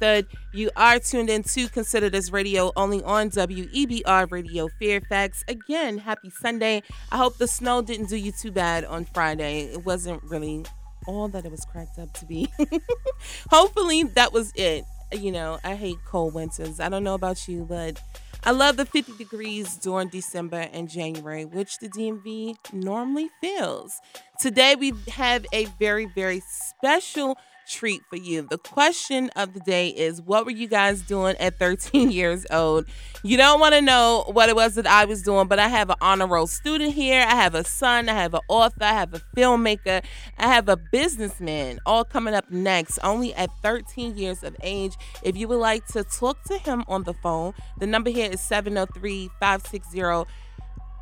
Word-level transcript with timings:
You 0.00 0.70
are 0.76 0.98
tuned 0.98 1.28
in 1.28 1.42
to 1.42 1.68
Consider 1.68 2.08
This 2.08 2.30
Radio 2.30 2.72
only 2.74 3.02
on 3.02 3.30
WEBR 3.30 4.30
Radio 4.30 4.68
Fairfax. 4.78 5.44
Again, 5.46 5.98
happy 5.98 6.30
Sunday. 6.30 6.82
I 7.12 7.18
hope 7.18 7.36
the 7.36 7.46
snow 7.46 7.82
didn't 7.82 8.08
do 8.08 8.16
you 8.16 8.32
too 8.32 8.50
bad 8.50 8.86
on 8.86 9.04
Friday. 9.04 9.64
It 9.64 9.84
wasn't 9.84 10.22
really 10.22 10.64
all 11.06 11.28
that 11.28 11.44
it 11.44 11.50
was 11.50 11.66
cracked 11.70 11.98
up 11.98 12.14
to 12.14 12.24
be. 12.24 12.48
Hopefully, 13.50 14.04
that 14.04 14.32
was 14.32 14.52
it. 14.54 14.84
You 15.12 15.32
know, 15.32 15.58
I 15.64 15.74
hate 15.74 15.98
cold 16.06 16.32
winters. 16.32 16.80
I 16.80 16.88
don't 16.88 17.04
know 17.04 17.14
about 17.14 17.46
you, 17.46 17.66
but 17.68 18.00
I 18.42 18.52
love 18.52 18.78
the 18.78 18.86
50 18.86 19.18
degrees 19.18 19.76
during 19.76 20.08
December 20.08 20.68
and 20.72 20.88
January, 20.88 21.44
which 21.44 21.78
the 21.78 21.90
DMV 21.90 22.54
normally 22.72 23.28
feels. 23.42 24.00
Today, 24.38 24.76
we 24.76 24.94
have 25.12 25.44
a 25.52 25.66
very, 25.78 26.06
very 26.06 26.40
special 26.48 27.36
treat 27.70 28.02
for 28.10 28.16
you. 28.16 28.42
The 28.42 28.58
question 28.58 29.30
of 29.36 29.54
the 29.54 29.60
day 29.60 29.88
is 29.88 30.20
what 30.20 30.44
were 30.44 30.50
you 30.50 30.66
guys 30.66 31.02
doing 31.02 31.36
at 31.38 31.58
13 31.58 32.10
years 32.20 32.46
old? 32.50 32.86
You 33.22 33.36
don't 33.36 33.60
want 33.60 33.74
to 33.74 33.80
know 33.80 34.24
what 34.32 34.48
it 34.48 34.56
was 34.56 34.74
that 34.74 34.86
I 34.86 35.04
was 35.04 35.22
doing, 35.22 35.46
but 35.46 35.58
I 35.58 35.68
have 35.68 35.90
an 35.90 35.96
honor 36.00 36.26
roll 36.26 36.46
student 36.46 36.94
here. 36.94 37.24
I 37.26 37.34
have 37.36 37.54
a 37.54 37.64
son, 37.64 38.08
I 38.08 38.14
have 38.14 38.34
an 38.34 38.40
author, 38.48 38.82
I 38.82 38.92
have 38.92 39.14
a 39.14 39.20
filmmaker, 39.36 40.02
I 40.38 40.46
have 40.48 40.68
a 40.68 40.76
businessman, 40.76 41.78
all 41.86 42.04
coming 42.04 42.34
up 42.34 42.50
next, 42.50 42.98
only 43.02 43.34
at 43.34 43.50
13 43.62 44.16
years 44.16 44.42
of 44.42 44.56
age. 44.62 44.94
If 45.22 45.36
you 45.36 45.46
would 45.48 45.58
like 45.58 45.86
to 45.88 46.02
talk 46.02 46.42
to 46.44 46.58
him 46.58 46.84
on 46.88 47.04
the 47.04 47.14
phone, 47.14 47.54
the 47.78 47.86
number 47.86 48.10
here 48.10 48.30
is 48.30 48.40
703 48.40 49.28
560 49.38 50.00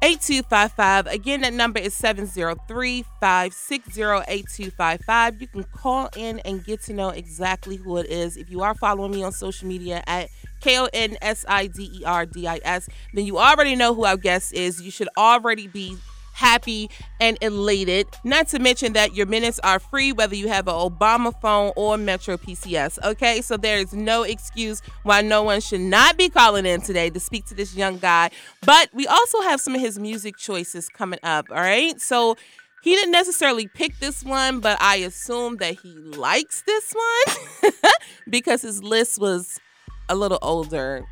8255. 0.01 1.07
Again, 1.09 1.41
that 1.41 1.52
number 1.52 1.80
is 1.80 1.93
703 1.95 3.02
560 3.20 4.02
8255. 4.02 5.41
You 5.41 5.47
can 5.48 5.65
call 5.65 6.09
in 6.16 6.39
and 6.41 6.65
get 6.65 6.83
to 6.83 6.93
know 6.93 7.09
exactly 7.09 7.77
who 7.77 7.97
it 7.97 8.06
is. 8.06 8.37
If 8.37 8.48
you 8.51 8.62
are 8.62 8.75
following 8.75 9.11
me 9.11 9.25
on 9.25 9.33
social 9.33 9.66
media 9.66 10.05
at 10.06 10.29
K 10.61 10.79
O 10.79 10.89
N 10.92 11.16
S 11.20 11.45
I 11.48 11.66
D 11.66 11.91
E 12.01 12.05
R 12.05 12.27
D 12.27 12.47
I 12.47 12.61
S, 12.62 12.89
then 13.12 13.27
you 13.27 13.39
already 13.39 13.75
know 13.75 13.92
who 13.92 14.05
our 14.05 14.17
guest 14.17 14.53
is. 14.53 14.81
You 14.81 14.92
should 14.92 15.09
already 15.17 15.67
be 15.67 15.97
happy, 16.39 16.89
and 17.20 17.36
elated. 17.41 18.06
Not 18.22 18.47
to 18.48 18.61
mention 18.61 18.92
that 18.92 19.14
your 19.14 19.27
minutes 19.27 19.58
are 19.64 19.81
free 19.81 20.12
whether 20.12 20.36
you 20.36 20.48
have 20.48 20.69
an 20.69 20.75
Obama 20.75 21.39
phone 21.41 21.72
or 21.75 21.98
Metro 21.98 22.36
PCS. 22.36 22.98
Okay, 23.05 23.41
so 23.41 23.56
there 23.56 23.78
is 23.78 23.92
no 23.92 24.22
excuse 24.22 24.81
why 25.03 25.20
no 25.20 25.42
one 25.42 25.61
should 25.61 25.81
not 25.81 26.16
be 26.16 26.28
calling 26.28 26.64
in 26.64 26.81
today 26.81 27.11
to 27.11 27.19
speak 27.19 27.44
to 27.47 27.55
this 27.55 27.75
young 27.75 27.98
guy. 27.98 28.31
But 28.64 28.89
we 28.94 29.06
also 29.06 29.41
have 29.42 29.61
some 29.61 29.75
of 29.75 29.81
his 29.81 29.98
music 29.98 30.36
choices 30.36 30.89
coming 30.89 31.20
up. 31.22 31.47
All 31.50 31.56
right, 31.56 32.00
so. 32.00 32.36
He 32.81 32.94
didn't 32.94 33.11
necessarily 33.11 33.66
pick 33.66 33.98
this 33.98 34.22
one, 34.22 34.61
but 34.61 34.81
I 34.81 34.98
assume 34.98 35.56
that 35.56 35.81
he 35.81 35.92
likes 35.97 36.62
this 36.62 36.94
one 36.94 37.72
because 38.31 38.62
his 38.62 38.84
list 38.84 39.20
was 39.20 39.59
a 40.09 40.14
little 40.14 40.39
older 40.42 41.05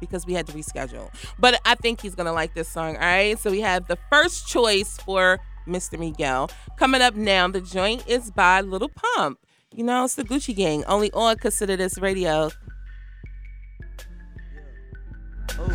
because 0.00 0.26
we 0.26 0.34
had 0.34 0.46
to 0.46 0.52
reschedule. 0.52 1.10
But 1.38 1.60
I 1.64 1.74
think 1.74 2.00
he's 2.00 2.14
gonna 2.14 2.32
like 2.32 2.54
this 2.54 2.68
song. 2.68 2.96
All 2.96 3.02
right. 3.02 3.38
So 3.38 3.50
we 3.50 3.60
have 3.60 3.86
the 3.88 3.98
first 4.10 4.46
choice 4.46 4.98
for 4.98 5.38
Mr. 5.66 5.98
Miguel. 5.98 6.50
Coming 6.76 7.02
up 7.02 7.14
now, 7.14 7.48
the 7.48 7.60
joint 7.60 8.06
is 8.06 8.30
by 8.30 8.60
Lil 8.60 8.88
Pump. 8.88 9.38
You 9.72 9.84
know, 9.84 10.04
it's 10.04 10.14
the 10.14 10.24
Gucci 10.24 10.54
Gang. 10.54 10.84
Only 10.84 11.10
on 11.12 11.36
Consider 11.36 11.76
This 11.76 11.98
Radio. 11.98 12.50
Oh. 15.58 15.68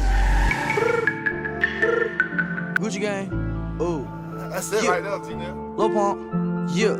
Gucci 2.75 3.01
Gang. 3.01 3.77
Oh. 3.79 4.07
That's 4.49 4.71
it 4.71 4.83
yeah. 4.83 4.89
right 4.91 5.03
there, 5.03 5.19
Tina. 5.19 5.75
Lil 5.75 5.89
Pump. 5.89 6.69
Yeah. 6.73 6.95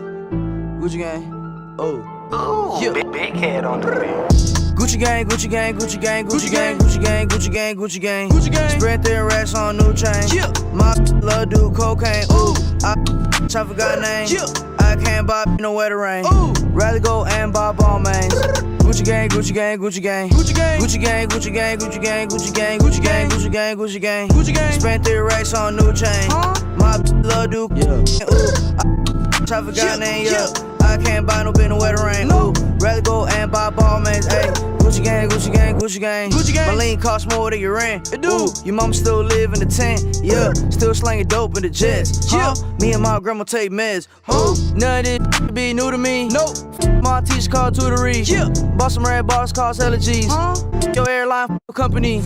Gucci 0.79 0.97
Gang. 0.97 1.75
Oh. 1.79 2.18
Ooh, 2.33 2.77
yeah. 2.81 2.93
big, 2.93 3.11
big 3.11 3.33
head 3.33 3.65
on 3.65 3.81
the 3.81 3.87
beat. 3.87 4.49
Gucci 4.77 4.99
gang, 4.99 5.25
Gucci 5.25 5.49
gang, 5.49 5.75
Gucci 5.75 5.99
gang, 5.99 6.27
Gucci 6.27 6.51
gang, 6.51 6.77
Gucci 6.77 7.01
gang, 7.03 7.27
Gucci 7.27 7.51
gang, 7.51 7.75
Gucci 7.75 7.99
gang. 7.99 8.29
Gucci 8.29 8.51
gang. 8.51 8.79
Spread 8.79 9.03
their 9.03 9.25
racks 9.25 9.55
on 9.55 9.77
new 9.77 9.93
chain. 9.93 10.27
Yeah. 10.31 10.51
My 10.73 10.93
love 11.21 11.49
do 11.49 11.71
cocaine. 11.71 12.25
Ooh. 12.31 12.53
I, 12.83 12.95
I 13.43 13.63
forgot 13.65 13.99
name. 13.99 14.27
Yeah. 14.29 14.45
I 14.79 14.95
can't 14.95 15.27
buy 15.27 15.43
no 15.59 15.73
way 15.73 15.89
to 15.89 15.97
rain. 15.97 16.25
Ooh. 16.31 16.53
Rather 16.69 16.99
go 16.99 17.25
and 17.25 17.51
buy 17.51 17.73
Balmains. 17.73 18.31
Gucci 18.79 19.03
gang, 19.03 19.29
Gucci 19.29 19.53
gang, 19.53 19.79
Gucci 19.79 20.01
gang. 20.01 20.29
Gucci 20.29 20.55
gang. 20.55 20.79
Gucci 20.79 21.01
gang, 21.01 21.27
Gucci 21.27 21.53
gang, 21.53 21.77
Gucci 21.77 22.01
gang, 22.01 22.29
Gucci 22.29 22.53
gang, 22.53 22.79
Gucci 22.79 23.01
gang, 23.01 23.29
Gucci 23.29 23.51
gang, 23.51 23.77
Gucci 23.77 24.01
gang. 24.01 24.29
Gucci 24.29 24.53
gang. 24.53 24.79
Spent 24.79 25.03
their 25.03 25.23
racks 25.23 25.53
on 25.53 25.75
new 25.75 25.91
chain. 25.93 26.29
My 26.77 26.97
love 27.23 27.49
do. 27.49 27.67
Yeah. 27.75 27.93
Ooh. 27.93 28.45
I, 28.77 29.57
I 29.57 29.63
forgot 29.63 29.99
name. 29.99 30.25
Yeah. 30.25 30.68
I 30.89 30.97
can't 30.97 31.27
buy 31.27 31.43
no 31.43 31.51
bin 31.51 31.69
no 31.69 31.77
wetter 31.77 32.03
rain. 32.03 32.31
Ooh, 32.31 32.51
rather 32.79 33.01
go 33.01 33.27
and 33.27 33.51
buy 33.51 33.69
Balmains. 33.69 34.27
Ayy. 34.27 34.79
Gucci 34.79 35.03
gang, 35.03 35.29
Gucci 35.29 35.53
gang, 35.53 35.77
Gucci 35.77 35.99
gang. 35.99 36.31
Gucci 36.31 36.51
gang. 36.51 36.67
My 36.67 36.73
lean 36.73 36.99
cost 36.99 37.29
more 37.29 37.51
than 37.51 37.59
your 37.59 37.75
rent. 37.75 38.11
It 38.11 38.21
do. 38.21 38.29
Ooh, 38.31 38.47
your 38.65 38.73
mom 38.73 38.91
still 38.91 39.21
live 39.21 39.53
in 39.53 39.59
the 39.59 39.67
tent. 39.67 40.19
Yeah, 40.23 40.51
still 40.71 40.95
slanging 40.95 41.27
dope 41.27 41.55
in 41.57 41.61
the 41.61 41.69
jets. 41.69 42.33
Yeah. 42.33 42.55
Me 42.79 42.93
and 42.93 43.03
my 43.03 43.19
grandma 43.19 43.43
take 43.43 43.69
meds. 43.69 44.07
Huh? 44.23 44.55
None 44.73 45.05
of 45.05 45.31
this 45.31 45.51
be 45.51 45.73
new 45.73 45.91
to 45.91 45.97
me. 45.99 46.27
Nope. 46.29 46.57
My 47.03 47.21
teacher 47.21 47.51
called 47.51 47.75
tutory. 47.75 48.27
Yeah. 48.27 48.49
Bought 48.77 48.91
some 48.91 49.03
red 49.03 49.27
bottles, 49.27 49.53
cost 49.53 49.79
hella 49.79 49.97
G's. 49.99 50.25
Huh? 50.27 50.55
Your 50.95 51.07
airline 51.07 51.59
company. 51.75 52.23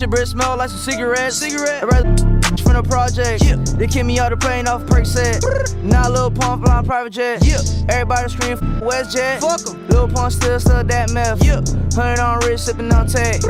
Your 0.00 0.08
breath 0.08 0.28
smell 0.28 0.56
like 0.56 0.70
some 0.70 0.78
cigarettes. 0.78 1.36
Cigarette. 1.36 2.29
From 2.70 2.84
the 2.84 2.88
project. 2.88 3.42
Yeah. 3.44 3.56
They 3.76 3.88
kick 3.88 4.06
me 4.06 4.20
out 4.20 4.30
the 4.30 4.36
plane 4.36 4.68
off 4.68 4.82
Percocet. 4.82 5.74
Now 5.82 6.08
Lil 6.08 6.30
Pump 6.30 6.64
flying 6.64 6.86
private 6.86 7.12
jet. 7.12 7.44
Yeah. 7.44 7.58
Everybody 7.88 8.28
scream 8.28 8.58
WestJet. 8.78 9.40
Fuck 9.40 9.74
em. 9.74 9.88
Lil 9.88 10.06
Pump 10.06 10.30
still 10.30 10.60
stuck 10.60 10.86
that 10.86 11.10
meth. 11.10 11.44
Yeah. 11.44 11.62
Hundred 11.92 12.22
on 12.22 12.38
wrist, 12.46 12.66
sipping 12.66 12.92
on 12.92 13.08
tag. 13.08 13.42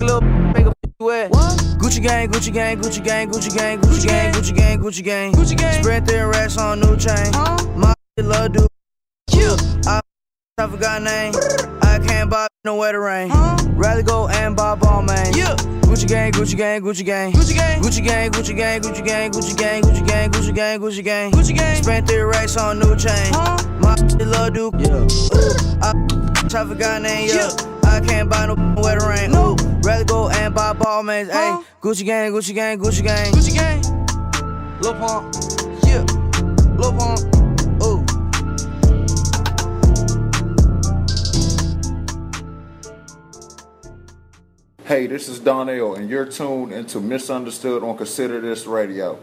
Little 0.00 0.20
make 0.20 0.66
a 0.66 0.72
wet. 1.00 1.32
What? 1.32 1.58
Gucci 1.80 2.00
gang, 2.00 2.30
Gucci 2.30 2.52
gang, 2.52 2.80
Gucci 2.80 3.02
gang, 3.02 3.30
Gucci 3.30 3.52
gang, 3.52 3.80
Gucci 3.80 4.06
gang, 4.06 4.32
Gucci 4.32 4.54
gang, 4.54 4.78
Gucci 4.78 5.02
gang, 5.02 5.32
Gucci 5.32 5.58
gang. 5.58 5.82
Spread 5.82 6.06
their 6.06 6.28
racks 6.28 6.56
on 6.56 6.78
new 6.78 6.96
chain. 6.96 7.32
Huh? 7.32 7.58
My 7.74 7.94
love 8.18 8.52
do. 8.52 8.66
Yeah. 9.32 9.56
I, 9.88 10.00
I 10.58 10.68
forgot 10.68 11.02
name. 11.02 11.81
I 12.22 12.24
can't 12.24 12.30
buy 12.30 12.46
no 12.64 12.76
wetter 12.76 13.00
rain. 13.00 13.30
Huh? 13.30 13.56
Rather 13.70 14.04
go 14.04 14.28
and 14.28 14.54
buy 14.54 14.76
Balmain. 14.76 15.36
Yeah. 15.36 15.56
Gucci 15.90 16.06
gang, 16.06 16.30
Gucci 16.30 16.56
gang, 16.56 16.80
Gucci 16.80 17.04
gang, 17.04 17.32
Gucci 17.32 17.52
gang, 17.52 17.80
Gucci 17.82 18.06
gang, 18.06 18.30
Gucci 18.30 18.56
gang, 18.56 18.80
Gucci 18.80 19.04
gang, 19.04 19.32
Gucci 19.32 19.56
gang, 19.56 19.82
Gucci 19.82 20.06
gang, 20.06 20.30
Gucci 20.30 20.54
gang, 20.54 20.80
Gucci 20.80 21.02
gang, 21.02 21.32
Gucci 21.32 21.56
gang. 21.56 21.82
Spent 21.82 22.06
three 22.06 22.20
racks 22.20 22.56
on 22.56 22.78
new 22.78 22.94
chain. 22.94 23.32
Huh? 23.34 23.58
My 23.80 23.96
love 24.24 24.54
do. 24.54 24.70
Yeah. 24.78 25.02
Ooh, 25.02 25.82
I, 25.82 25.90
I 26.44 26.64
forgot 26.64 27.02
name. 27.02 27.28
Yeah. 27.28 27.50
I 27.82 27.98
can't 27.98 28.30
buy 28.30 28.46
no 28.46 28.54
wetter 28.80 29.08
rain. 29.08 29.32
No. 29.32 29.56
Rather 29.82 30.04
go 30.04 30.28
and 30.28 30.54
buy 30.54 30.74
Balmains. 30.74 31.28
Huh? 31.28 31.60
Gucci 31.80 32.06
gang, 32.06 32.30
Gucci 32.30 32.54
gang, 32.54 32.78
Gucci 32.78 33.02
gang, 33.02 33.32
Gucci 33.32 33.52
gang. 33.52 33.82
Lil 34.80 34.94
Pump, 34.94 35.34
yeah. 35.88 36.06
Lil 36.78 36.92
Pump, 36.92 37.18
Hey, 44.92 45.06
this 45.06 45.26
is 45.26 45.40
Donnell, 45.40 45.94
and 45.94 46.10
you're 46.10 46.26
tuned 46.26 46.70
into 46.70 47.00
Misunderstood 47.00 47.82
on 47.82 47.96
Consider 47.96 48.42
This 48.42 48.66
Radio. 48.66 49.20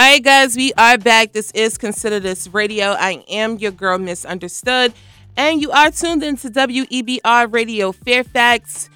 All 0.00 0.06
right, 0.06 0.24
guys, 0.24 0.56
we 0.56 0.72
are 0.78 0.96
back. 0.96 1.34
This 1.34 1.50
is 1.50 1.76
Consider 1.76 2.20
This 2.20 2.48
Radio. 2.48 2.92
I 2.92 3.22
am 3.28 3.58
your 3.58 3.70
girl, 3.70 3.98
Misunderstood, 3.98 4.94
and 5.36 5.60
you 5.60 5.70
are 5.72 5.90
tuned 5.90 6.22
into 6.22 6.48
WEBR 6.48 7.52
Radio 7.52 7.92
Fairfax. 7.92 8.88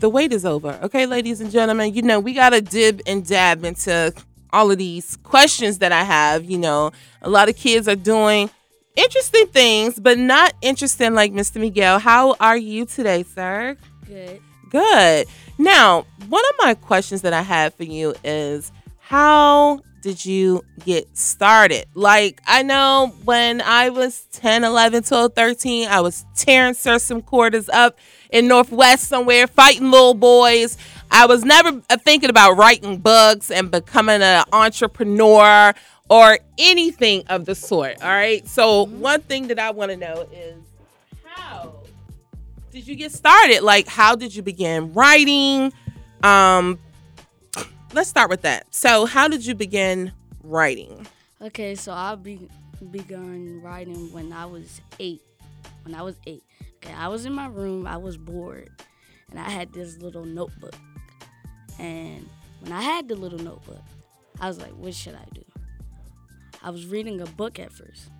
The 0.00 0.10
wait 0.10 0.34
is 0.34 0.44
over, 0.44 0.78
okay, 0.82 1.06
ladies 1.06 1.40
and 1.40 1.50
gentlemen. 1.50 1.94
You 1.94 2.02
know, 2.02 2.20
we 2.20 2.34
got 2.34 2.50
to 2.50 2.60
dib 2.60 3.00
and 3.06 3.26
dab 3.26 3.64
into 3.64 4.12
all 4.52 4.70
of 4.70 4.76
these 4.76 5.16
questions 5.22 5.78
that 5.78 5.90
I 5.90 6.04
have. 6.04 6.44
You 6.44 6.58
know, 6.58 6.92
a 7.22 7.30
lot 7.30 7.48
of 7.48 7.56
kids 7.56 7.88
are 7.88 7.96
doing 7.96 8.50
interesting 8.96 9.46
things, 9.46 9.98
but 9.98 10.18
not 10.18 10.52
interesting 10.60 11.14
like 11.14 11.32
Mr. 11.32 11.58
Miguel. 11.58 11.98
How 11.98 12.36
are 12.40 12.58
you 12.58 12.84
today, 12.84 13.22
sir? 13.22 13.74
Good. 14.06 14.42
Good. 14.68 15.28
Now, 15.56 16.04
one 16.28 16.44
of 16.44 16.54
my 16.58 16.74
questions 16.74 17.22
that 17.22 17.32
I 17.32 17.40
have 17.40 17.72
for 17.72 17.84
you 17.84 18.14
is 18.22 18.70
how 18.98 19.80
did 20.04 20.22
you 20.22 20.62
get 20.84 21.16
started? 21.16 21.86
Like, 21.94 22.42
I 22.46 22.62
know 22.62 23.14
when 23.24 23.62
I 23.62 23.88
was 23.88 24.26
10, 24.32 24.62
11, 24.62 25.04
12, 25.04 25.32
13, 25.34 25.88
I 25.88 26.02
was 26.02 26.26
tearing 26.36 26.74
some 26.74 27.22
quarters 27.22 27.70
up 27.70 27.98
in 28.28 28.46
Northwest 28.46 29.08
somewhere, 29.08 29.46
fighting 29.46 29.90
little 29.90 30.12
boys. 30.12 30.76
I 31.10 31.24
was 31.24 31.42
never 31.42 31.80
uh, 31.88 31.96
thinking 31.96 32.28
about 32.28 32.58
writing 32.58 32.98
books 32.98 33.50
and 33.50 33.70
becoming 33.70 34.20
an 34.20 34.44
entrepreneur 34.52 35.72
or 36.10 36.38
anything 36.58 37.24
of 37.28 37.46
the 37.46 37.54
sort. 37.54 38.02
All 38.02 38.10
right. 38.10 38.46
So, 38.46 38.84
one 38.84 39.22
thing 39.22 39.48
that 39.48 39.58
I 39.58 39.70
want 39.70 39.90
to 39.90 39.96
know 39.96 40.28
is 40.30 40.62
how 41.24 41.76
did 42.70 42.86
you 42.86 42.94
get 42.94 43.10
started? 43.10 43.62
Like, 43.62 43.88
how 43.88 44.16
did 44.16 44.34
you 44.34 44.42
begin 44.42 44.92
writing? 44.92 45.72
Um, 46.22 46.78
let's 47.94 48.10
start 48.10 48.28
with 48.28 48.42
that. 48.42 48.66
So, 48.74 49.06
how 49.06 49.28
did 49.28 49.46
you 49.46 49.54
begin 49.54 50.12
writing? 50.42 51.06
Okay, 51.40 51.74
so 51.74 51.92
I 51.92 52.14
be 52.16 52.48
begun 52.90 53.60
writing 53.62 54.12
when 54.12 54.32
I 54.32 54.46
was 54.46 54.80
eight. 54.98 55.22
When 55.84 55.94
I 55.94 56.02
was 56.02 56.16
eight. 56.26 56.42
Okay, 56.76 56.92
I 56.92 57.08
was 57.08 57.24
in 57.24 57.32
my 57.32 57.46
room, 57.46 57.86
I 57.86 57.96
was 57.96 58.16
bored, 58.16 58.70
and 59.30 59.38
I 59.38 59.48
had 59.48 59.72
this 59.72 59.98
little 59.98 60.24
notebook. 60.24 60.74
And 61.78 62.28
when 62.60 62.72
I 62.72 62.82
had 62.82 63.08
the 63.08 63.16
little 63.16 63.38
notebook, 63.38 63.82
I 64.40 64.48
was 64.48 64.58
like, 64.58 64.72
what 64.72 64.94
should 64.94 65.14
I 65.14 65.26
do? 65.32 65.44
I 66.62 66.70
was 66.70 66.86
reading 66.86 67.20
a 67.20 67.26
book 67.26 67.58
at 67.58 67.72
first. 67.72 68.10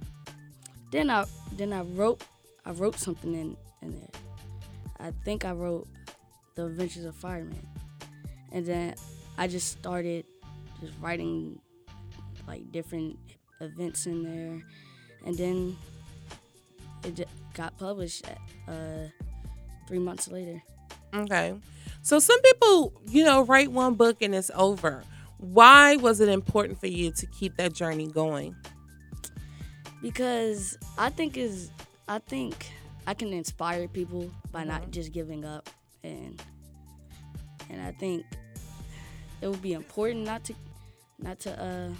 Then 0.93 1.11
I 1.11 1.25
then 1.57 1.73
I 1.73 1.81
wrote 1.81 2.23
I 2.65 2.71
wrote 2.71 2.97
something 2.99 3.35
in, 3.35 3.57
in 3.83 3.99
there. 3.99 4.21
I 5.01 5.13
think 5.25 5.45
I 5.45 5.53
wrote 5.53 5.89
The 6.55 6.67
Adventures 6.67 7.05
of 7.05 7.17
Fireman. 7.17 7.67
And 8.53 8.65
then 8.65 8.95
I 9.39 9.47
just 9.47 9.73
started 9.73 10.25
just 10.81 10.93
writing 11.01 11.59
like 12.47 12.71
different 12.73 13.19
events 13.61 14.07
in 14.07 14.23
there. 14.23 14.63
And 15.27 15.37
then 15.37 15.77
it 17.05 17.29
got 17.55 17.77
published 17.79 18.25
uh, 18.69 19.09
three 19.89 19.99
months 19.99 20.29
later. 20.29 20.63
Okay. 21.15 21.55
So 22.03 22.19
some 22.19 22.41
people, 22.43 22.93
you 23.09 23.25
know, 23.25 23.45
write 23.45 23.71
one 23.71 23.95
book 23.95 24.21
and 24.21 24.35
it's 24.35 24.51
over. 24.55 25.03
Why 25.39 25.97
was 25.97 26.21
it 26.21 26.29
important 26.29 26.81
for 26.81 26.87
you 26.87 27.11
to 27.13 27.27
keep 27.27 27.57
that 27.57 27.73
journey 27.73 28.09
going? 28.09 28.55
because 30.05 30.77
I 30.99 31.09
think 31.09 31.39
is 31.39 31.71
I 32.07 32.19
think 32.19 32.71
I 33.07 33.15
can 33.15 33.33
inspire 33.33 33.89
people 33.89 34.31
by 34.53 34.63
not 34.63 34.91
just 34.91 35.13
giving 35.13 35.47
up 35.47 35.71
and 36.05 36.41
and 37.71 37.81
I 37.81 37.93
think 37.93 38.27
it 39.45 39.49
would 39.49 39.61
be 39.61 39.75
important 39.75 40.25
not 40.25 40.43
to 40.49 40.55
not 41.21 41.39
to 41.41 41.51
uh 41.63 41.93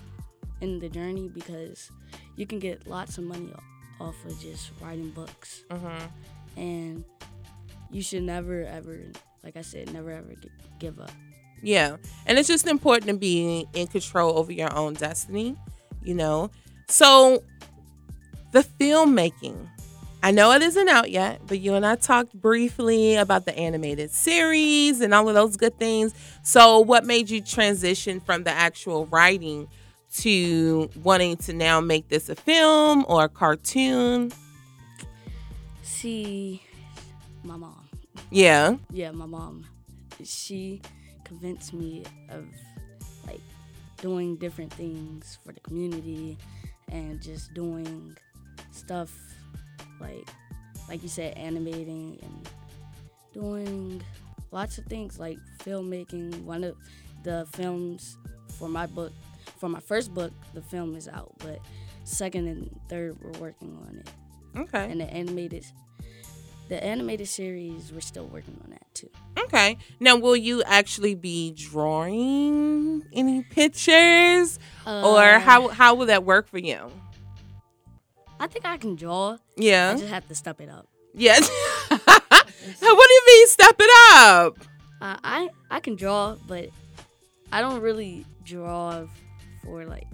end 0.63 0.81
the 0.81 0.89
journey 0.89 1.29
because 1.29 1.91
you 2.37 2.47
can 2.47 2.59
get 2.59 2.87
lots 2.89 3.19
of 3.19 3.25
money 3.25 3.53
off 4.01 4.17
of 4.25 4.33
just 4.41 4.71
writing 4.81 5.11
books 5.11 5.63
Mm-hmm. 5.71 6.07
and 6.61 7.05
you 7.91 8.01
should 8.03 8.23
never 8.25 8.65
ever 8.65 8.99
like 9.45 9.57
I 9.57 9.63
said 9.63 9.93
never 9.93 10.11
ever 10.11 10.33
gi- 10.41 10.49
give 10.81 10.99
up. 10.99 11.13
Yeah. 11.63 11.97
And 12.27 12.39
it's 12.39 12.49
just 12.49 12.67
important 12.67 13.09
to 13.11 13.17
be 13.17 13.67
in 13.75 13.87
control 13.89 14.39
over 14.39 14.53
your 14.53 14.73
own 14.75 14.95
destiny, 14.95 15.57
you 16.03 16.15
know? 16.15 16.51
So, 16.89 17.43
the 18.53 18.61
filmmaking. 18.79 19.69
I 20.25 20.31
know 20.31 20.53
it 20.53 20.63
isn't 20.63 20.89
out 20.89 21.11
yet, 21.11 21.43
but 21.47 21.61
you 21.61 21.75
and 21.75 21.85
I 21.85 21.97
talked 21.97 22.33
briefly 22.33 23.17
about 23.17 23.45
the 23.45 23.55
animated 23.59 24.11
series 24.11 25.03
and 25.03 25.13
all 25.13 25.29
of 25.29 25.35
those 25.35 25.59
good 25.59 25.79
things. 25.79 26.15
So, 26.43 26.81
what 26.81 27.05
made 27.05 27.29
you 27.29 27.43
transition 27.43 28.21
from 28.21 28.45
the 28.45 28.51
actual 28.51 29.05
writing 29.05 29.69
to 30.21 30.89
wanting 31.03 31.37
to 31.37 31.53
now 31.53 31.83
make 31.83 32.09
this 32.09 32.31
a 32.31 32.37
film 32.37 33.05
or 33.07 33.25
a 33.25 33.29
cartoon? 33.29 34.33
See 35.83 36.63
my 37.43 37.57
mom. 37.59 37.87
Yeah. 38.31 38.77
yeah, 38.91 39.11
my 39.11 39.27
mom, 39.27 39.67
she 40.25 40.81
convinced 41.25 41.75
me 41.75 42.03
of 42.31 42.47
like 43.27 43.43
doing 43.99 44.37
different 44.37 44.73
things 44.73 45.39
for 45.45 45.53
the 45.53 45.61
community 45.61 46.39
and 46.91 47.21
just 47.21 47.53
doing 47.53 48.17
stuff 48.71 49.34
like 50.01 50.29
like 50.89 51.03
you 51.03 51.09
said 51.09 51.37
animating 51.37 52.19
and 52.23 52.49
doing 53.33 54.03
lots 54.53 54.79
of 54.79 54.85
things 54.87 55.19
like 55.19 55.39
filmmaking 55.65 56.43
one 56.45 56.63
of 56.65 56.77
the 57.25 57.47
films 57.55 58.17
for 58.59 58.69
my 58.69 58.87
book 58.87 59.13
for 59.59 59.69
my 59.69 59.81
first 59.81 60.13
book 60.15 60.33
the 60.55 60.61
film 60.63 60.95
is 60.95 61.09
out 61.09 61.33
but 61.39 61.59
second 62.05 62.47
and 62.47 62.71
third 62.89 63.17
we're 63.23 63.41
working 63.41 63.77
on 63.89 63.97
it 63.97 64.11
Okay. 64.57 64.89
and 64.91 65.01
the 65.01 65.13
animated 65.13 65.65
the 66.69 66.83
animated 66.83 67.27
series 67.29 67.93
we're 67.93 68.01
still 68.01 68.27
working 68.27 68.59
on 68.65 68.71
that 68.71 68.87
too 68.95 69.09
Okay. 69.37 69.77
Now, 70.01 70.17
will 70.17 70.37
you 70.37 70.63
actually 70.65 71.15
be 71.15 71.53
drawing 71.53 73.03
any 73.13 73.43
pictures, 73.43 74.59
or 74.87 75.21
Uh, 75.35 75.39
how 75.41 75.69
how 75.69 75.95
will 75.95 76.07
that 76.07 76.25
work 76.25 76.49
for 76.49 76.59
you? 76.59 76.91
I 78.45 78.47
think 78.47 78.67
I 78.67 78.77
can 78.77 78.95
draw. 78.95 79.39
Yeah. 79.57 79.93
I 79.97 79.99
just 79.99 80.11
have 80.11 80.29
to 80.29 80.35
step 80.35 80.61
it 80.61 80.69
up. 80.69 80.87
Yes. 81.15 81.51
what 81.89 82.79
do 82.79 82.85
you 82.85 83.23
mean, 83.27 83.47
step 83.47 83.75
it 83.79 83.91
up? 84.13 84.59
Uh, 85.01 85.17
I 85.25 85.49
I 85.71 85.81
can 85.81 85.97
draw, 85.97 86.37
but 86.47 86.69
I 87.51 87.63
don't 87.63 87.81
really 87.81 88.27
draw 88.45 89.07
for 89.65 89.87
like 89.87 90.07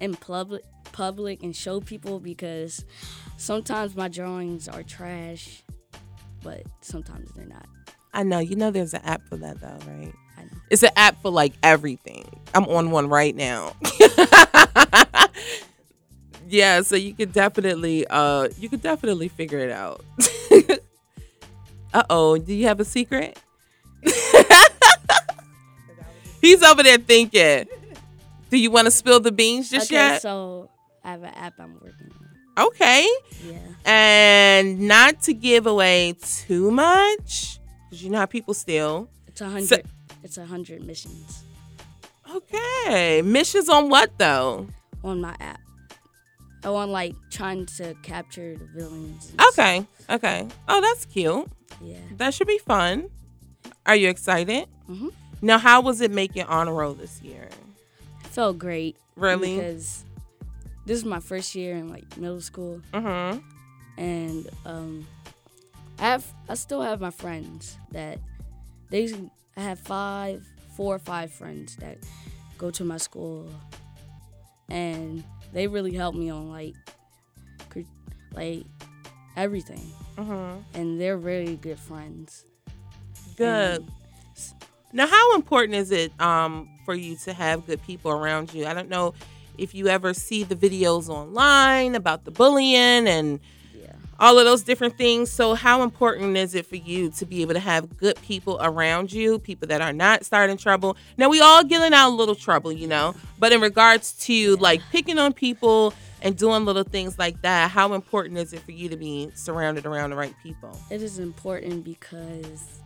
in 0.00 0.14
public 0.14 0.64
public 0.92 1.42
and 1.42 1.56
show 1.56 1.80
people 1.80 2.20
because 2.20 2.84
sometimes 3.38 3.96
my 3.96 4.08
drawings 4.08 4.68
are 4.68 4.82
trash, 4.82 5.62
but 6.42 6.64
sometimes 6.82 7.32
they're 7.32 7.46
not. 7.46 7.66
I 8.12 8.22
know. 8.22 8.40
You 8.40 8.54
know, 8.54 8.70
there's 8.70 8.92
an 8.92 9.00
app 9.02 9.26
for 9.30 9.38
that, 9.38 9.62
though, 9.62 9.78
right? 9.90 10.12
I 10.36 10.42
know. 10.42 10.60
It's 10.68 10.82
an 10.82 10.90
app 10.96 11.22
for 11.22 11.30
like 11.30 11.54
everything. 11.62 12.38
I'm 12.52 12.66
on 12.66 12.90
one 12.90 13.08
right 13.08 13.34
now. 13.34 13.74
yeah, 16.52 16.82
so 16.82 16.96
you 16.96 17.14
could 17.14 17.32
definitely 17.32 18.06
uh 18.06 18.48
you 18.58 18.68
could 18.68 18.82
definitely 18.82 19.28
figure 19.28 19.58
it 19.58 19.70
out. 19.70 20.04
uh-oh, 21.94 22.36
do 22.38 22.52
you 22.52 22.66
have 22.66 22.78
a 22.78 22.84
secret? 22.84 23.38
He's 26.42 26.62
over 26.62 26.82
there 26.82 26.98
thinking. 26.98 27.66
Do 28.50 28.58
you 28.58 28.70
want 28.70 28.84
to 28.86 28.90
spill 28.90 29.20
the 29.20 29.32
beans 29.32 29.70
just 29.70 29.90
okay, 29.90 29.94
yet? 29.94 30.22
so 30.22 30.68
I 31.02 31.12
have 31.12 31.22
an 31.22 31.32
app 31.34 31.54
I'm 31.58 31.72
working 31.74 32.10
on. 32.58 32.66
okay. 32.66 33.08
Yeah. 33.46 33.58
And 33.86 34.80
not 34.80 35.22
to 35.22 35.32
give 35.32 35.66
away 35.66 36.16
too 36.20 36.70
much, 36.70 37.60
because 37.88 38.04
you 38.04 38.10
know 38.10 38.18
how 38.18 38.26
people 38.26 38.52
steal. 38.52 39.08
It's 39.26 39.40
a 39.40 39.48
hundred. 39.48 39.86
it's 40.22 40.36
a 40.36 40.44
hundred 40.44 40.84
missions 40.84 41.44
Okay. 42.34 43.22
Missions 43.22 43.70
on 43.70 43.88
what 43.88 44.18
though? 44.18 44.66
on 45.02 45.20
my 45.22 45.34
app. 45.40 45.61
Oh, 46.64 46.76
on 46.76 46.90
like 46.92 47.14
trying 47.30 47.66
to 47.66 47.94
capture 48.02 48.56
the 48.56 48.64
villains. 48.66 49.30
and 49.30 49.40
stuff. 49.40 49.48
Okay. 49.58 49.86
Okay. 50.10 50.48
Oh, 50.68 50.80
that's 50.80 51.04
cute. 51.06 51.46
Yeah. 51.80 51.96
That 52.18 52.34
should 52.34 52.46
be 52.46 52.58
fun. 52.58 53.10
Are 53.86 53.96
you 53.96 54.08
excited? 54.08 54.68
Mhm. 54.88 55.10
Now, 55.40 55.58
how 55.58 55.80
was 55.80 56.00
it 56.00 56.10
making 56.12 56.44
honor 56.44 56.72
roll 56.74 56.94
this 56.94 57.20
year? 57.22 57.48
felt 58.30 58.58
great. 58.58 58.96
Really? 59.16 59.56
Because 59.56 60.04
this 60.86 60.96
is 60.98 61.04
my 61.04 61.20
first 61.20 61.54
year 61.54 61.74
in 61.76 61.88
like 61.88 62.16
middle 62.16 62.40
school, 62.40 62.80
Mm-hmm. 62.92 63.40
and 63.98 64.48
um, 64.64 65.06
I 65.98 66.02
have 66.04 66.24
I 66.48 66.54
still 66.54 66.80
have 66.80 67.00
my 67.00 67.10
friends 67.10 67.76
that 67.90 68.18
they 68.88 69.12
I 69.56 69.60
have 69.60 69.78
five, 69.80 70.42
four 70.76 70.94
or 70.94 70.98
five 70.98 71.30
friends 71.32 71.76
that 71.76 71.98
go 72.56 72.70
to 72.70 72.84
my 72.84 72.96
school, 72.96 73.50
and 74.70 75.22
they 75.52 75.66
really 75.66 75.92
help 75.94 76.14
me 76.14 76.30
on 76.30 76.48
like 76.50 76.74
like 78.34 78.64
everything, 79.36 79.92
Mm-hmm. 80.16 80.60
and 80.80 81.00
they're 81.00 81.16
really 81.18 81.56
good 81.56 81.78
friends. 81.78 82.44
Good. 83.36 83.80
And 83.80 83.88
Now, 84.92 85.06
how 85.06 85.34
important 85.34 85.76
is 85.76 85.90
it 85.90 86.18
um, 86.20 86.68
for 86.84 86.94
you 86.94 87.16
to 87.24 87.32
have 87.32 87.66
good 87.66 87.82
people 87.82 88.10
around 88.10 88.52
you? 88.54 88.66
I 88.66 88.74
don't 88.74 88.88
know 88.88 89.14
if 89.58 89.74
you 89.74 89.88
ever 89.88 90.14
see 90.14 90.44
the 90.44 90.56
videos 90.56 91.08
online 91.08 91.94
about 91.94 92.24
the 92.24 92.30
bullying 92.30 93.06
and. 93.08 93.40
All 94.20 94.38
of 94.38 94.44
those 94.44 94.62
different 94.62 94.96
things. 94.96 95.30
So, 95.30 95.54
how 95.54 95.82
important 95.82 96.36
is 96.36 96.54
it 96.54 96.66
for 96.66 96.76
you 96.76 97.10
to 97.12 97.26
be 97.26 97.42
able 97.42 97.54
to 97.54 97.60
have 97.60 97.96
good 97.96 98.20
people 98.22 98.58
around 98.60 99.12
you, 99.12 99.38
people 99.38 99.68
that 99.68 99.80
are 99.80 99.92
not 99.92 100.24
starting 100.24 100.56
trouble? 100.56 100.96
Now, 101.16 101.28
we 101.28 101.40
all 101.40 101.64
getting 101.64 101.92
out 101.92 102.08
a 102.10 102.14
little 102.14 102.34
trouble, 102.34 102.72
you 102.72 102.86
know, 102.86 103.14
but 103.38 103.52
in 103.52 103.60
regards 103.60 104.12
to 104.26 104.56
like 104.56 104.80
picking 104.90 105.18
on 105.18 105.32
people 105.32 105.94
and 106.20 106.36
doing 106.36 106.64
little 106.64 106.84
things 106.84 107.18
like 107.18 107.42
that, 107.42 107.70
how 107.70 107.94
important 107.94 108.38
is 108.38 108.52
it 108.52 108.60
for 108.60 108.70
you 108.72 108.88
to 108.88 108.96
be 108.96 109.30
surrounded 109.34 109.86
around 109.86 110.10
the 110.10 110.16
right 110.16 110.34
people? 110.42 110.78
It 110.90 111.02
is 111.02 111.18
important 111.18 111.82
because 111.84 112.80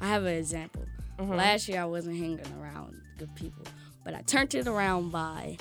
I 0.00 0.08
have 0.08 0.24
an 0.24 0.34
example. 0.34 0.84
Mhm. 1.18 1.34
Last 1.36 1.66
year 1.68 1.80
I 1.80 1.86
wasn't 1.86 2.18
hanging 2.18 2.40
around 2.60 3.00
good 3.16 3.34
people, 3.36 3.64
but 4.04 4.14
I 4.14 4.20
turned 4.20 4.54
it 4.54 4.66
around 4.66 5.10
by 5.10 5.56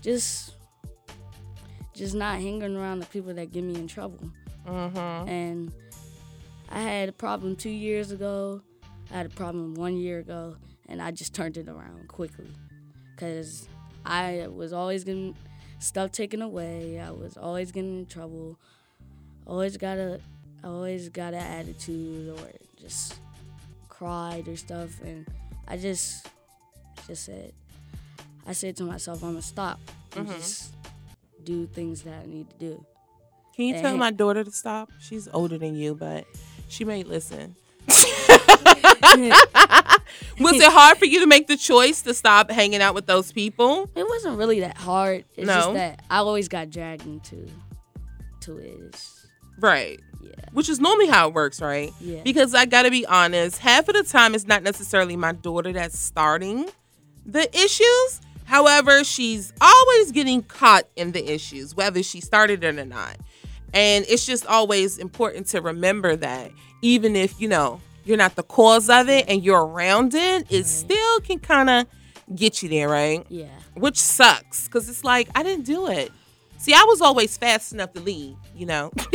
just 0.00 0.54
just 1.94 2.14
not 2.14 2.36
hanging 2.36 2.76
around 2.76 3.00
the 3.00 3.06
people 3.06 3.34
that 3.34 3.52
get 3.52 3.64
me 3.64 3.74
in 3.74 3.86
trouble. 3.86 4.30
Mm-hmm. 4.66 5.28
And 5.28 5.72
I 6.70 6.80
had 6.80 7.08
a 7.08 7.12
problem 7.12 7.56
two 7.56 7.70
years 7.70 8.12
ago. 8.12 8.62
I 9.10 9.16
had 9.16 9.26
a 9.26 9.30
problem 9.30 9.74
one 9.74 9.96
year 9.96 10.20
ago, 10.20 10.56
and 10.88 11.02
I 11.02 11.10
just 11.10 11.34
turned 11.34 11.56
it 11.58 11.68
around 11.68 12.08
quickly, 12.08 12.50
cause 13.16 13.68
I 14.06 14.46
was 14.48 14.72
always 14.72 15.04
getting 15.04 15.36
stuff 15.80 16.12
taken 16.12 16.40
away. 16.40 16.98
I 16.98 17.10
was 17.10 17.36
always 17.36 17.72
getting 17.72 17.98
in 17.98 18.06
trouble. 18.06 18.58
Always 19.46 19.76
got 19.76 19.98
a, 19.98 20.20
always 20.64 21.08
got 21.10 21.34
an 21.34 21.42
attitude 21.42 22.38
or 22.38 22.50
just 22.80 23.16
cried 23.88 24.48
or 24.48 24.56
stuff, 24.56 24.98
and 25.02 25.26
I 25.68 25.76
just, 25.76 26.28
just 27.06 27.26
said, 27.26 27.52
I 28.46 28.52
said 28.52 28.76
to 28.76 28.84
myself, 28.84 29.22
I'm 29.22 29.30
gonna 29.30 29.42
stop 29.42 29.78
and 30.16 30.26
just 30.26 30.74
do 31.44 31.66
things 31.66 32.02
that 32.02 32.14
I 32.22 32.26
need 32.26 32.48
to 32.50 32.56
do. 32.56 32.86
Can 33.56 33.66
you 33.66 33.74
tell 33.74 33.94
Eh. 33.94 33.96
my 33.98 34.10
daughter 34.10 34.42
to 34.44 34.50
stop? 34.50 34.90
She's 35.00 35.28
older 35.32 35.58
than 35.58 35.74
you, 35.76 35.94
but 35.94 36.24
she 36.68 36.84
may 36.84 37.02
listen. 37.02 37.54
Was 40.40 40.54
it 40.56 40.72
hard 40.72 40.98
for 40.98 41.04
you 41.04 41.20
to 41.20 41.26
make 41.26 41.46
the 41.46 41.56
choice 41.56 42.02
to 42.02 42.14
stop 42.14 42.50
hanging 42.50 42.80
out 42.80 42.94
with 42.94 43.06
those 43.06 43.30
people? 43.32 43.88
It 43.94 44.06
wasn't 44.08 44.38
really 44.38 44.60
that 44.60 44.76
hard. 44.78 45.24
It's 45.36 45.46
No? 45.46 45.54
just 45.54 45.74
that 45.74 46.02
I 46.10 46.18
always 46.18 46.48
got 46.48 46.70
dragged 46.70 47.06
into 47.06 47.48
to 48.40 48.58
it. 48.58 48.78
It's, 48.86 49.26
Right. 49.60 50.00
yeah. 50.20 50.30
Which 50.52 50.68
is 50.68 50.80
normally 50.80 51.06
how 51.08 51.28
it 51.28 51.34
works, 51.34 51.60
right? 51.60 51.92
Yeah. 52.00 52.22
Because 52.24 52.54
I 52.54 52.64
gotta 52.66 52.90
be 52.90 53.06
honest, 53.06 53.58
half 53.58 53.88
of 53.88 53.94
the 53.94 54.02
time 54.02 54.34
it's 54.34 54.46
not 54.46 54.62
necessarily 54.62 55.16
my 55.16 55.32
daughter 55.32 55.72
that's 55.72 55.98
starting 55.98 56.68
the 57.24 57.48
issues. 57.56 58.20
However, 58.52 59.02
she's 59.02 59.50
always 59.62 60.12
getting 60.12 60.42
caught 60.42 60.84
in 60.94 61.12
the 61.12 61.32
issues, 61.32 61.74
whether 61.74 62.02
she 62.02 62.20
started 62.20 62.62
it 62.62 62.78
or 62.78 62.84
not. 62.84 63.16
And 63.72 64.04
it's 64.10 64.26
just 64.26 64.44
always 64.44 64.98
important 64.98 65.46
to 65.48 65.62
remember 65.62 66.16
that 66.16 66.50
even 66.82 67.16
if, 67.16 67.40
you 67.40 67.48
know, 67.48 67.80
you're 68.04 68.18
not 68.18 68.36
the 68.36 68.42
cause 68.42 68.90
of 68.90 69.08
it 69.08 69.24
and 69.26 69.42
you're 69.42 69.64
around 69.64 70.12
it, 70.14 70.46
it 70.50 70.66
still 70.66 71.20
can 71.20 71.38
kind 71.38 71.70
of 71.70 71.86
get 72.36 72.62
you 72.62 72.68
there, 72.68 72.90
right? 72.90 73.24
Yeah. 73.30 73.46
Which 73.72 73.96
sucks 73.98 74.66
because 74.68 74.86
it's 74.86 75.02
like, 75.02 75.30
I 75.34 75.42
didn't 75.42 75.64
do 75.64 75.86
it. 75.86 76.12
See, 76.58 76.74
I 76.74 76.84
was 76.86 77.00
always 77.00 77.38
fast 77.38 77.72
enough 77.72 77.94
to 77.94 78.00
leave, 78.00 78.36
you 78.54 78.66
know? 78.66 78.92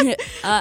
Uh, 0.00 0.14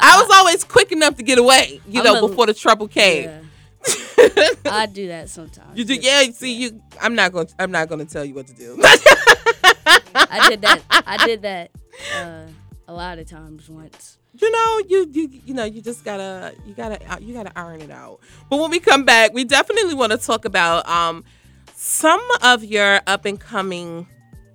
I 0.04 0.20
was 0.22 0.30
always 0.36 0.64
quick 0.64 0.92
enough 0.92 1.16
to 1.16 1.24
get 1.24 1.38
away, 1.38 1.80
you 1.88 2.00
I'm 2.02 2.06
know, 2.06 2.26
a- 2.26 2.28
before 2.28 2.48
the 2.48 2.54
trouble 2.56 2.88
came. 2.88 3.26
yeah. 3.26 3.40
I 4.66 4.88
do 4.92 5.08
that 5.08 5.30
sometimes. 5.30 5.78
You 5.78 5.86
do, 5.86 5.96
yeah. 5.96 6.24
See, 6.32 6.54
you. 6.54 6.82
I'm 7.02 7.16
not 7.16 7.32
going. 7.32 7.48
to 7.48 7.54
I'm 7.60 7.72
not 7.72 7.88
going 7.90 8.06
to 8.06 8.12
tell 8.12 8.26
you 8.26 8.34
what 8.34 8.48
to 8.48 8.54
do. 8.54 8.78
I 10.16 10.48
did 10.50 10.62
that. 10.62 10.82
I 10.90 11.26
did 11.26 11.42
that 11.44 11.72
uh, 12.16 12.44
a 12.88 12.94
lot 12.94 13.20
of 13.20 13.28
times 13.30 13.70
once. 13.70 14.18
you 14.38 14.52
know, 14.52 14.82
you 14.88 15.10
you 15.12 15.30
you 15.46 15.54
know, 15.54 15.64
you 15.66 15.82
just 15.82 16.04
gotta 16.04 16.54
you 16.66 16.74
gotta 16.74 17.00
uh, 17.12 17.18
you 17.20 17.34
gotta 17.34 17.52
iron 17.58 17.82
it 17.82 17.92
out. 17.92 18.20
But 18.50 18.60
when 18.60 18.70
we 18.72 18.80
come 18.80 19.06
back, 19.06 19.34
we 19.34 19.44
definitely 19.44 19.94
want 19.94 20.12
to 20.12 20.18
talk 20.18 20.46
about 20.46 20.88
um 20.88 21.24
some 21.76 22.22
of 22.42 22.64
your 22.64 23.02
up 23.08 23.26
and 23.26 23.40
coming 23.40 24.08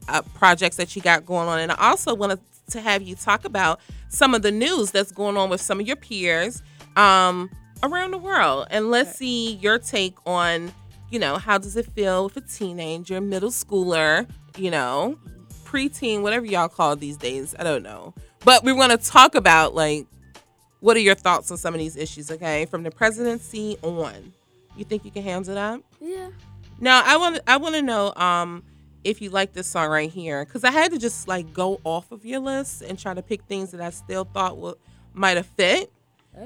uh, 0.08 0.22
projects 0.34 0.76
that 0.76 0.94
you 0.96 1.02
got 1.02 1.24
going 1.24 1.48
on, 1.48 1.60
and 1.60 1.72
I 1.72 1.90
also 1.90 2.14
wanted 2.14 2.40
to 2.70 2.80
have 2.80 3.02
you 3.02 3.14
talk 3.14 3.44
about 3.44 3.80
some 4.08 4.34
of 4.34 4.42
the 4.42 4.50
news 4.50 4.90
that's 4.90 5.12
going 5.12 5.36
on 5.36 5.50
with 5.50 5.60
some 5.60 5.80
of 5.80 5.86
your 5.86 5.96
peers 5.96 6.62
um 6.96 7.50
around 7.82 8.12
the 8.12 8.18
world, 8.18 8.66
and 8.70 8.90
let's 8.90 9.16
see 9.16 9.54
your 9.54 9.78
take 9.78 10.16
on 10.26 10.72
you 11.10 11.18
know 11.18 11.36
how 11.36 11.58
does 11.58 11.76
it 11.76 11.86
feel 11.86 12.24
with 12.24 12.36
a 12.38 12.40
teenager, 12.40 13.20
middle 13.20 13.50
schooler, 13.50 14.26
you 14.56 14.70
know, 14.70 15.18
preteen, 15.64 16.22
whatever 16.22 16.46
y'all 16.46 16.68
call 16.68 16.92
it 16.92 17.00
these 17.00 17.18
days. 17.18 17.54
I 17.58 17.64
don't 17.64 17.82
know. 17.82 18.14
But 18.44 18.64
we 18.64 18.72
want 18.72 18.92
to 18.92 18.98
talk 18.98 19.34
about 19.34 19.74
like 19.74 20.06
what 20.80 20.96
are 20.96 21.00
your 21.00 21.14
thoughts 21.14 21.50
on 21.50 21.56
some 21.56 21.74
of 21.74 21.78
these 21.78 21.96
issues, 21.96 22.30
okay? 22.30 22.66
From 22.66 22.82
the 22.82 22.90
presidency 22.90 23.76
on. 23.82 24.32
You 24.76 24.84
think 24.84 25.04
you 25.04 25.12
can 25.12 25.22
handle 25.22 25.54
that? 25.54 25.80
Yeah. 26.00 26.30
Now, 26.80 27.02
I 27.04 27.16
want 27.16 27.40
I 27.46 27.56
want 27.58 27.74
to 27.76 27.82
know 27.82 28.12
um 28.16 28.64
if 29.04 29.20
you 29.20 29.30
like 29.30 29.52
this 29.52 29.66
song 29.66 29.88
right 29.90 30.10
here 30.10 30.44
cuz 30.44 30.64
I 30.64 30.70
had 30.70 30.92
to 30.92 30.98
just 30.98 31.28
like 31.28 31.52
go 31.52 31.80
off 31.84 32.10
of 32.10 32.24
your 32.24 32.40
list 32.40 32.82
and 32.82 32.98
try 32.98 33.14
to 33.14 33.22
pick 33.22 33.42
things 33.44 33.70
that 33.72 33.80
I 33.80 33.90
still 33.90 34.24
thought 34.24 34.56
would 34.58 34.76
might 35.12 35.36
have 35.36 35.46
fit. 35.46 35.92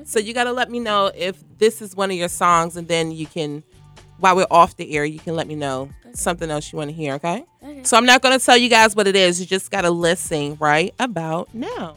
So 0.04 0.18
you 0.18 0.34
got 0.34 0.44
to 0.44 0.52
let 0.52 0.70
me 0.70 0.80
know 0.80 1.10
if 1.14 1.42
this 1.58 1.80
is 1.80 1.94
one 1.94 2.10
of 2.10 2.16
your 2.16 2.28
songs 2.28 2.76
and 2.76 2.88
then 2.88 3.12
you 3.12 3.26
can 3.26 3.62
while 4.18 4.34
we're 4.36 4.46
off 4.50 4.76
the 4.76 4.96
air, 4.96 5.04
you 5.04 5.18
can 5.18 5.36
let 5.36 5.46
me 5.46 5.54
know 5.54 5.90
something 6.14 6.50
else 6.50 6.72
you 6.72 6.78
want 6.78 6.90
to 6.90 6.96
hear, 6.96 7.14
okay? 7.14 7.44
Okay. 7.62 7.84
So 7.84 7.96
I'm 7.96 8.06
not 8.06 8.22
going 8.22 8.38
to 8.38 8.44
tell 8.44 8.56
you 8.56 8.68
guys 8.68 8.96
what 8.96 9.06
it 9.06 9.14
is. 9.16 9.38
You 9.40 9.46
just 9.46 9.70
got 9.70 9.82
to 9.82 9.90
listen 9.90 10.56
right 10.58 10.94
about 10.98 11.52
now. 11.54 11.96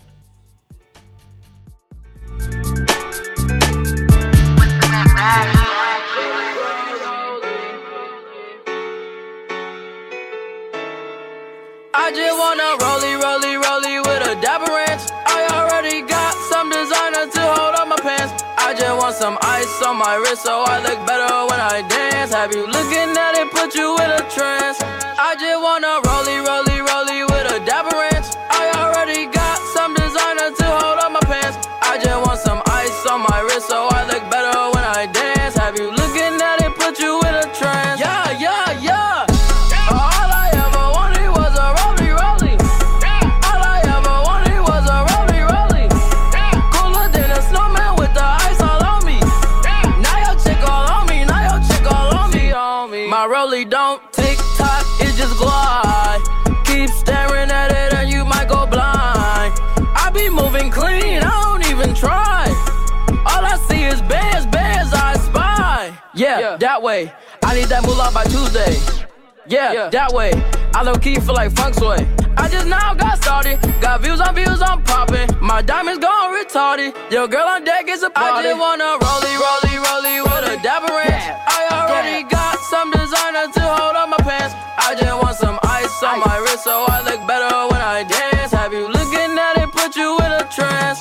I 12.01 12.11
just 12.11 12.37
wanna 12.39 12.63
rollie, 12.83 13.21
rollie, 13.21 13.21
rollie 13.21 13.48
some 19.19 19.37
ice 19.41 19.81
on 19.83 19.97
my 19.97 20.15
wrist 20.15 20.43
so 20.43 20.63
I 20.65 20.79
look 20.79 21.05
better 21.05 21.27
when 21.51 21.59
I 21.59 21.81
dance. 21.81 22.31
Have 22.33 22.55
you 22.55 22.65
looking 22.65 23.11
at 23.19 23.35
it, 23.35 23.51
put 23.51 23.75
you 23.75 23.97
in 23.97 24.09
a 24.09 24.23
trance? 24.31 24.79
I 24.79 25.35
just 25.35 25.59
wanna 25.61 25.99
rollie, 26.07 26.39
rollie, 26.47 26.68
need 67.59 67.67
that 67.67 67.83
moolah 67.83 68.09
by 68.13 68.23
Tuesday. 68.31 68.79
Yeah, 69.47 69.89
that 69.89 70.13
way. 70.13 70.31
I 70.73 70.83
low 70.83 70.95
key 70.95 71.19
feel 71.19 71.35
like 71.35 71.51
funk 71.51 71.75
sway. 71.75 72.07
I 72.37 72.47
just 72.47 72.67
now 72.67 72.93
got 72.93 73.17
started. 73.19 73.59
Got 73.81 74.01
views 74.01 74.21
on 74.21 74.35
views, 74.35 74.61
I'm 74.61 74.81
popping. 74.83 75.27
My 75.41 75.61
diamonds 75.61 75.99
gone 75.99 76.31
retarded. 76.31 76.95
Your 77.11 77.27
girl 77.27 77.47
on 77.47 77.65
deck 77.65 77.89
is 77.89 78.03
a 78.03 78.09
party. 78.09 78.47
I 78.47 78.53
just 78.53 78.59
wanna 78.59 78.95
rollie, 79.03 79.37
rollie, 79.43 79.77
rollie 79.83 80.21
with 80.23 80.53
a 80.53 80.57
dapper 80.63 80.93
ranch. 80.93 81.25
I 81.35 81.59
already 81.75 82.23
got 82.29 82.55
some 82.71 82.91
designer 82.91 83.51
to 83.51 83.61
hold 83.75 83.95
up 83.97 84.07
my 84.07 84.21
pants. 84.23 84.55
I 84.77 84.95
just 84.95 85.15
want 85.19 85.35
some 85.35 85.59
ice 85.63 86.03
on 86.03 86.19
my 86.23 86.37
wrist 86.37 86.63
so 86.63 86.85
I 86.87 87.03
look 87.03 87.19
better 87.27 87.51
when 87.71 87.81
I 87.81 88.03
dance. 88.07 88.53
Have 88.53 88.71
you 88.71 88.87
looking 88.87 89.35
at 89.35 89.57
it, 89.57 89.69
put 89.73 89.97
you 89.97 90.15
in 90.23 90.31
a 90.31 90.47
trance? 90.55 90.99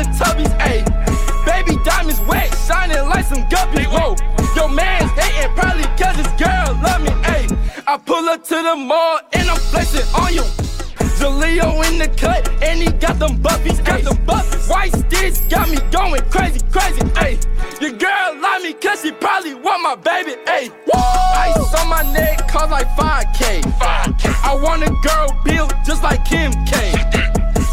Teletubbies, 0.00 0.52
ayy. 0.60 0.84
Baby 1.44 1.76
diamonds 1.84 2.20
wet, 2.20 2.48
shining 2.66 3.06
like 3.08 3.26
some 3.26 3.44
guppies, 3.48 3.86
whoa. 3.86 4.16
Your 4.56 4.70
man's 4.70 5.10
hating 5.12 5.54
probably 5.54 5.84
cause 6.00 6.16
his 6.16 6.32
girl 6.40 6.72
love 6.82 7.02
me, 7.02 7.10
ayy. 7.28 7.84
I 7.86 7.98
pull 7.98 8.26
up 8.28 8.42
to 8.44 8.54
the 8.54 8.76
mall 8.76 9.20
and 9.34 9.50
I'm 9.50 9.58
flexing 9.58 10.06
on 10.14 10.32
you. 10.32 10.42
Jaleo 11.20 11.84
in 11.90 11.98
the 11.98 12.08
cut 12.16 12.48
and 12.62 12.80
he 12.80 12.90
got 12.92 13.18
them 13.18 13.42
buffies, 13.42 13.84
got 13.84 14.02
them 14.02 14.16
buffies. 14.24 14.70
White 14.70 14.92
sticks 14.92 15.40
got 15.52 15.68
me 15.68 15.76
going 15.90 16.22
crazy, 16.30 16.60
crazy, 16.72 17.02
ayy. 17.20 17.36
Your 17.82 17.92
girl 17.92 18.40
love 18.40 18.62
me 18.62 18.72
cause 18.72 19.02
she 19.02 19.12
probably 19.12 19.54
want 19.54 19.82
my 19.82 19.96
baby, 19.96 20.32
ayy. 20.46 20.72
Ice 20.94 21.74
on 21.74 21.88
my 21.90 22.02
neck 22.12 22.48
cost 22.48 22.70
like 22.70 22.88
5K. 22.96 23.60
5K. 23.60 24.44
I 24.44 24.54
want 24.54 24.82
a 24.82 24.90
girl 25.06 25.38
built 25.44 25.74
just 25.84 26.02
like 26.02 26.24
Kim 26.24 26.52
K. 26.64 26.92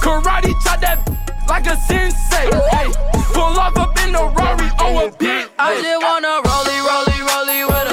Karate 0.04 0.52
chop 0.64 0.82
that 0.82 1.08
like 1.48 1.68
a 1.68 1.76
sensei. 1.78 2.50
Hey, 2.72 2.92
pull 3.34 3.60
off 3.60 3.78
up 3.78 3.98
in 4.04 4.12
the 4.12 4.24
Rari, 4.36 4.70
oh 4.80 5.08
a 5.08 5.12
bit. 5.12 5.50
I 5.58 5.82
just 5.82 6.02
wanna 6.04 6.42
rollie, 6.44 6.82
rollie, 6.88 7.22
rollie 7.30 7.68
with 7.68 7.87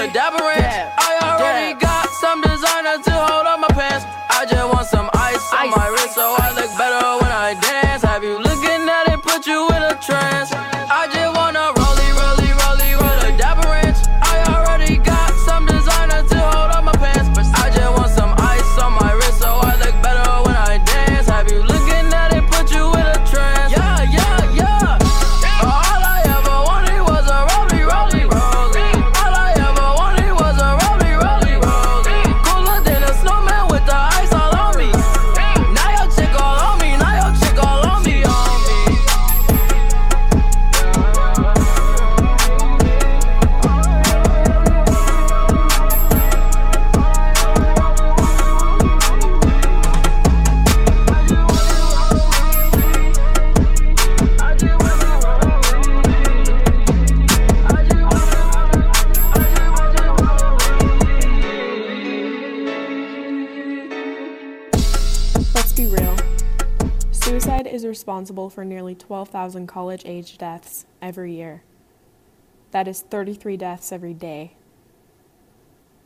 be 65.77 65.87
real. 65.89 66.17
Suicide 67.11 67.67
is 67.67 67.85
responsible 67.85 68.49
for 68.49 68.65
nearly 68.65 68.95
12,000 68.95 69.67
college 69.67 70.03
age 70.05 70.39
deaths 70.39 70.87
every 71.03 71.35
year. 71.35 71.65
That 72.71 72.87
is 72.87 73.03
33 73.03 73.57
deaths 73.57 73.91
every 73.91 74.15
day. 74.15 74.55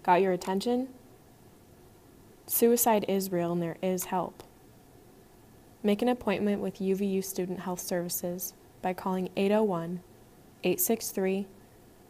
Got 0.03 0.23
your 0.23 0.33
attention? 0.33 0.89
Suicide 2.47 3.05
is 3.09 3.31
real 3.31 3.53
and 3.53 3.61
there 3.61 3.77
is 3.83 4.05
help. 4.05 4.43
Make 5.83 6.01
an 6.01 6.09
appointment 6.09 6.63
with 6.63 6.79
UVU 6.79 7.23
Student 7.23 7.61
Health 7.61 7.81
Services 7.81 8.55
by 8.81 8.95
calling 8.95 9.29
801 9.37 10.01
863 10.65 11.47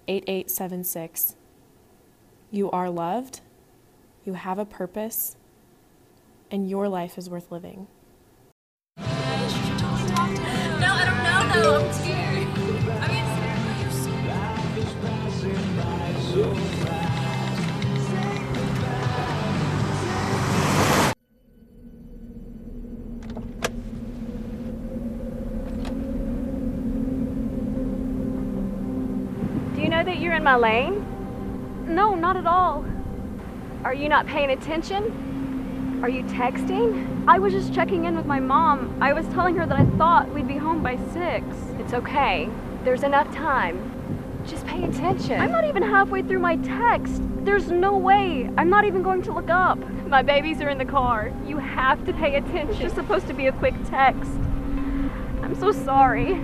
8876. 0.07 1.35
You 2.53 2.71
are 2.71 2.89
loved, 2.89 3.41
you 4.25 4.35
have 4.35 4.61
a 4.61 4.65
purpose, 4.65 5.37
and 6.51 6.69
your 6.69 6.89
life 6.89 7.19
is 7.19 7.29
worth 7.29 7.51
living. 7.51 7.89
No, 8.97 9.05
I 9.05 11.05
don't 11.05 11.23
know 11.23 11.53
though. 11.63 11.85
I'm 11.85 11.93
scared. 11.93 12.49
I 13.01 13.09
mean, 13.09 13.25
Do 29.75 29.81
you 29.85 29.89
know 29.89 30.05
that 30.05 30.19
you're 30.19 30.35
in 30.35 30.45
my 30.45 30.57
lane? 30.57 31.05
No, 31.87 32.15
not 32.15 32.37
at 32.37 32.47
all. 32.47 32.85
Are 33.85 33.95
you 33.95 34.09
not 34.09 34.27
paying 34.27 34.51
attention? 34.51 35.28
Are 36.01 36.09
you 36.09 36.23
texting? 36.25 37.25
I 37.27 37.41
was 37.41 37.53
just 37.53 37.75
checking 37.75 38.05
in 38.05 38.15
with 38.15 38.25
my 38.25 38.39
mom. 38.39 39.03
I 39.03 39.13
was 39.13 39.27
telling 39.29 39.57
her 39.57 39.67
that 39.67 39.77
I 39.77 39.85
thought 39.97 40.33
we'd 40.33 40.47
be 40.47 40.57
home 40.57 40.81
by 40.81 40.97
six. 41.13 41.45
It's 41.81 41.93
okay. 41.93 42.49
There's 42.85 43.03
enough 43.03 43.35
time. 43.35 44.45
Just 44.47 44.65
pay 44.65 44.85
attention. 44.85 45.41
I'm 45.41 45.51
not 45.51 45.65
even 45.65 45.83
halfway 45.83 46.23
through 46.23 46.39
my 46.39 46.55
text. 46.57 47.21
There's 47.45 47.73
no 47.73 47.99
way. 47.99 48.49
I'm 48.57 48.71
not 48.71 48.85
even 48.85 49.03
going 49.03 49.23
to 49.23 49.33
look 49.33 49.51
up. 49.51 49.77
My 50.07 50.23
babies 50.23 50.61
are 50.61 50.69
in 50.69 50.79
the 50.79 50.85
car. 50.85 51.33
You 51.45 51.59
have 51.59 52.07
to 52.07 52.13
pay 52.13 52.37
attention. 52.37 52.69
It's 52.69 52.79
just 52.79 52.95
supposed 52.95 53.27
to 53.27 53.35
be 53.35 53.49
a 53.49 53.53
quick 53.53 53.75
text. 53.89 54.31
I'm 55.43 55.57
so 55.59 55.73
sorry. 55.73 56.41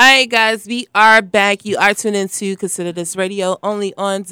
All 0.00 0.06
right, 0.06 0.28
guys, 0.28 0.66
we 0.66 0.86
are 0.94 1.22
back. 1.22 1.64
You 1.64 1.78
are 1.78 1.94
tuned 1.94 2.16
into 2.16 2.56
Consider 2.56 2.92
This 2.92 3.16
Radio 3.16 3.58
only 3.62 3.94
on 3.96 4.24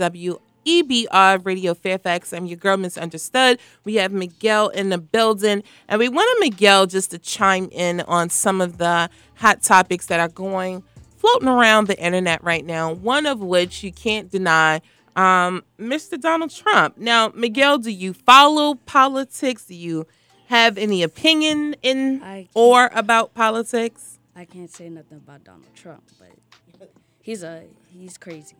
WEBR 0.69 1.47
Radio 1.47 1.73
Fairfax. 1.73 2.35
I'm 2.35 2.45
your 2.45 2.59
girl, 2.59 2.77
Misunderstood. 2.77 3.59
We 3.85 3.95
have 3.95 4.13
Miguel 4.13 4.69
in 4.69 4.91
the 4.91 4.99
building, 4.99 5.63
and 5.89 5.99
we 5.99 6.11
wanted 6.11 6.37
Miguel 6.41 6.87
just 6.87 7.11
to 7.13 7.19
chime 7.19 7.71
in 7.73 8.03
on 8.03 8.29
some 8.29 8.61
of 8.61 8.77
the 8.77 9.09
hot 9.37 9.63
topics 9.63 10.07
that 10.07 10.21
are 10.21 10.29
going 10.29 10.83
floating 11.17 11.49
around 11.49 11.87
the 11.87 11.99
internet 11.99 12.45
right 12.45 12.67
now. 12.67 12.93
One 12.93 13.25
of 13.25 13.41
which 13.41 13.83
you 13.83 13.93
can't 13.93 14.31
deny. 14.31 14.83
Um, 15.17 15.65
Mr. 15.81 16.21
Donald 16.21 16.51
Trump. 16.51 16.99
Now, 16.99 17.33
Miguel, 17.35 17.79
do 17.79 17.91
you 17.91 18.13
follow 18.13 18.75
politics? 18.75 19.65
Do 19.65 19.75
you 19.75 20.07
have 20.49 20.77
any 20.77 21.03
opinion 21.03 21.77
in 21.83 22.47
or 22.53 22.91
about 22.95 23.33
politics? 23.33 24.19
I 24.37 24.45
can't 24.45 24.71
say 24.71 24.91
nothing 24.91 25.17
about 25.17 25.45
Donald 25.45 25.75
Trump, 25.75 26.05
but 26.19 26.93
he's 27.23 27.43
a 27.43 27.65
he's 27.91 28.19
crazy. 28.19 28.55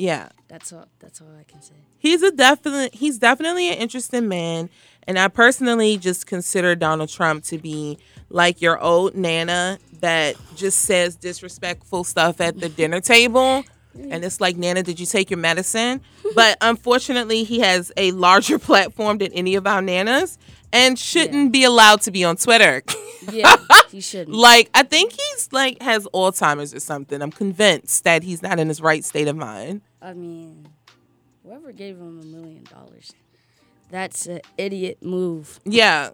Yeah. 0.00 0.30
that's 0.48 0.72
all. 0.72 0.86
That's 0.98 1.20
all 1.20 1.28
I 1.38 1.44
can 1.44 1.60
say. 1.60 1.74
He's 1.98 2.22
a 2.22 2.30
definite 2.32 2.94
he's 2.94 3.18
definitely 3.18 3.68
an 3.68 3.74
interesting 3.74 4.28
man. 4.28 4.70
And 5.06 5.18
I 5.18 5.28
personally 5.28 5.98
just 5.98 6.26
consider 6.26 6.74
Donald 6.74 7.10
Trump 7.10 7.44
to 7.44 7.58
be 7.58 7.98
like 8.30 8.62
your 8.62 8.78
old 8.80 9.14
nana 9.14 9.78
that 10.00 10.36
just 10.56 10.80
says 10.80 11.16
disrespectful 11.16 12.04
stuff 12.04 12.40
at 12.40 12.58
the 12.60 12.68
dinner 12.68 13.00
table. 13.00 13.64
And 13.94 14.24
it's 14.24 14.40
like, 14.40 14.56
Nana, 14.56 14.82
did 14.82 15.00
you 15.00 15.06
take 15.06 15.30
your 15.30 15.38
medicine? 15.38 16.00
But 16.34 16.58
unfortunately, 16.60 17.44
he 17.44 17.60
has 17.60 17.92
a 17.96 18.12
larger 18.12 18.58
platform 18.68 19.18
than 19.18 19.32
any 19.32 19.54
of 19.54 19.66
our 19.66 19.80
nanas 19.80 20.38
and 20.72 20.98
shouldn't 20.98 21.52
be 21.52 21.64
allowed 21.64 22.00
to 22.02 22.10
be 22.10 22.24
on 22.24 22.36
Twitter. 22.36 22.82
Yeah, 23.30 23.56
he 23.90 24.00
shouldn't. 24.00 24.36
like, 24.36 24.70
I 24.74 24.82
think 24.82 25.12
he's 25.12 25.48
like 25.52 25.82
has 25.82 26.06
Alzheimer's 26.14 26.74
or 26.74 26.80
something. 26.80 27.20
I'm 27.20 27.32
convinced 27.32 28.04
that 28.04 28.22
he's 28.22 28.42
not 28.42 28.58
in 28.58 28.68
his 28.68 28.80
right 28.80 29.04
state 29.04 29.28
of 29.28 29.36
mind. 29.36 29.82
I 30.00 30.14
mean, 30.14 30.68
whoever 31.44 31.72
gave 31.72 31.96
him 31.96 32.20
a 32.20 32.24
million 32.24 32.64
dollars, 32.64 33.12
that's 33.90 34.26
an 34.26 34.40
idiot 34.56 34.98
move. 35.02 35.60
Yeah. 35.64 36.10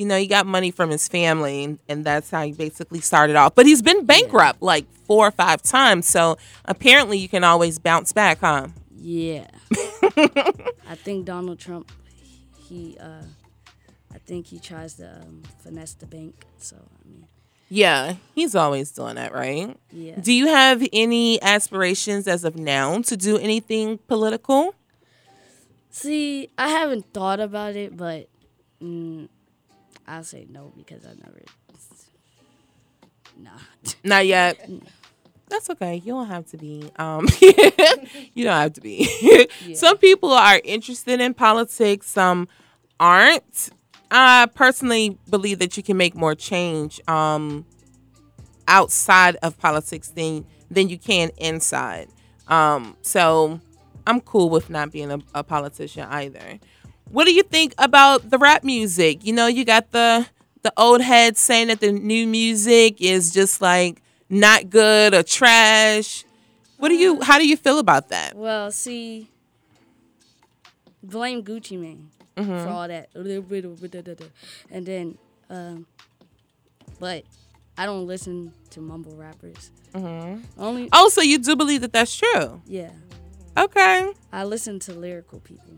You 0.00 0.06
know, 0.06 0.16
he 0.16 0.26
got 0.26 0.46
money 0.46 0.70
from 0.70 0.88
his 0.88 1.08
family, 1.08 1.62
and, 1.62 1.78
and 1.86 2.06
that's 2.06 2.30
how 2.30 2.42
he 2.42 2.52
basically 2.52 3.02
started 3.02 3.36
off. 3.36 3.54
But 3.54 3.66
he's 3.66 3.82
been 3.82 4.06
bankrupt 4.06 4.62
like 4.62 4.90
four 5.06 5.28
or 5.28 5.30
five 5.30 5.60
times. 5.60 6.06
So 6.06 6.38
apparently 6.64 7.18
you 7.18 7.28
can 7.28 7.44
always 7.44 7.78
bounce 7.78 8.10
back, 8.10 8.38
huh? 8.40 8.68
Yeah. 8.96 9.46
I 10.88 10.94
think 10.94 11.26
Donald 11.26 11.58
Trump, 11.58 11.92
he, 12.56 12.96
uh, 12.98 13.24
I 14.10 14.18
think 14.24 14.46
he 14.46 14.58
tries 14.58 14.94
to 14.94 15.20
um, 15.20 15.42
finesse 15.62 15.92
the 15.92 16.06
bank. 16.06 16.46
So 16.56 16.76
I 16.76 17.06
mean, 17.06 17.26
Yeah, 17.68 18.14
he's 18.34 18.54
always 18.54 18.90
doing 18.92 19.16
that, 19.16 19.34
right? 19.34 19.76
Yeah. 19.92 20.18
Do 20.18 20.32
you 20.32 20.46
have 20.46 20.82
any 20.94 21.42
aspirations 21.42 22.26
as 22.26 22.44
of 22.44 22.56
now 22.56 23.02
to 23.02 23.18
do 23.18 23.36
anything 23.36 23.98
political? 24.08 24.74
see, 25.90 26.48
I 26.56 26.68
haven't 26.68 27.12
thought 27.12 27.40
about 27.40 27.76
it, 27.76 27.96
but 27.96 28.30
mm, 28.82 29.28
I'll 30.10 30.24
say 30.24 30.46
no 30.50 30.72
because 30.76 31.06
I 31.06 31.10
never. 31.10 31.40
Nah. 33.38 33.50
Not 34.04 34.26
yet. 34.26 34.68
That's 35.48 35.70
okay. 35.70 35.96
You 36.04 36.14
don't 36.14 36.26
have 36.26 36.46
to 36.46 36.56
be. 36.56 36.90
Um, 36.96 37.28
you 37.40 38.44
don't 38.44 38.60
have 38.60 38.72
to 38.74 38.80
be. 38.80 39.48
Some 39.74 39.98
people 39.98 40.32
are 40.32 40.60
interested 40.64 41.20
in 41.20 41.32
politics. 41.32 42.08
Some 42.08 42.48
aren't. 42.98 43.70
I 44.10 44.48
personally 44.52 45.16
believe 45.28 45.60
that 45.60 45.76
you 45.76 45.84
can 45.84 45.96
make 45.96 46.16
more 46.16 46.34
change 46.34 47.00
um, 47.08 47.64
outside 48.66 49.36
of 49.36 49.58
politics 49.58 50.08
than 50.08 50.44
than 50.70 50.88
you 50.88 50.98
can 50.98 51.30
inside. 51.36 52.08
Um, 52.48 52.96
so 53.02 53.60
I'm 54.08 54.20
cool 54.20 54.50
with 54.50 54.70
not 54.70 54.90
being 54.90 55.12
a, 55.12 55.20
a 55.34 55.44
politician 55.44 56.06
either. 56.10 56.58
What 57.10 57.24
do 57.26 57.34
you 57.34 57.42
think 57.42 57.74
about 57.78 58.30
the 58.30 58.38
rap 58.38 58.62
music? 58.62 59.24
You 59.24 59.32
know, 59.32 59.46
you 59.48 59.64
got 59.64 59.90
the 59.90 60.26
the 60.62 60.72
old 60.76 61.00
heads 61.00 61.40
saying 61.40 61.68
that 61.68 61.80
the 61.80 61.90
new 61.90 62.26
music 62.26 63.00
is 63.00 63.32
just 63.32 63.60
like 63.60 64.00
not 64.28 64.70
good 64.70 65.14
or 65.14 65.22
trash. 65.22 66.24
What 66.76 66.88
do 66.88 66.94
you? 66.94 67.20
How 67.20 67.38
do 67.38 67.46
you 67.48 67.56
feel 67.56 67.78
about 67.78 68.08
that? 68.10 68.36
Well, 68.36 68.70
see, 68.70 69.28
blame 71.02 71.42
Gucci 71.42 71.78
Mane 71.78 72.10
for 72.36 72.42
Mhm. 72.42 72.66
all 72.68 72.88
that, 72.88 73.08
and 74.70 74.86
then, 74.86 75.18
um, 75.50 75.86
but 76.98 77.24
I 77.76 77.86
don't 77.86 78.06
listen 78.06 78.52
to 78.70 78.80
mumble 78.80 79.16
rappers. 79.16 79.70
Mhm. 79.94 80.42
Only 80.56 80.88
Oh, 80.92 81.08
so 81.08 81.22
you 81.22 81.38
do 81.38 81.56
believe 81.56 81.80
that 81.80 81.92
that's 81.92 82.14
true? 82.14 82.62
yeah, 82.66 82.90
Okay. 83.56 84.12
I 84.32 84.44
listen 84.44 84.78
to 84.80 84.92
lyrical 84.94 85.40
people 85.40 85.74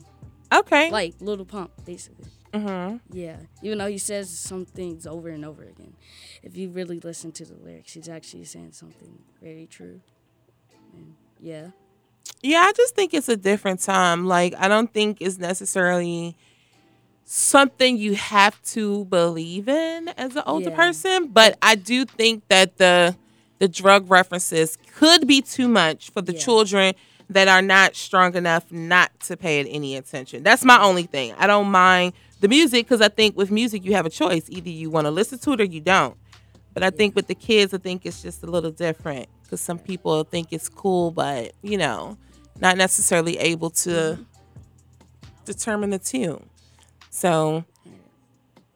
Okay. 0.53 0.91
like 0.91 1.15
Lil 1.21 1.45
Pump, 1.45 1.71
basically. 1.85 2.27
Mhm. 2.53 3.01
Yeah, 3.11 3.37
even 3.63 3.79
though 3.79 3.87
he 3.87 3.97
says 3.99 4.29
some 4.31 4.67
things 4.67 5.07
over 5.07 5.29
and 5.31 5.45
over 5.45 5.63
again, 5.63 5.95
if 6.43 6.57
you 6.57 6.69
really 6.69 7.01
listen 7.01 7.33
to 7.33 7.45
the 7.47 7.55
lyrics, 7.55 7.95
he's 7.95 8.09
actually 8.09 8.45
saying 8.45 8.73
something 8.73 9.19
very 9.43 9.67
true. 9.67 10.01
And 10.95 11.15
yeah. 11.41 11.69
Yeah, 12.43 12.59
I 12.61 12.73
just 12.73 12.95
think 12.95 13.15
it's 13.15 13.29
a 13.29 13.37
different 13.37 13.81
time. 13.81 14.27
Like, 14.27 14.55
I 14.59 14.69
don't 14.69 14.93
think 14.93 15.19
it's 15.21 15.39
necessarily 15.39 16.37
something 17.25 17.97
you 17.97 18.15
have 18.15 18.61
to 18.63 19.05
believe 19.07 19.69
in 19.69 20.09
as 20.11 20.37
an 20.37 20.43
older 20.47 20.71
Yeah. 20.71 20.77
person, 20.77 21.29
but 21.29 21.57
I 21.63 21.75
do 21.77 22.05
think 22.05 22.47
that 22.49 22.77
the 22.79 23.17
the 23.59 23.69
drug 23.69 24.11
references 24.11 24.77
could 24.97 25.25
be 25.25 25.41
too 25.41 25.69
much 25.69 26.11
for 26.11 26.21
the 26.21 26.33
Yeah. 26.33 26.41
children 26.41 26.95
that 27.33 27.49
are 27.49 27.63
not 27.63 27.97
strong 27.97 28.35
enough 28.35 28.71
not 28.71 29.11
to 29.21 29.37
pay 29.37 29.61
it 29.61 29.67
any 29.71 29.97
attention. 29.97 30.43
That's 30.43 30.65
my 30.65 30.81
only 30.81 31.05
thing. 31.05 31.35
I 31.39 31.47
don't 31.47 31.71
mind 31.71 32.13
the 32.41 32.49
music 32.49 32.87
because 32.87 33.01
I 33.01 33.09
think 33.09 33.37
with 33.37 33.51
music 33.51 33.85
you 33.85 33.95
have 33.95 34.07
a 34.07 34.11
choice. 34.11 34.49
Either 34.49 34.71
you 34.71 34.91
want 34.91 35.07
to 35.07 35.11
listen 35.11 35.39
to 35.41 35.53
it 35.53 35.61
or 35.61 35.65
you 35.65 35.81
don't. 35.81 36.17
But 36.75 36.83
I 36.83 36.91
think 36.91 37.15
with 37.15 37.27
the 37.27 37.35
kids, 37.35 37.75
I 37.75 37.79
think 37.79 38.07
it's 38.07 38.23
just 38.23 38.43
a 38.43 38.47
little 38.47 38.71
different 38.71 39.29
because 39.43 39.61
some 39.61 39.79
people 39.79 40.25
think 40.25 40.49
it's 40.53 40.69
cool, 40.69 41.11
but 41.11 41.53
you 41.63 41.77
know, 41.77 42.17
not 42.61 42.77
necessarily 42.77 43.39
able 43.39 43.71
to 43.71 44.19
determine 45.45 45.91
the 45.91 45.99
tune. 45.99 46.49
So 47.11 47.65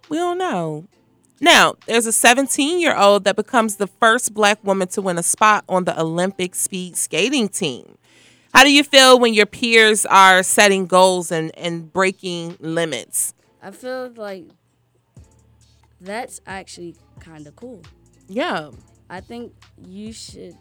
we 0.08 0.18
don't 0.18 0.38
know. 0.38 0.86
Now, 1.40 1.74
there's 1.86 2.06
a 2.06 2.12
17 2.12 2.80
year 2.80 2.96
old 2.96 3.24
that 3.24 3.36
becomes 3.36 3.76
the 3.76 3.86
first 3.86 4.32
black 4.32 4.62
woman 4.64 4.88
to 4.88 5.02
win 5.02 5.18
a 5.18 5.22
spot 5.22 5.64
on 5.68 5.84
the 5.84 5.98
Olympic 5.98 6.54
speed 6.54 6.96
skating 6.96 7.48
team. 7.48 7.98
How 8.56 8.64
do 8.64 8.72
you 8.72 8.84
feel 8.84 9.18
when 9.18 9.34
your 9.34 9.44
peers 9.44 10.06
are 10.06 10.42
setting 10.42 10.86
goals 10.86 11.30
and, 11.30 11.54
and 11.58 11.92
breaking 11.92 12.56
limits? 12.58 13.34
I 13.62 13.70
feel 13.70 14.10
like 14.16 14.46
that's 16.00 16.40
actually 16.46 16.96
kind 17.20 17.46
of 17.46 17.54
cool. 17.54 17.82
Yeah. 18.30 18.70
I 19.10 19.20
think 19.20 19.52
you 19.86 20.10
should. 20.10 20.56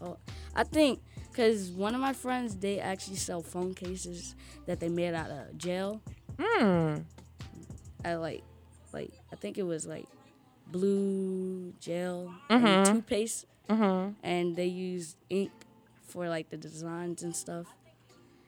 Oh, 0.00 0.16
I 0.56 0.64
think 0.64 1.02
because 1.30 1.68
one 1.70 1.94
of 1.94 2.00
my 2.00 2.14
friends, 2.14 2.56
they 2.56 2.80
actually 2.80 3.16
sell 3.16 3.42
phone 3.42 3.74
cases 3.74 4.34
that 4.64 4.80
they 4.80 4.88
made 4.88 5.12
out 5.12 5.28
of 5.28 5.58
gel. 5.58 6.00
Hmm. 6.40 7.00
I 8.06 8.14
like, 8.14 8.42
like 8.94 9.10
I 9.30 9.36
think 9.36 9.58
it 9.58 9.64
was 9.64 9.84
like 9.84 10.06
blue 10.68 11.74
gel 11.78 12.34
Mhm. 12.48 12.64
and 12.64 12.86
toothpaste, 12.86 13.44
Mhm. 13.68 14.14
and 14.22 14.56
they 14.56 14.64
used 14.64 15.18
ink 15.28 15.50
for 16.14 16.28
like 16.28 16.48
the 16.50 16.56
designs 16.56 17.22
and 17.24 17.34
stuff. 17.34 17.66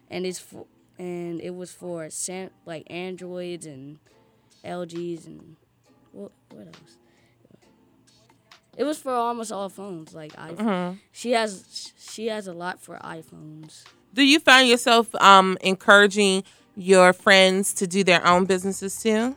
And 0.08 0.24
it's 0.24 0.38
for 0.38 0.66
and 0.98 1.40
it 1.40 1.54
was 1.54 1.72
for 1.72 2.08
Sam, 2.10 2.50
like 2.64 2.84
Androids 2.88 3.66
and 3.66 3.98
LGs 4.64 5.26
and 5.26 5.56
what 6.12 6.30
what 6.52 6.68
else? 6.68 6.96
It 8.76 8.84
was 8.84 8.98
for 8.98 9.12
almost 9.12 9.50
all 9.50 9.68
phones. 9.68 10.14
Like 10.14 10.32
iPhone. 10.36 10.56
Mhm. 10.58 10.98
She 11.12 11.32
has 11.32 11.92
she 11.98 12.26
has 12.28 12.46
a 12.46 12.52
lot 12.52 12.80
for 12.80 12.96
iPhones. 12.98 13.82
Do 14.14 14.22
you 14.22 14.38
find 14.38 14.68
yourself 14.68 15.12
um, 15.16 15.58
encouraging 15.60 16.44
your 16.76 17.12
friends 17.12 17.74
to 17.74 17.86
do 17.86 18.04
their 18.04 18.24
own 18.26 18.44
businesses 18.46 19.02
too? 19.02 19.36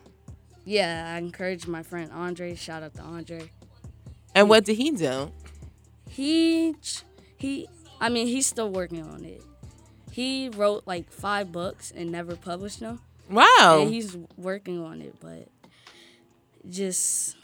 Yeah, 0.64 1.12
I 1.14 1.18
encourage 1.18 1.66
my 1.66 1.82
friend 1.82 2.10
Andre. 2.12 2.54
Shout 2.54 2.82
out 2.82 2.94
to 2.94 3.02
Andre. 3.02 3.50
And 4.34 4.48
what 4.48 4.64
did 4.64 4.76
he 4.76 4.90
do? 4.92 5.32
He 6.08 6.76
he. 7.36 7.68
I 8.00 8.08
mean, 8.08 8.26
he's 8.26 8.46
still 8.46 8.70
working 8.70 9.02
on 9.02 9.24
it. 9.24 9.42
He 10.10 10.48
wrote 10.48 10.84
like 10.86 11.12
five 11.12 11.52
books 11.52 11.92
and 11.94 12.10
never 12.10 12.34
published 12.36 12.80
them. 12.80 13.00
Wow. 13.28 13.78
And 13.82 13.90
he's 13.92 14.16
working 14.36 14.82
on 14.82 15.00
it, 15.02 15.14
but 15.20 15.48
just 16.68 17.36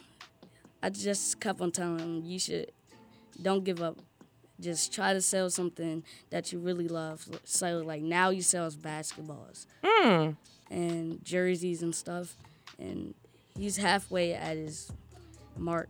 I 0.82 0.90
just 0.90 1.40
kept 1.40 1.60
on 1.60 1.70
telling 1.70 1.98
him 1.98 2.22
you 2.24 2.38
should 2.38 2.72
don't 3.40 3.64
give 3.64 3.82
up. 3.82 3.98
Just 4.58 4.92
try 4.92 5.12
to 5.12 5.20
sell 5.20 5.50
something 5.50 6.02
that 6.30 6.50
you 6.52 6.58
really 6.58 6.88
love. 6.88 7.28
So 7.44 7.78
like 7.84 8.02
now 8.02 8.30
he 8.30 8.40
sells 8.40 8.76
basketballs 8.76 9.66
Hmm. 9.84 10.30
and 10.70 11.22
jerseys 11.24 11.82
and 11.82 11.94
stuff, 11.94 12.36
and 12.78 13.14
he's 13.56 13.76
halfway 13.76 14.32
at 14.34 14.56
his 14.56 14.90
mark. 15.56 15.88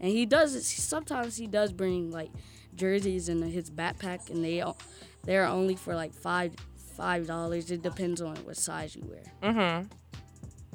And 0.00 0.10
he 0.10 0.26
does 0.26 0.66
sometimes 0.66 1.36
he 1.36 1.46
does 1.46 1.72
bring 1.72 2.10
like 2.10 2.30
jerseys 2.78 3.28
in 3.28 3.42
his 3.42 3.70
backpack, 3.70 4.30
and 4.30 4.44
they 4.44 4.62
o- 4.62 4.76
they're 5.24 5.46
only 5.46 5.76
for 5.76 5.94
like 5.94 6.14
five 6.14 6.54
five 6.96 7.26
dollars. 7.26 7.70
It 7.70 7.82
depends 7.82 8.20
on 8.22 8.36
what 8.38 8.56
size 8.56 8.96
you 8.96 9.04
wear. 9.06 9.52
Mm-hmm. 9.52 9.86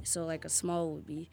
So 0.04 0.26
like 0.26 0.46
a 0.46 0.50
small 0.50 0.94
would 0.94 1.08
be 1.08 1.30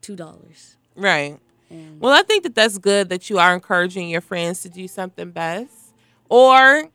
two 0.00 0.16
dollars. 0.16 0.76
Right. 0.96 1.38
And 1.70 2.00
Well, 2.00 2.12
I 2.12 2.22
think 2.22 2.42
that 2.44 2.54
that's 2.54 2.78
good 2.78 3.08
that 3.10 3.30
you 3.30 3.38
are 3.38 3.54
encouraging 3.54 4.08
your 4.08 4.20
friends 4.20 4.62
to 4.62 4.68
do 4.68 4.86
something 4.88 5.30
best 5.30 5.72
or 6.28 6.88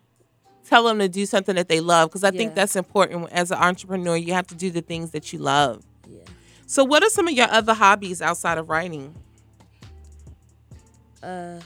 tell 0.67 0.83
them 0.83 0.99
to 0.99 1.07
do 1.09 1.25
something 1.25 1.55
that 1.55 1.67
they 1.69 1.79
love 1.79 2.09
because 2.09 2.23
I 2.23 2.31
think 2.31 2.53
that's 2.53 2.75
important 2.75 3.29
as 3.31 3.51
an 3.51 3.57
entrepreneur. 3.57 4.15
You 4.17 4.33
have 4.33 4.47
to 4.47 4.55
do 4.55 4.69
the 4.69 4.81
things 4.81 5.11
that 5.11 5.31
you 5.33 5.39
love. 5.39 5.83
Yeah. 6.07 6.19
So, 6.65 6.83
what 6.83 7.03
are 7.03 7.09
some 7.09 7.27
of 7.27 7.33
your 7.33 7.49
other 7.49 7.73
hobbies 7.73 8.21
outside 8.21 8.57
of 8.57 8.69
writing? 8.69 9.15
uh, 11.23 11.59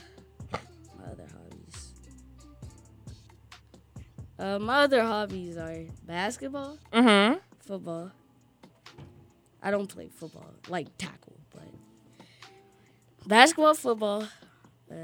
Uh, 4.42 4.58
my 4.58 4.82
other 4.82 5.02
hobbies 5.04 5.56
are 5.56 5.76
basketball, 6.04 6.76
Mm-hmm. 6.92 7.38
football. 7.60 8.10
I 9.62 9.70
don't 9.70 9.86
play 9.86 10.08
football 10.08 10.52
like 10.68 10.88
tackle, 10.98 11.36
but 11.54 11.68
basketball, 13.24 13.74
football, 13.74 14.26
uh, 14.90 14.94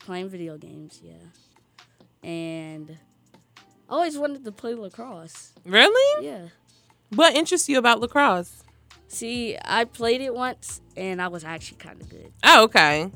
playing 0.00 0.28
video 0.28 0.58
games, 0.58 1.00
yeah, 1.02 1.14
and 2.22 2.98
I 3.88 3.92
always 3.94 4.18
wanted 4.18 4.44
to 4.44 4.52
play 4.52 4.74
lacrosse. 4.74 5.54
Really? 5.64 6.26
Yeah. 6.26 6.48
What 7.14 7.34
interests 7.34 7.66
you 7.70 7.78
about 7.78 8.00
lacrosse? 8.00 8.62
See, 9.08 9.56
I 9.64 9.84
played 9.86 10.20
it 10.20 10.34
once, 10.34 10.82
and 10.96 11.22
I 11.22 11.28
was 11.28 11.44
actually 11.44 11.78
kind 11.78 11.98
of 12.02 12.10
good. 12.10 12.30
Oh, 12.44 12.64
okay. 12.64 13.10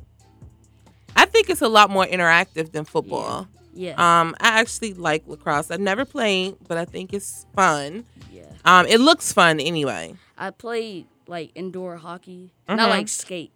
I 1.15 1.27
think 1.27 1.51
it's 1.51 1.61
a 1.61 1.69
lot 1.69 1.91
more 1.91 2.07
interactive 2.07 2.73
than 2.73 2.85
football. 2.87 3.49
Yeah. 3.53 3.58
Um, 3.87 4.35
I 4.41 4.59
actually 4.61 4.95
like 4.95 5.23
lacrosse. 5.27 5.71
I've 5.71 5.81
never 5.81 6.05
played, 6.05 6.57
but 6.67 6.79
I 6.79 6.85
think 6.85 7.13
it's 7.15 7.47
fun. 7.55 8.05
Yeah. 8.33 8.43
Um, 8.65 8.87
it 8.87 8.99
looks 9.01 9.33
fun 9.33 9.61
anyway. 9.61 10.15
I 10.37 10.51
played 10.51 11.07
like 11.27 11.53
indoor 11.55 11.97
hockey, 11.97 12.53
Mhm. 12.69 12.77
not 12.77 12.91
like 12.91 13.09
skate, 13.09 13.53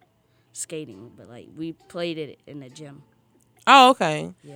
skating, 0.53 1.11
but 1.17 1.29
like 1.29 1.47
we 1.57 1.73
played 1.73 2.17
it 2.17 2.39
in 2.47 2.59
the 2.59 2.69
gym. 2.69 3.03
Oh, 3.67 3.89
okay. 3.91 4.33
Yeah. 4.43 4.55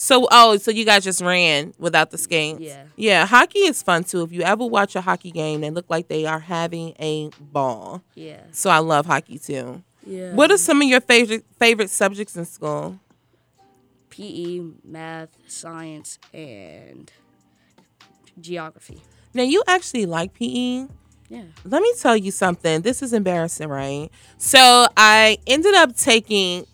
So, 0.00 0.28
oh, 0.30 0.56
so 0.58 0.70
you 0.70 0.84
guys 0.84 1.02
just 1.02 1.20
ran 1.20 1.74
without 1.78 2.10
the 2.10 2.18
skates? 2.18 2.60
Yeah. 2.60 2.84
Yeah, 2.96 3.26
hockey 3.26 3.60
is 3.60 3.82
fun 3.82 4.04
too. 4.04 4.22
If 4.22 4.30
you 4.32 4.42
ever 4.42 4.64
watch 4.64 4.94
a 4.94 5.00
hockey 5.00 5.32
game, 5.32 5.60
they 5.60 5.70
look 5.70 5.86
like 5.88 6.06
they 6.08 6.24
are 6.24 6.38
having 6.38 6.94
a 7.00 7.30
ball. 7.40 8.02
Yeah. 8.14 8.42
So 8.52 8.70
I 8.70 8.78
love 8.78 9.06
hockey 9.06 9.38
too. 9.38 9.82
Yeah. 10.06 10.34
What 10.34 10.50
are 10.52 10.56
some 10.56 10.80
of 10.82 10.88
your 10.88 11.00
favorite 11.00 11.44
favorite 11.58 11.90
subjects 11.90 12.36
in 12.36 12.44
school? 12.44 12.98
PE, 14.18 14.60
math, 14.84 15.30
science, 15.46 16.18
and 16.34 17.12
geography. 18.40 19.00
Now 19.32 19.44
you 19.44 19.62
actually 19.68 20.06
like 20.06 20.34
PE. 20.34 20.86
Yeah. 21.28 21.42
Let 21.64 21.82
me 21.82 21.92
tell 22.00 22.16
you 22.16 22.32
something. 22.32 22.82
This 22.82 23.00
is 23.00 23.12
embarrassing, 23.12 23.68
right? 23.68 24.08
So 24.36 24.88
I 24.96 25.38
ended 25.46 25.74
up 25.74 25.94
taking 25.94 26.66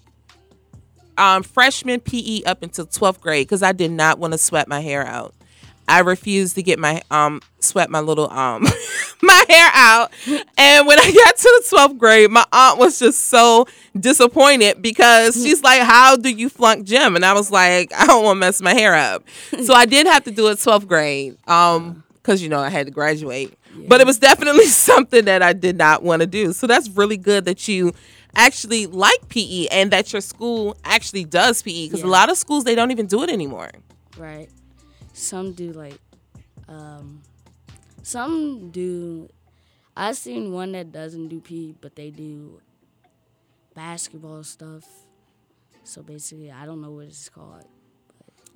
um, 1.18 1.42
freshman 1.42 2.00
PE 2.00 2.44
up 2.44 2.62
until 2.62 2.86
12th 2.86 3.20
grade 3.20 3.46
because 3.46 3.62
I 3.62 3.72
did 3.72 3.90
not 3.90 4.18
want 4.18 4.32
to 4.32 4.38
sweat 4.38 4.66
my 4.66 4.80
hair 4.80 5.06
out. 5.06 5.34
I 5.88 6.00
refused 6.00 6.54
to 6.56 6.62
get 6.62 6.78
my 6.78 7.02
um 7.10 7.40
sweat 7.60 7.90
my 7.90 8.00
little 8.00 8.30
um 8.30 8.62
my 9.22 9.44
hair 9.48 9.70
out. 9.74 10.12
And 10.56 10.86
when 10.86 10.98
I 10.98 11.12
got 11.12 11.36
to 11.36 11.62
the 11.62 11.76
12th 11.76 11.98
grade, 11.98 12.30
my 12.30 12.44
aunt 12.52 12.78
was 12.78 12.98
just 12.98 13.26
so 13.26 13.66
disappointed 13.98 14.82
because 14.82 15.34
she's 15.34 15.62
like, 15.62 15.82
How 15.82 16.16
do 16.16 16.30
you 16.30 16.48
flunk 16.48 16.86
gym? 16.86 17.16
And 17.16 17.24
I 17.24 17.32
was 17.32 17.50
like, 17.50 17.92
I 17.94 18.06
don't 18.06 18.24
want 18.24 18.36
to 18.36 18.40
mess 18.40 18.60
my 18.60 18.74
hair 18.74 18.94
up. 18.94 19.24
So 19.64 19.74
I 19.74 19.86
did 19.86 20.06
have 20.06 20.24
to 20.24 20.30
do 20.30 20.48
it 20.48 20.58
12th 20.58 20.86
grade. 20.86 21.36
Um, 21.48 22.02
because 22.14 22.42
you 22.42 22.48
know 22.48 22.60
I 22.60 22.70
had 22.70 22.86
to 22.86 22.92
graduate. 22.92 23.52
But 23.88 24.00
it 24.00 24.06
was 24.06 24.18
definitely 24.18 24.66
something 24.66 25.26
that 25.26 25.42
I 25.42 25.52
did 25.52 25.76
not 25.76 26.02
want 26.02 26.20
to 26.20 26.26
do. 26.26 26.52
So 26.52 26.66
that's 26.66 26.88
really 26.90 27.16
good 27.18 27.44
that 27.44 27.68
you 27.68 27.92
actually 28.34 28.86
like 28.86 29.28
PE 29.28 29.66
and 29.66 29.90
that 29.90 30.12
your 30.12 30.22
school 30.22 30.76
actually 30.84 31.24
does 31.24 31.62
PE 31.62 31.86
because 31.86 32.02
a 32.02 32.06
lot 32.06 32.30
of 32.30 32.38
schools 32.38 32.64
they 32.64 32.74
don't 32.74 32.90
even 32.90 33.06
do 33.06 33.22
it 33.22 33.30
anymore. 33.30 33.70
Right. 34.16 34.48
Some 35.14 35.52
do 35.52 35.72
like 35.72 35.98
um 36.68 37.22
some 38.02 38.70
do 38.70 39.28
I've 39.96 40.16
seen 40.16 40.52
one 40.52 40.72
that 40.72 40.90
doesn't 40.92 41.28
do 41.28 41.40
PE 41.40 41.74
but 41.80 41.94
they 41.94 42.10
do 42.10 42.60
basketball 43.74 44.42
stuff. 44.42 44.84
So 45.84 46.02
basically 46.02 46.50
I 46.50 46.66
don't 46.66 46.82
know 46.82 46.90
what 46.90 47.06
it's 47.06 47.28
called. 47.28 47.64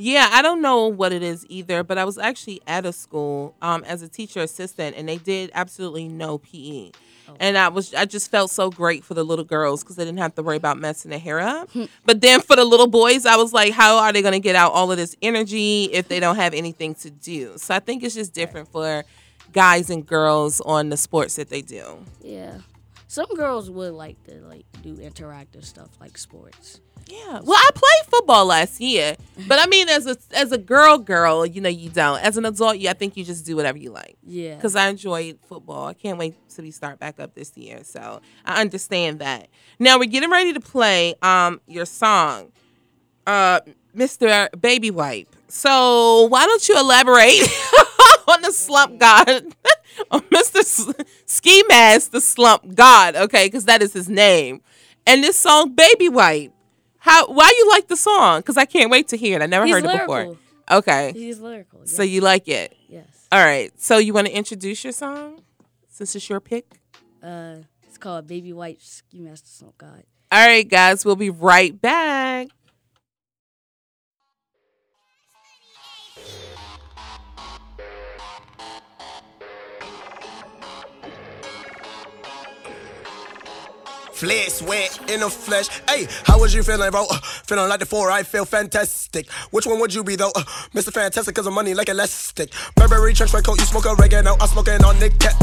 Yeah, 0.01 0.29
I 0.31 0.43
don't 0.43 0.61
know 0.61 0.87
what 0.87 1.13
it 1.13 1.23
is 1.23 1.45
either, 1.49 1.83
but 1.83 1.99
I 1.99 2.05
was 2.05 2.19
actually 2.19 2.61
at 2.69 2.87
a 2.87 2.93
school 2.93 3.57
um, 3.61 3.83
as 3.83 4.01
a 4.01 4.09
teacher 4.09 4.41
assistant, 4.41 4.97
and 4.97 5.09
they 5.09 5.17
did 5.17 5.51
absolutely 5.55 6.07
no 6.07 6.39
PE. 6.39 6.93
And 7.41 7.59
I 7.59 7.69
was, 7.69 7.95
I 7.95 8.05
just 8.05 8.31
felt 8.31 8.51
so 8.51 8.71
great 8.71 9.05
for 9.05 9.15
the 9.15 9.25
little 9.25 9.45
girls 9.45 9.83
because 9.83 9.97
they 9.97 10.05
didn't 10.05 10.19
have 10.19 10.35
to 10.37 10.43
worry 10.43 10.57
about 10.57 10.79
messing 10.79 11.11
their 11.11 11.21
hair 11.21 11.41
up. 11.41 11.71
Hmm. 11.71 11.85
but 12.05 12.21
then 12.21 12.41
for 12.41 12.57
the 12.57 12.65
little 12.65 12.87
boys, 12.87 13.27
I 13.27 13.37
was 13.37 13.53
like, 13.53 13.73
how 13.73 13.99
are 13.99 14.13
they 14.13 14.23
going 14.23 14.33
to 14.33 14.41
get 14.41 14.57
out 14.57 14.73
all 14.73 14.91
of 14.91 14.97
this 14.97 15.17
energy 15.23 15.85
if 15.85 16.09
they 16.09 16.21
don't 16.21 16.37
have 16.37 16.55
anything 16.55 16.95
to 16.97 17.11
do? 17.11 17.55
So 17.57 17.75
I 17.75 17.81
think 17.81 18.03
it's 18.03 18.15
just 18.15 18.33
different 18.33 18.69
for 18.69 19.05
guys 19.53 19.91
and 19.91 20.07
girls 20.07 20.61
on 20.61 20.89
the 20.89 20.97
sports 20.97 21.37
that 21.37 21.49
they 21.49 21.63
do. 21.63 22.05
Yeah. 22.23 22.59
Some 23.07 23.35
girls 23.35 23.71
would 23.71 23.95
like 23.95 24.23
to 24.25 24.35
like 24.43 24.67
do 24.83 24.95
interactive 24.97 25.65
stuff 25.65 25.89
like 26.01 26.19
sports. 26.19 26.81
Yeah. 27.09 27.41
Well, 27.43 27.59
I 27.59 27.71
played 27.75 28.11
football 28.11 28.45
last 28.47 28.81
year, 28.81 29.17
but 29.47 29.59
I 29.59 29.67
mean, 29.67 29.89
as 29.89 30.07
a 30.07 30.17
as 30.37 30.53
a 30.53 30.59
girl, 30.59 30.99
girl, 30.99 31.47
you 31.47 31.61
know, 31.63 31.69
you 31.71 31.89
don't. 31.89 32.21
As 32.23 32.37
an 32.37 32.45
adult, 32.45 32.79
yeah, 32.79 32.91
I 32.91 32.95
think 32.95 33.17
you 33.17 33.25
just 33.25 33.47
do 33.47 33.57
whatever 33.57 33.79
you 33.79 33.91
like. 33.91 34.17
Yeah. 34.27 34.57
Because 34.57 34.77
I 34.77 34.89
enjoyed 34.89 35.39
football. 35.49 35.87
I 35.87 35.95
can't 35.95 36.19
wait 36.19 36.35
till 36.51 36.65
we 36.65 36.71
start 36.71 36.99
back 36.99 37.19
up 37.19 37.35
this 37.35 37.57
year. 37.57 37.83
So 37.83 38.21
I 38.45 38.61
understand 38.61 39.21
that. 39.21 39.49
Now 39.79 39.99
we're 39.99 40.05
getting 40.05 40.31
ready 40.31 40.53
to 40.53 40.61
play 40.61 41.15
um 41.23 41.61
your 41.67 41.87
song, 41.87 42.53
uh, 43.27 43.61
Mr. 43.97 44.49
Baby 44.61 44.91
Wipe. 44.91 45.35
So 45.49 46.25
why 46.25 46.45
don't 46.45 46.69
you 46.69 46.79
elaborate 46.79 47.41
on 48.29 48.43
the 48.43 48.53
slump 48.53 48.99
god, 48.99 49.29
on 50.11 50.21
Mr. 50.25 50.59
S- 50.59 50.93
Ski 51.25 51.63
Mask, 51.71 52.11
the 52.11 52.21
slump 52.21 52.75
god? 52.75 53.17
Okay, 53.17 53.47
because 53.47 53.65
that 53.65 53.81
is 53.81 53.95
his 53.95 54.11
name, 54.11 54.61
and 55.07 55.25
this 55.25 55.39
song, 55.39 55.75
Baby 55.75 56.11
Wipe. 56.11 56.53
How? 57.09 57.27
Why 57.29 57.53
you 57.57 57.69
like 57.71 57.89
the 57.89 57.97
song? 57.97 58.41
Because 58.41 58.57
I 58.57 58.65
can't 58.65 58.91
wait 58.91 59.09
to 59.09 59.17
hear 59.17 59.39
it. 59.39 59.43
I 59.43 59.47
never 59.47 59.65
He's 59.65 59.75
heard 59.75 59.85
it 59.85 60.01
before. 60.01 60.37
Okay. 60.71 61.13
He's 61.15 61.41
lyrical. 61.41 61.87
So 61.87 62.03
you 62.03 62.21
like 62.21 62.49
it? 62.49 62.77
Yes. 62.89 63.27
All 63.33 63.43
right. 63.43 63.73
So 63.81 63.97
you 63.99 64.13
want 64.13 64.27
to 64.27 64.33
introduce 64.33 64.85
your 64.85 64.93
song 64.93 65.43
since 65.89 66.15
it's 66.15 66.29
your 66.29 66.41
pick? 66.41 66.81
Uh 67.23 67.57
it's 67.87 67.97
called 67.97 68.27
Baby 68.27 68.53
Wipe 68.53 68.83
Ski 68.83 69.21
Mask 69.21 69.45
the 69.45 69.51
Slump 69.51 69.79
God. 69.79 70.05
All 70.31 70.47
right, 70.47 70.69
guys. 70.69 71.07
We'll 71.07 71.17
be 71.17 71.31
right 71.31 71.81
back. 71.81 72.49
Flesh, 84.19 84.49
sweat 84.49 84.99
in 85.09 85.21
the 85.21 85.31
flesh. 85.31 85.69
Hey, 85.89 86.09
how 86.25 86.41
was 86.41 86.53
you 86.53 86.65
feeling, 86.65 86.91
bro? 86.91 87.07
Uh, 87.09 87.21
feeling 87.47 87.69
like 87.69 87.79
the 87.79 87.87
four, 87.87 88.11
I 88.11 88.25
feel 88.25 88.45
fantastic. 88.45 89.31
Which 89.53 89.65
one 89.65 89.79
would 89.79 89.95
you 89.95 90.03
be, 90.03 90.17
though? 90.17 90.33
Uh, 90.35 90.43
Mr. 90.75 90.93
Fantastic, 90.93 91.37
cause 91.37 91.47
of 91.47 91.53
money 91.53 91.73
like 91.73 91.89
elastic. 91.89 92.51
Burberry 92.75 93.15
trench 93.15 93.33
my 93.33 93.41
coat, 93.41 93.61
you 93.61 93.67
smoke 93.67 93.87
oregano, 93.87 94.35
I'm 94.41 94.49
smoking 94.49 94.83
on 94.83 94.99
Nick 94.99 95.21
Cat. 95.21 95.41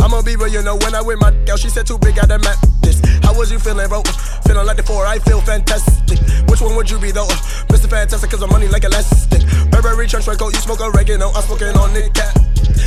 I'ma 0.00 0.22
be 0.22 0.34
real, 0.34 0.48
you 0.48 0.62
know, 0.62 0.76
when 0.76 0.94
I 0.94 1.02
with 1.02 1.20
my 1.20 1.30
girl, 1.44 1.58
she 1.58 1.68
said 1.68 1.86
too 1.86 1.98
big, 1.98 2.18
I 2.18 2.24
done 2.24 2.40
met 2.40 2.56
this. 2.80 3.04
How 3.20 3.36
was 3.36 3.52
you 3.52 3.58
feeling, 3.58 3.86
bro? 3.86 4.00
Uh, 4.00 4.12
feeling 4.48 4.64
like 4.64 4.78
the 4.78 4.82
four, 4.82 5.04
I 5.04 5.18
feel 5.18 5.42
fantastic. 5.42 6.18
Which 6.48 6.62
one 6.62 6.74
would 6.74 6.88
you 6.88 6.98
be, 6.98 7.10
though? 7.10 7.28
Uh, 7.28 7.36
Mr. 7.68 7.84
Fantastic, 7.84 8.30
cause 8.30 8.40
of 8.40 8.48
money 8.50 8.66
like 8.66 8.84
elastic. 8.84 9.44
Burberry 9.68 10.06
trench 10.08 10.26
my 10.26 10.36
coat, 10.36 10.54
you 10.54 10.60
smoke 10.60 10.80
oregano, 10.80 11.32
I'm 11.36 11.42
smoking 11.42 11.76
on 11.76 11.92
Nick 11.92 12.14
Cat. 12.14 12.32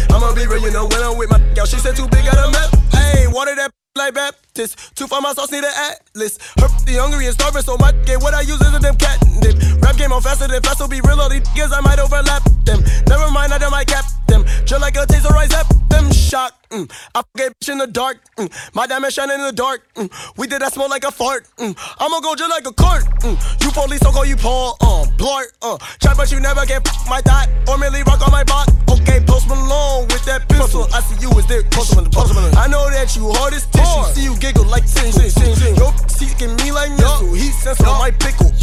I'ma 0.09 0.33
be 0.33 0.47
real, 0.47 0.57
you 0.57 0.71
know, 0.71 0.87
when 0.87 1.03
I'm 1.03 1.19
with 1.19 1.29
my 1.29 1.37
girl, 1.53 1.67
she 1.67 1.77
said 1.77 1.95
too 1.95 2.07
big, 2.09 2.25
I 2.25 2.33
done 2.33 2.49
met. 2.49 2.73
Hey, 2.97 3.27
water 3.27 3.53
that 3.53 3.69
like 3.95 4.48
Baptist. 4.59 4.95
Two 4.95 5.07
for 5.07 5.21
my 5.21 5.33
sauce, 5.33 5.51
need 5.51 5.63
an 5.63 5.71
atlas. 5.71 6.37
Her 6.59 6.67
the 6.85 6.99
hungry 6.99 7.25
and 7.27 7.33
starving, 7.33 7.61
so 7.61 7.77
my 7.77 7.91
game, 8.03 8.19
what 8.19 8.33
I 8.33 8.41
use 8.41 8.59
is 8.59 8.73
a 8.73 8.79
damn 8.79 8.97
cat 8.97 9.19
dip. 9.39 9.55
Rap 9.81 9.95
game 9.95 10.11
on 10.11 10.21
faster 10.21 10.47
than 10.47 10.61
fast, 10.61 10.79
so 10.79 10.87
be 10.87 10.99
real, 11.01 11.19
all 11.19 11.29
these 11.29 11.41
niggas 11.55 11.71
I 11.71 11.79
might 11.81 11.99
overlap 11.99 12.43
them. 12.65 12.83
Never 13.07 13.31
mind, 13.31 13.53
I 13.53 13.57
done 13.57 13.71
my 13.71 13.85
cap 13.85 14.03
them. 14.29 14.45
Just 14.65 14.81
like 14.81 14.95
a 14.95 15.05
taser, 15.05 15.31
I 15.35 15.47
zap 15.47 15.67
them. 15.89 16.11
Shock. 16.11 16.53
Mm. 16.69 16.85
I 17.15 17.23
get 17.35 17.57
bitch 17.59 17.71
in 17.71 17.79
the 17.79 17.87
dark. 17.87 18.21
Mm. 18.37 18.53
My 18.75 18.85
diamond 18.85 19.11
shining 19.11 19.39
in 19.39 19.45
the 19.45 19.51
dark. 19.51 19.81
Mm. 19.95 20.09
We 20.37 20.45
did 20.45 20.61
that 20.61 20.73
smoke 20.73 20.89
like 20.89 21.03
a 21.03 21.11
fart. 21.11 21.47
Mm. 21.57 21.73
I'ma 21.99 22.19
go 22.21 22.35
just 22.35 22.49
like 22.49 22.65
a 22.67 22.73
cart. 22.73 23.03
Mm. 23.25 23.35
You 23.65 23.71
police, 23.71 23.99
so 23.99 24.11
call 24.11 24.25
you 24.25 24.35
Paul. 24.35 24.77
Uh, 24.81 25.05
blart. 25.17 25.49
Uh, 25.61 25.77
try, 25.99 26.13
but 26.13 26.31
you 26.31 26.39
never 26.39 26.65
get 26.65 26.85
my 27.09 27.21
dot 27.21 27.49
or 27.67 27.77
merely 27.77 28.03
rock 28.03 28.21
on 28.21 28.31
my 28.31 28.43
bot. 28.43 28.69
Okay, 28.89 29.19
post 29.25 29.47
Malone 29.49 30.05
with 30.13 30.23
that 30.25 30.47
pistol. 30.47 30.85
I 30.93 31.01
see 31.01 31.17
you 31.25 31.33
is 31.39 31.47
there. 31.47 31.63
Post 31.73 31.95
Malone, 31.95 32.11
post 32.11 32.33
Malone. 32.35 32.53
I 32.55 32.67
know 32.67 32.89
that 32.89 33.15
you 33.15 33.33
hard 33.33 33.53
as 33.53 33.65
tissue. 33.65 34.13
See 34.13 34.23
you 34.29 34.37
giggle 34.37 34.65
like 34.65 34.85
sing, 34.85 35.11
sing, 35.11 35.29
sing, 35.33 35.55
sing. 35.55 35.75
Yo, 35.75 35.89
seeking 36.05 36.53
me 36.61 36.71
like 36.71 36.91
missile. 36.91 37.33
He 37.33 37.49
sense 37.49 37.81
on 37.81 37.97
my 37.97 38.11
pickle. 38.11 38.53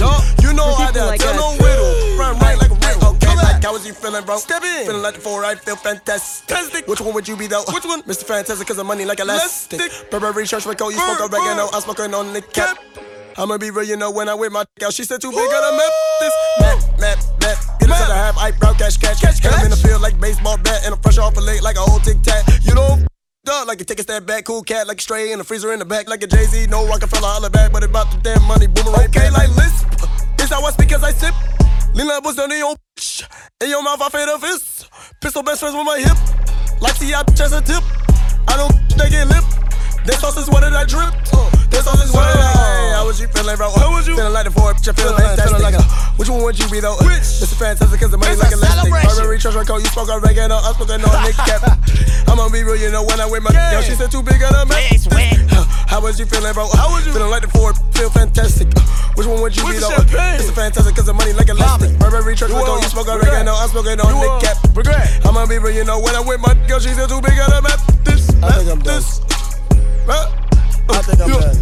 You 0.46 0.55
know 0.55 0.74
how 0.79 0.92
that 0.94 1.07
like 1.07 1.20
tell 1.20 1.35
us. 1.35 1.42
no 1.42 1.59
riddle. 1.59 2.18
Run 2.18 2.38
right 2.38 2.55
like 2.55 2.70
a 2.70 2.79
riddle. 2.79 3.18
Okay, 3.18 3.26
like 3.57 3.64
how 3.64 3.73
was 3.73 3.87
you 3.87 3.95
feeling, 3.95 4.25
bro? 4.25 4.37
Step 4.37 4.62
in. 4.62 4.87
Feeling 4.87 5.03
like 5.03 5.14
the 5.14 5.21
four, 5.21 5.45
I 5.45 5.55
feel 5.55 5.77
fantastic. 5.77 6.87
Which 6.87 7.01
one 7.01 7.14
would 7.14 7.27
you 7.27 7.37
be 7.37 7.47
though? 7.47 7.64
Which 7.73 7.85
one? 7.85 8.03
Mr. 8.03 8.25
Fantastic, 8.25 8.66
cause 8.69 8.79
of 8.79 8.87
money 8.87 9.05
like 9.05 9.21
elastic. 9.21 9.81
Burberry 10.11 10.47
church 10.47 10.64
coat, 10.64 10.90
you 10.92 10.99
smoke 10.99 11.21
oregano, 11.21 11.69
I'm 11.73 11.81
smoking 11.81 12.12
on 12.12 12.33
the 12.33 12.42
cap. 12.42 12.79
I'ma 13.38 13.59
be 13.59 13.71
real, 13.71 13.85
you 13.85 13.97
know, 13.97 14.11
when 14.11 14.29
I 14.29 14.35
with 14.35 14.53
my 14.53 14.64
girl, 14.79 14.90
she 14.90 15.05
said 15.05 15.21
too 15.21 15.31
big, 15.31 15.49
gotta 15.51 15.77
map 15.77 15.92
this. 16.21 16.35
Map, 16.61 16.79
map, 17.01 17.19
map. 17.40 17.81
Get 17.81 17.88
it 17.88 17.92
to 17.92 18.07
the 18.09 18.14
half, 18.14 18.37
eyebrow, 18.38 18.75
catch, 18.75 19.01
catch. 19.01 19.23
And 19.45 19.55
I'm 19.55 19.64
in 19.64 19.71
the 19.71 19.77
field 19.77 20.03
like 20.03 20.21
baseball 20.21 20.59
bat, 20.59 20.85
and 20.85 20.95
I'm 20.95 21.01
fresh 21.01 21.19
off 21.19 21.37
a 21.37 21.40
late 21.40 21.62
like 21.62 21.77
a 21.77 21.81
old 21.81 22.05
tic 22.05 22.21
tac. 22.23 22.45
You 22.62 22.75
know, 22.75 22.99
Dog, 23.45 23.69
like 23.69 23.79
you 23.79 23.85
take 23.85 24.01
a 24.01 24.03
step 24.03 24.27
back, 24.27 24.45
cool 24.45 24.62
cat, 24.62 24.87
like 24.87 24.99
a 24.99 25.03
stray 25.03 25.33
in 25.33 25.38
the 25.38 25.45
freezer 25.45 25.73
in 25.73 25.79
the 25.79 25.85
back, 25.85 26.09
like 26.09 26.23
a 26.23 26.27
Jay 26.27 26.45
Z, 26.45 26.66
no 26.66 26.87
Rockefeller, 26.87 27.29
holla 27.29 27.49
back, 27.49 27.73
but 27.73 27.85
about 27.85 28.11
the 28.11 28.19
damn 28.19 28.42
money, 28.42 28.66
boomerang. 28.66 29.09
Okay, 29.09 29.31
like 29.31 29.49
lisp, 29.57 29.87
is 30.40 30.51
how 30.51 30.62
I 30.62 30.71
speak 30.73 30.92
as 30.92 31.03
I 31.03 31.12
sip. 31.12 31.35
Lean 31.97 32.09
like 32.09 32.23
was 32.23 32.37
done 32.37 32.53
in 32.53 32.59
your 32.59 32.77
bitch. 32.93 33.25
In 33.65 33.71
your 33.71 33.83
mouth, 33.83 33.97
I 34.03 34.11
fade 34.11 34.29
a 34.29 34.39
fist. 34.39 34.85
Pistol 35.23 35.43
best 35.43 35.61
friends 35.61 35.75
with 35.75 35.87
my 35.87 35.97
hip. 35.97 36.19
Like 36.85 36.93
see, 36.93 37.15
I 37.15 37.23
bitch 37.25 37.41
as 37.41 37.57
a 37.57 37.63
tip. 37.65 37.81
I 38.45 38.53
don't 38.61 38.69
they 39.01 39.09
get 39.09 39.25
lip. 39.33 39.41
This 40.05 40.21
sauce 40.21 40.37
is 40.37 40.45
what 40.53 40.61
did 40.61 40.77
I 40.77 40.85
drip? 40.85 41.09
This 41.73 41.89
sauce 41.89 42.05
is 42.05 42.13
what 42.13 42.29
did 42.29 42.37
I. 42.37 43.01
How 43.01 43.07
was 43.09 43.19
you 43.19 43.29
feeling, 43.33 43.57
bro? 43.57 43.73
How 43.73 43.97
was 43.97 44.07
you 44.07 44.15
feeling 44.15 44.35
like 44.37 44.45
the 44.45 44.53
four? 44.53 44.77
Bitch, 44.77 44.85
I 44.89 44.93
feel 44.93 45.17
fantastic. 45.17 45.57
Like 45.57 45.81
a, 45.81 45.83
which 46.21 46.29
one 46.29 46.45
would 46.45 46.61
you 46.61 46.69
be 46.69 46.85
though? 46.85 47.01
Which? 47.01 47.41
Mr. 47.41 47.57
Fantastic, 47.57 47.99
cause 47.99 48.13
the 48.13 48.21
money 48.21 48.37
like 48.37 48.53
elastic. 48.53 48.93
Burberry, 48.93 49.41
treasure 49.41 49.65
coat, 49.65 49.81
you 49.81 49.89
spoke 49.89 50.13
oregano, 50.13 50.61
I'm 50.61 50.77
smoking 50.77 51.01
on 51.01 51.17
Nick 51.25 51.41
Cap. 51.49 51.65
I'ma 52.29 52.53
be 52.53 52.61
real, 52.61 52.77
you 52.77 52.93
know, 52.93 53.09
when 53.09 53.17
I 53.21 53.25
with 53.25 53.41
my 53.41 53.57
girl, 53.57 53.81
she 53.81 53.97
said 53.97 54.13
too 54.13 54.21
big, 54.21 54.45
I 54.45 54.53
done 54.53 54.69
met 54.69 54.85
this. 54.93 55.09
How 55.89 56.03
was 56.03 56.21
you 56.21 56.27
feeling, 56.27 56.53
bro? 56.53 56.69
How 56.77 56.93
was 56.93 57.07
you 57.07 57.13
feeling 57.17 57.31
like 57.31 57.41
the 57.41 57.49
four? 57.49 57.73
Feel 57.97 58.11
fantastic. 58.11 58.69
Which 59.16 59.26
one 59.26 59.40
would 59.40 59.57
you 59.57 59.64
be 59.64 59.79
though? 59.81 59.88
Mr. 60.38 60.52
Fantastic, 60.55 60.94
cause 60.94 61.07
the 61.07 61.14
money 61.14 61.33
like 61.33 61.48
a 61.48 61.52
elastic. 61.52 61.98
Burberry, 61.98 62.37
treasure 62.37 62.55
coat, 62.55 62.83
you 62.83 62.88
spoke 62.88 63.09
oregano, 63.09 63.55
I'm 63.55 63.68
smoking 63.68 63.98
on 64.00 64.12
Nick 64.20 64.44
Cap. 64.44 64.57
I'ma 65.24 65.46
be 65.46 65.59
real, 65.59 65.74
you 65.74 65.85
know, 65.85 65.98
when 66.00 66.14
I 66.14 66.20
with 66.20 66.40
my 66.40 66.55
girl, 66.68 66.79
she 66.81 66.90
said 66.92 67.09
too 67.09 67.20
big, 67.20 67.33
I 67.33 67.48
done 67.48 67.62
met 67.64 67.81
this. 68.05 68.29
I 68.42 68.52
think 68.61 68.70
I'm 68.70 68.79
done. 68.81 69.02
I 70.88 71.02
think 71.02 71.20
I'm 71.20 71.29
done. 71.40 71.57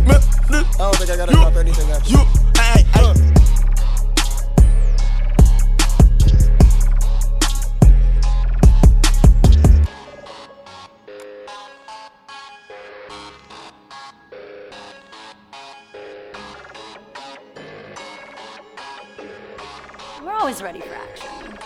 I 0.50 0.78
don't 0.78 0.96
think 0.98 1.10
I 1.10 1.16
gotta 1.16 1.32
drop 1.32 1.54
anything 1.56 1.90
after. 1.90 2.10
You, 2.10 2.18
ay, 2.58 2.84
ay. 2.94 3.43
Always 20.44 20.62
ready 20.62 20.80
for 20.83 20.92
action. 20.92 21.59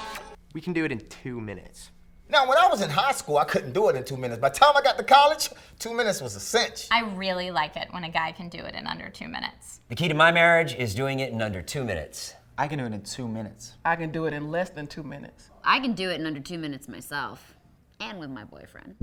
We 0.55 0.61
can 0.61 0.73
do 0.73 0.85
it 0.85 0.93
in 0.93 1.01
two 1.01 1.41
minutes. 1.41 1.91
Now, 2.29 2.49
when 2.49 2.57
I 2.59 2.69
was 2.69 2.81
in 2.81 2.88
high 2.88 3.11
school, 3.11 3.37
I 3.37 3.45
couldn't 3.45 3.73
do 3.73 3.88
it 3.88 3.97
in 3.97 4.05
two 4.05 4.17
minutes. 4.17 4.41
By 4.41 4.51
the 4.51 4.55
time 4.55 4.77
I 4.77 4.83
got 4.83 4.97
to 4.99 5.03
college, 5.03 5.49
two 5.81 5.93
minutes 5.93 6.21
was 6.21 6.37
a 6.37 6.41
cinch. 6.41 6.87
I 6.93 7.01
really 7.01 7.51
like 7.51 7.77
it 7.77 7.88
when 7.91 8.05
a 8.05 8.09
guy 8.09 8.31
can 8.31 8.49
do 8.49 8.59
it 8.59 8.77
in 8.77 8.87
under 8.87 9.09
two 9.09 9.27
minutes. 9.27 9.81
The 9.88 9.97
key 9.97 10.07
to 10.07 10.14
my 10.14 10.31
marriage 10.31 10.77
is 10.77 10.95
doing 10.95 11.19
it 11.19 11.33
in 11.33 11.43
under 11.43 11.61
two 11.61 11.83
minutes. 11.83 12.35
I 12.57 12.69
can 12.69 12.79
do 12.79 12.85
it 12.85 12.93
in 12.93 13.03
two 13.03 13.27
minutes. 13.27 13.73
I 13.85 13.97
can 13.97 14.12
do 14.12 14.27
it 14.27 14.33
in 14.33 14.49
less 14.49 14.71
than 14.71 14.87
two 14.87 15.03
minutes. 15.03 15.51
I 15.64 15.81
can 15.81 15.95
do 15.95 16.11
it 16.11 16.21
in 16.21 16.27
under 16.27 16.38
two 16.38 16.59
minutes 16.59 16.87
myself, 16.87 17.57
and 17.99 18.21
with 18.21 18.31
my 18.31 18.45
boyfriend. 18.45 18.95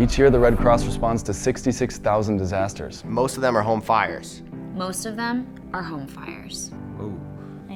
Each 0.00 0.18
year, 0.18 0.30
the 0.30 0.38
Red 0.38 0.56
Cross 0.56 0.86
responds 0.86 1.22
to 1.24 1.34
66,000 1.34 2.38
disasters. 2.38 3.04
Most 3.04 3.36
of 3.36 3.42
them 3.42 3.54
are 3.54 3.62
home 3.62 3.82
fires. 3.82 4.42
Most 4.72 5.04
of 5.04 5.16
them 5.16 5.54
are 5.74 5.82
home 5.82 6.06
fires. 6.06 6.70
Ooh. 7.02 7.27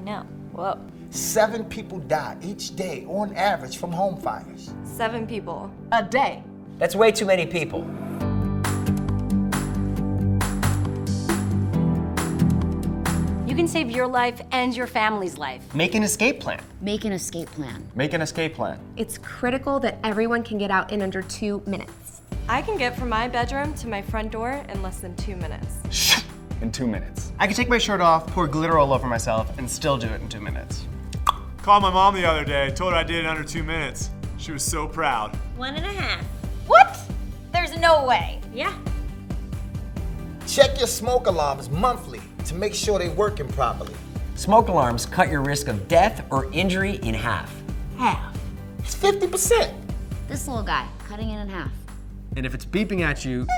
I 0.02 0.04
know. 0.04 0.22
Whoa. 0.50 0.80
Seven 1.10 1.64
people 1.64 1.98
die 2.00 2.36
each 2.42 2.74
day 2.74 3.04
on 3.08 3.32
average 3.36 3.78
from 3.78 3.92
home 3.92 4.16
fires. 4.16 4.72
Seven 4.82 5.28
people. 5.28 5.70
A 5.92 6.02
day. 6.02 6.42
That's 6.78 6.96
way 6.96 7.12
too 7.12 7.24
many 7.24 7.46
people. 7.46 7.82
You 13.46 13.54
can 13.54 13.68
save 13.68 13.92
your 13.92 14.08
life 14.08 14.40
and 14.50 14.74
your 14.74 14.88
family's 14.88 15.38
life. 15.38 15.72
Make 15.72 15.94
an 15.94 16.02
escape 16.02 16.40
plan. 16.40 16.60
Make 16.80 17.04
an 17.04 17.12
escape 17.12 17.50
plan. 17.52 17.88
Make 17.94 18.12
an 18.12 18.22
escape 18.22 18.54
plan. 18.54 18.80
It's 18.96 19.18
critical 19.18 19.78
that 19.80 19.98
everyone 20.02 20.42
can 20.42 20.58
get 20.58 20.72
out 20.72 20.90
in 20.90 21.00
under 21.00 21.22
two 21.22 21.62
minutes. 21.64 22.22
I 22.48 22.60
can 22.60 22.76
get 22.76 22.98
from 22.98 23.10
my 23.10 23.28
bedroom 23.28 23.72
to 23.74 23.86
my 23.86 24.02
front 24.02 24.32
door 24.32 24.64
in 24.68 24.82
less 24.82 24.98
than 24.98 25.14
two 25.14 25.36
minutes. 25.36 26.21
In 26.62 26.70
two 26.70 26.87
minutes. 26.87 27.33
I 27.40 27.48
can 27.48 27.57
take 27.57 27.68
my 27.68 27.77
shirt 27.77 28.01
off, 28.01 28.25
pour 28.29 28.46
glitter 28.46 28.79
all 28.79 28.92
over 28.92 29.09
myself, 29.09 29.59
and 29.59 29.68
still 29.68 29.98
do 29.98 30.07
it 30.07 30.20
in 30.20 30.29
two 30.29 30.40
minutes. 30.40 30.87
Called 31.59 31.83
my 31.83 31.90
mom 31.90 32.14
the 32.14 32.25
other 32.25 32.44
day, 32.44 32.70
told 32.70 32.92
her 32.92 32.98
I 33.01 33.03
did 33.03 33.16
it 33.16 33.20
in 33.20 33.27
under 33.27 33.42
two 33.42 33.64
minutes. 33.64 34.11
She 34.37 34.53
was 34.53 34.62
so 34.62 34.87
proud. 34.87 35.35
One 35.57 35.75
and 35.75 35.85
a 35.85 35.88
half. 35.88 36.25
What? 36.68 37.01
There's 37.53 37.77
no 37.77 38.07
way. 38.07 38.40
Yeah. 38.55 38.79
Check 40.46 40.79
your 40.79 40.87
smoke 40.87 41.27
alarms 41.27 41.68
monthly 41.68 42.20
to 42.44 42.55
make 42.55 42.75
sure 42.75 42.96
they're 42.96 43.11
working 43.11 43.48
properly. 43.48 43.94
Smoke 44.37 44.68
alarms 44.68 45.05
cut 45.05 45.31
your 45.31 45.42
risk 45.42 45.66
of 45.66 45.88
death 45.88 46.25
or 46.31 46.48
injury 46.53 47.01
in 47.03 47.12
half. 47.12 47.53
Half. 47.96 48.38
It's 48.79 48.94
50%. 48.94 49.75
This 50.29 50.46
little 50.46 50.62
guy, 50.62 50.87
cutting 51.09 51.31
it 51.31 51.40
in 51.40 51.48
half. 51.48 51.72
And 52.37 52.46
if 52.46 52.55
it's 52.55 52.64
beeping 52.64 53.01
at 53.01 53.25
you, 53.25 53.48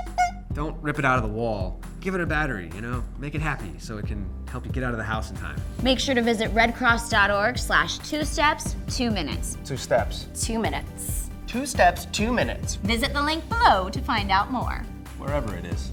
don't 0.54 0.82
rip 0.82 0.98
it 0.98 1.04
out 1.04 1.18
of 1.18 1.22
the 1.22 1.28
wall. 1.28 1.82
Give 2.04 2.14
it 2.14 2.20
a 2.20 2.26
battery, 2.26 2.70
you 2.74 2.82
know? 2.82 3.02
Make 3.18 3.34
it 3.34 3.40
happy 3.40 3.72
so 3.78 3.96
it 3.96 4.06
can 4.06 4.28
help 4.50 4.66
you 4.66 4.72
get 4.72 4.84
out 4.84 4.90
of 4.90 4.98
the 4.98 5.04
house 5.04 5.30
in 5.30 5.38
time. 5.38 5.58
Make 5.82 5.98
sure 5.98 6.14
to 6.14 6.20
visit 6.20 6.52
redcross.org 6.52 7.56
slash 7.56 7.96
two 8.00 8.26
steps, 8.26 8.76
two 8.90 9.10
minutes. 9.10 9.56
Two 9.64 9.78
steps. 9.78 10.26
Two 10.38 10.58
minutes. 10.58 11.30
Two 11.46 11.64
steps, 11.64 12.04
two 12.12 12.30
minutes. 12.30 12.74
Visit 12.74 13.14
the 13.14 13.22
link 13.22 13.48
below 13.48 13.88
to 13.88 14.02
find 14.02 14.30
out 14.30 14.52
more. 14.52 14.84
Wherever 15.16 15.56
it 15.56 15.64
is. 15.64 15.90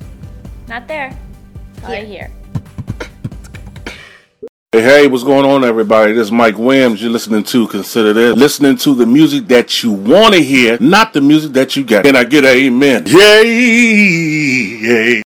Not 0.68 0.86
there. 0.90 1.18
Right 1.84 2.06
here. 2.06 2.30
Hey, 4.74 4.82
hey, 4.82 5.08
what's 5.08 5.24
going 5.24 5.46
on, 5.46 5.64
everybody? 5.64 6.12
This 6.12 6.26
is 6.26 6.32
Mike 6.34 6.58
Williams. 6.58 7.02
You're 7.02 7.12
listening 7.12 7.46
to 7.46 7.70
Consider 7.70 8.12
This. 8.12 8.36
Listening 8.36 8.76
to 8.80 8.94
the 8.96 9.06
music 9.06 9.48
that 9.48 9.82
you 9.82 9.94
want 9.94 10.34
to 10.34 10.44
hear, 10.44 10.78
not 10.82 11.14
the 11.14 11.22
music 11.22 11.54
that 11.54 11.78
you 11.78 11.86
got. 11.86 12.04
Can 12.04 12.18
I 12.18 12.26
get 12.26 12.44
an 12.44 12.58
amen? 12.58 13.06
Yay! 13.08 13.44
Yay! 14.82 15.22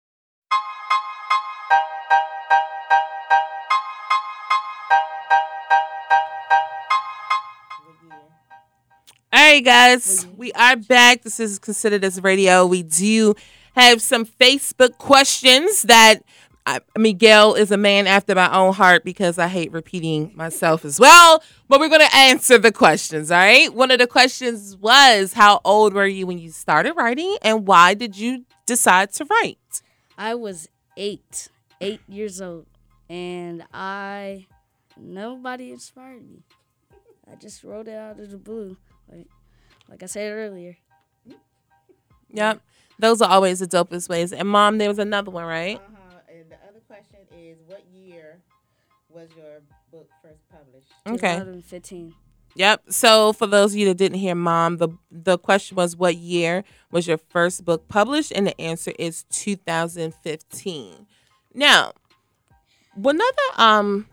Right, 9.50 9.64
guys, 9.64 10.28
we 10.36 10.52
are 10.52 10.76
back. 10.76 11.22
This 11.22 11.40
is 11.40 11.58
Consider 11.58 11.98
This 11.98 12.20
radio. 12.20 12.64
We 12.64 12.84
do 12.84 13.34
have 13.74 14.00
some 14.00 14.24
Facebook 14.24 14.96
questions 14.98 15.82
that 15.82 16.20
I, 16.66 16.78
Miguel 16.96 17.54
is 17.54 17.72
a 17.72 17.76
man 17.76 18.06
after 18.06 18.36
my 18.36 18.56
own 18.56 18.74
heart 18.74 19.02
because 19.02 19.40
I 19.40 19.48
hate 19.48 19.72
repeating 19.72 20.30
myself 20.36 20.84
as 20.84 21.00
well. 21.00 21.42
But 21.68 21.80
we're 21.80 21.88
going 21.88 22.08
to 22.08 22.16
answer 22.16 22.58
the 22.58 22.70
questions, 22.70 23.32
all 23.32 23.38
right? 23.38 23.74
One 23.74 23.90
of 23.90 23.98
the 23.98 24.06
questions 24.06 24.76
was 24.76 25.32
How 25.32 25.60
old 25.64 25.94
were 25.94 26.06
you 26.06 26.28
when 26.28 26.38
you 26.38 26.52
started 26.52 26.92
writing, 26.92 27.36
and 27.42 27.66
why 27.66 27.94
did 27.94 28.16
you 28.16 28.44
decide 28.66 29.12
to 29.14 29.24
write? 29.24 29.82
I 30.16 30.36
was 30.36 30.68
eight, 30.96 31.48
eight 31.80 32.02
years 32.06 32.40
old, 32.40 32.66
and 33.08 33.64
I 33.74 34.46
nobody 34.96 35.72
inspired 35.72 36.22
me. 36.30 36.44
I 37.28 37.34
just 37.34 37.64
wrote 37.64 37.88
it 37.88 37.96
out 37.96 38.20
of 38.20 38.30
the 38.30 38.38
blue, 38.38 38.76
like 39.10 39.26
like 39.90 40.02
I 40.02 40.06
said 40.06 40.32
earlier. 40.32 40.76
Yep. 42.32 42.60
Those 42.98 43.20
are 43.20 43.28
always 43.30 43.58
the 43.58 43.66
dopest 43.66 44.08
ways. 44.08 44.32
And 44.32 44.48
mom, 44.48 44.78
there 44.78 44.88
was 44.88 44.98
another 44.98 45.30
one, 45.30 45.44
right? 45.44 45.76
Uh-huh. 45.78 46.18
And 46.28 46.50
the 46.50 46.56
other 46.68 46.80
question 46.86 47.18
is, 47.36 47.58
what 47.66 47.84
year 47.92 48.38
was 49.08 49.28
your 49.36 49.60
book 49.90 50.08
first 50.22 50.40
published? 50.50 50.88
Okay. 51.06 51.34
2015. 51.38 52.14
Yep. 52.54 52.82
So 52.90 53.32
for 53.32 53.46
those 53.46 53.72
of 53.72 53.78
you 53.78 53.86
that 53.86 53.96
didn't 53.96 54.18
hear 54.18 54.34
mom, 54.34 54.78
the 54.78 54.88
the 55.10 55.38
question 55.38 55.76
was 55.76 55.96
what 55.96 56.16
year 56.16 56.64
was 56.90 57.06
your 57.06 57.18
first 57.18 57.64
book 57.64 57.88
published? 57.88 58.32
And 58.34 58.46
the 58.46 58.60
answer 58.60 58.92
is 58.98 59.24
2015. 59.30 61.06
Now, 61.54 61.92
another 62.96 63.22
um 63.56 64.06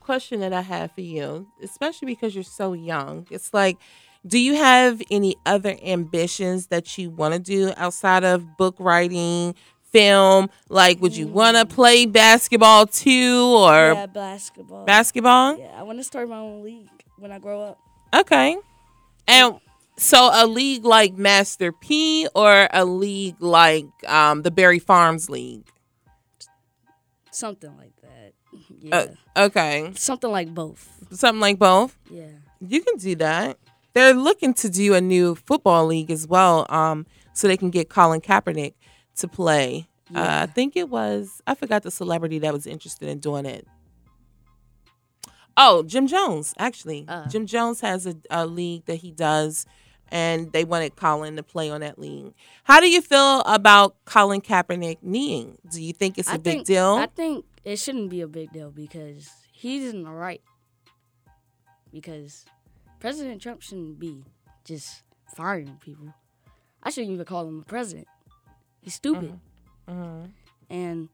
question 0.00 0.38
that 0.40 0.52
I 0.52 0.60
have 0.62 0.92
for 0.92 1.00
you, 1.00 1.48
especially 1.62 2.06
because 2.06 2.34
you're 2.34 2.44
so 2.44 2.72
young, 2.74 3.26
it's 3.30 3.52
like 3.52 3.76
do 4.26 4.38
you 4.38 4.54
have 4.54 5.00
any 5.10 5.36
other 5.46 5.76
ambitions 5.82 6.66
that 6.68 6.98
you 6.98 7.10
want 7.10 7.34
to 7.34 7.40
do 7.40 7.72
outside 7.76 8.24
of 8.24 8.56
book 8.56 8.74
writing, 8.78 9.54
film? 9.82 10.50
Like, 10.68 11.00
would 11.00 11.16
you 11.16 11.28
want 11.28 11.56
to 11.56 11.66
play 11.66 12.06
basketball 12.06 12.86
too, 12.86 13.54
or 13.56 13.92
yeah, 13.92 14.06
basketball. 14.06 14.84
basketball? 14.84 15.58
Yeah, 15.58 15.74
I 15.76 15.82
want 15.82 15.98
to 15.98 16.04
start 16.04 16.28
my 16.28 16.38
own 16.38 16.62
league 16.62 16.88
when 17.18 17.32
I 17.32 17.38
grow 17.38 17.62
up. 17.62 17.78
Okay. 18.14 18.56
And 19.28 19.60
so 19.96 20.30
a 20.32 20.46
league 20.46 20.84
like 20.84 21.14
Master 21.14 21.72
P 21.72 22.28
or 22.34 22.68
a 22.72 22.84
league 22.84 23.40
like 23.40 23.86
um, 24.06 24.42
the 24.42 24.50
Berry 24.50 24.78
Farms 24.78 25.30
League? 25.30 25.68
Something 27.30 27.76
like 27.76 27.92
that. 28.02 28.32
Yeah. 28.80 28.96
Uh, 29.36 29.44
okay. 29.46 29.92
Something 29.94 30.30
like 30.30 30.54
both. 30.54 30.88
Something 31.10 31.40
like 31.40 31.58
both? 31.58 31.96
Yeah. 32.10 32.28
You 32.60 32.82
can 32.82 32.96
do 32.96 33.14
that. 33.16 33.58
They're 33.96 34.12
looking 34.12 34.52
to 34.52 34.68
do 34.68 34.92
a 34.92 35.00
new 35.00 35.34
football 35.34 35.86
league 35.86 36.10
as 36.10 36.28
well, 36.28 36.66
um, 36.68 37.06
so 37.32 37.48
they 37.48 37.56
can 37.56 37.70
get 37.70 37.88
Colin 37.88 38.20
Kaepernick 38.20 38.74
to 39.16 39.26
play. 39.26 39.88
Uh, 40.14 40.40
I 40.42 40.46
think 40.52 40.76
it 40.76 40.90
was 40.90 41.40
I 41.46 41.54
forgot 41.54 41.82
the 41.82 41.90
celebrity 41.90 42.38
that 42.40 42.52
was 42.52 42.66
interested 42.66 43.08
in 43.08 43.20
doing 43.20 43.46
it. 43.46 43.66
Oh, 45.56 45.82
Jim 45.82 46.06
Jones, 46.06 46.52
actually. 46.58 47.08
Jim 47.30 47.46
Jones 47.46 47.80
has 47.80 48.06
a, 48.06 48.14
a 48.28 48.44
league 48.44 48.84
that 48.84 48.96
he 48.96 49.12
does, 49.12 49.64
and 50.10 50.52
they 50.52 50.66
wanted 50.66 50.96
Colin 50.96 51.36
to 51.36 51.42
play 51.42 51.70
on 51.70 51.80
that 51.80 51.98
league. 51.98 52.34
How 52.64 52.80
do 52.80 52.90
you 52.90 53.00
feel 53.00 53.40
about 53.46 53.96
Colin 54.04 54.42
Kaepernick 54.42 54.98
kneeing? 55.00 55.56
Do 55.72 55.82
you 55.82 55.94
think 55.94 56.18
it's 56.18 56.28
a 56.28 56.32
I 56.32 56.36
big 56.36 56.56
think, 56.56 56.66
deal? 56.66 56.96
I 56.96 57.06
think 57.06 57.46
it 57.64 57.78
shouldn't 57.78 58.10
be 58.10 58.20
a 58.20 58.28
big 58.28 58.52
deal 58.52 58.70
because 58.70 59.30
he's 59.52 59.90
in 59.90 60.02
the 60.02 60.10
right. 60.10 60.42
Because 61.90 62.44
President 63.06 63.40
Trump 63.40 63.62
shouldn't 63.62 64.00
be 64.00 64.24
just 64.64 65.04
firing 65.36 65.78
people. 65.80 66.12
I 66.82 66.90
shouldn't 66.90 67.12
even 67.12 67.24
call 67.24 67.46
him 67.46 67.60
a 67.60 67.64
president. 67.64 68.08
He's 68.80 68.94
stupid. 68.94 69.38
Mhm. 69.86 70.32
And 70.68 71.08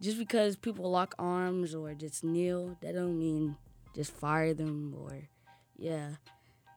just 0.00 0.16
because 0.16 0.54
people 0.54 0.88
lock 0.88 1.16
arms 1.18 1.74
or 1.74 1.92
just 1.94 2.22
kneel, 2.22 2.76
that 2.82 2.94
don't 2.94 3.18
mean 3.18 3.56
just 3.96 4.12
fire 4.12 4.54
them 4.54 4.94
or 4.96 5.28
yeah. 5.76 6.18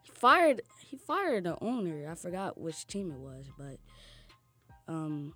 He 0.01 0.11
fired 0.11 0.63
he 0.87 0.97
fired 0.97 1.43
the 1.43 1.63
owner. 1.63 2.09
I 2.09 2.15
forgot 2.15 2.59
which 2.59 2.87
team 2.87 3.11
it 3.11 3.19
was, 3.19 3.45
but 3.59 3.77
um 4.91 5.35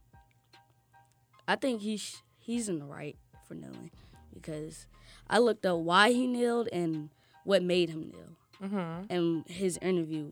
I 1.47 1.57
think 1.57 1.81
he's 1.81 2.23
he's 2.39 2.69
in 2.69 2.79
the 2.79 2.85
right 2.85 3.17
for 3.47 3.53
kneeling 3.53 3.91
because 4.33 4.87
I 5.29 5.37
looked 5.37 5.63
up 5.63 5.77
why 5.77 6.11
he 6.11 6.25
kneeled 6.25 6.69
and 6.73 7.11
what 7.43 7.61
made 7.61 7.91
him 7.91 8.09
kneel. 8.09 8.35
Mhm. 8.61 9.05
And 9.09 9.47
his 9.47 9.77
interview 9.81 10.29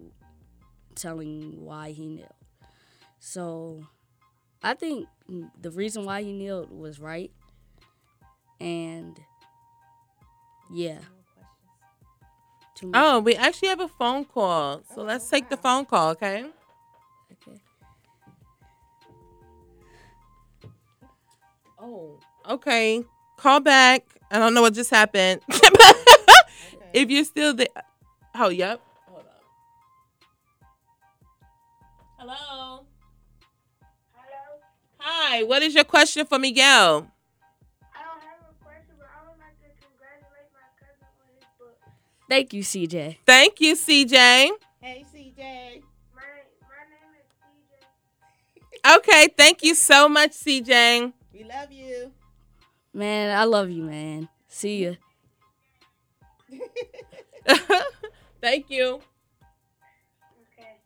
telling 0.95 1.63
why 1.65 1.91
he 1.91 2.07
kneeled. 2.07 2.33
So 3.19 3.83
I 4.63 4.73
think 4.73 5.07
the 5.61 5.71
reason 5.71 6.05
why 6.05 6.23
he 6.23 6.31
kneeled 6.33 6.71
was 6.71 6.99
right. 6.99 7.31
And 8.59 9.19
yeah. 10.69 10.99
Oh, 12.93 13.19
we 13.19 13.35
actually 13.35 13.69
have 13.69 13.79
a 13.79 13.87
phone 13.87 14.25
call. 14.25 14.81
So 14.93 15.03
let's 15.03 15.29
take 15.29 15.49
the 15.49 15.57
phone 15.57 15.85
call, 15.85 16.09
okay? 16.11 16.45
Okay. 17.31 17.59
Oh, 21.79 22.17
okay. 22.47 23.03
Call 23.37 23.59
back. 23.59 24.03
I 24.31 24.39
don't 24.39 24.53
know 24.53 24.61
what 24.61 24.73
just 24.73 24.89
happened. 24.89 25.41
If 26.93 27.09
you're 27.09 27.25
still 27.25 27.53
there. 27.53 27.67
Oh, 28.35 28.49
yep. 28.49 28.81
Hold 29.07 29.25
up. 29.25 29.43
Hello. 32.17 32.85
Hello. 34.13 34.59
Hi. 34.99 35.43
What 35.43 35.61
is 35.61 35.75
your 35.75 35.83
question 35.83 36.25
for 36.25 36.39
Miguel? 36.39 37.11
Thank 42.31 42.53
you, 42.53 42.63
CJ. 42.63 43.17
Thank 43.25 43.59
you, 43.59 43.75
CJ. 43.75 44.13
Hey, 44.13 45.05
CJ. 45.13 45.81
My, 46.15 46.21
my 46.61 46.77
CJ. 48.85 48.97
Okay, 48.99 49.27
thank 49.37 49.61
you 49.63 49.75
so 49.75 50.07
much, 50.07 50.31
CJ. 50.31 51.11
We 51.33 51.43
love 51.43 51.73
you. 51.73 52.13
Man, 52.93 53.37
I 53.37 53.43
love 53.43 53.69
you, 53.69 53.83
man. 53.83 54.29
See 54.47 54.85
ya. 54.85 54.93
Thank 58.41 58.69
you. 58.69 58.99
Okay. 60.53 60.77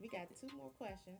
We 0.00 0.08
got 0.08 0.28
two 0.40 0.48
more 0.56 0.70
questions. 0.78 1.18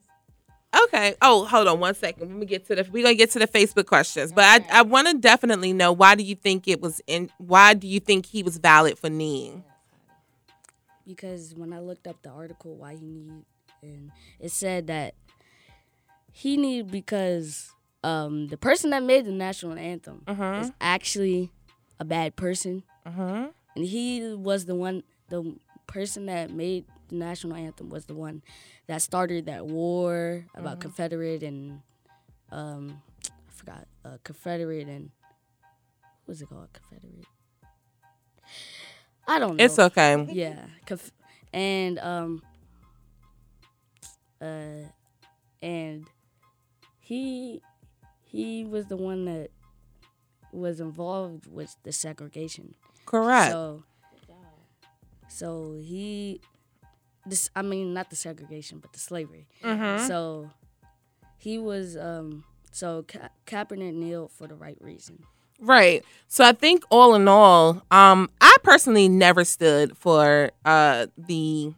Okay. 0.85 1.15
Oh, 1.23 1.45
hold 1.47 1.67
on 1.67 1.81
one 1.81 1.95
second. 1.95 2.29
Let 2.29 2.37
me 2.39 2.47
get 2.47 2.67
to 2.67 2.75
the. 2.77 2.87
We're 2.91 3.03
gonna 3.03 3.15
get 3.15 3.31
to 3.33 3.39
the 3.39 3.49
Facebook 3.49 3.87
questions, 3.87 4.33
but 4.33 4.45
I 4.45 4.81
I 4.81 4.83
want 4.83 5.09
to 5.09 5.15
definitely 5.15 5.73
know 5.73 5.93
why 5.93 6.15
do 6.15 6.23
you 6.23 6.35
think 6.35 6.69
it 6.69 6.81
was 6.81 7.01
in? 7.07 7.31
Why 7.39 7.75
do 7.75 7.87
you 7.89 8.01
think 8.01 8.27
he 8.27 8.43
was 8.43 8.59
valid 8.59 8.99
for 8.99 9.09
kneeing? 9.11 9.65
because 11.07 11.55
when 11.57 11.73
I 11.73 11.79
looked 11.79 12.07
up 12.07 12.21
the 12.23 12.29
article 12.29 12.77
why 12.77 12.95
he 12.95 13.07
need 13.07 13.43
and 13.83 14.11
it 14.39 14.51
said 14.51 14.89
that 14.89 15.15
he 16.33 16.59
need 16.59 16.91
because 16.91 17.73
um 18.05 18.49
the 18.49 18.59
person 18.59 18.91
that 18.91 19.03
made 19.03 19.25
the 19.25 19.33
national 19.33 19.79
anthem 19.79 20.21
Mhm. 20.27 20.61
is 20.65 20.73
actually 20.83 21.51
a 21.99 22.05
bad 22.05 22.37
person. 22.37 22.83
Mhm. 23.07 23.53
And 23.75 23.85
he 23.87 24.35
was 24.35 24.67
the 24.67 24.75
one 24.75 25.03
the 25.29 25.57
person 25.87 26.27
that 26.27 26.51
made 26.51 26.85
the 27.09 27.17
national 27.17 27.57
anthem 27.57 27.89
was 27.89 28.07
the 28.07 28.15
one 28.15 28.43
that 28.87 29.03
started 29.03 29.47
that 29.47 29.67
war 29.67 30.45
about 30.55 30.79
Mhm. 30.79 30.83
Confederate 30.83 31.43
and 31.43 31.81
um 32.51 33.03
I 33.27 33.53
forgot 33.53 33.87
uh, 34.05 34.19
Confederate 34.25 34.89
and 34.89 35.11
what 36.25 36.29
was 36.29 36.43
it 36.43 36.49
called 36.49 36.69
Confederate 36.73 37.27
I 39.27 39.39
don't 39.39 39.57
know. 39.57 39.65
It's 39.65 39.79
okay. 39.79 40.27
Yeah, 40.31 40.67
conf- 40.87 41.13
and 41.53 41.99
um, 41.99 42.43
uh, 44.41 44.89
and 45.63 46.07
he 47.01 47.63
he 48.25 48.65
was 48.65 48.87
the 48.87 48.97
one 48.97 49.25
that 49.27 49.51
was 50.53 50.81
involved 50.81 51.47
with 51.51 51.77
the 51.83 51.93
segregation. 51.93 52.75
Correct. 53.07 53.51
So, 53.53 53.85
so 55.29 55.79
he, 55.81 56.41
this 57.27 57.51
I 57.55 57.63
mean 57.63 57.95
not 57.95 58.11
the 58.11 58.17
segregation, 58.17 58.79
but 58.79 58.93
the 58.93 58.99
slavery. 58.99 59.47
Mhm. 59.63 60.07
So 60.07 60.51
he 61.39 61.59
was 61.59 61.97
um. 61.97 62.45
So 62.73 63.05
Ka- 63.09 63.31
Kaepernick 63.47 63.95
kneeled 63.95 64.31
for 64.31 64.47
the 64.47 64.55
right 64.55 64.77
reason. 64.81 65.25
Right. 65.61 66.05
So 66.29 66.45
I 66.45 66.53
think 66.53 66.85
all 66.91 67.15
in 67.17 67.27
all, 67.27 67.83
um, 67.91 68.31
I 68.41 68.55
personally 68.63 69.09
never 69.09 69.45
stood 69.45 69.97
for 69.97 70.51
uh 70.65 71.07
the 71.17 71.73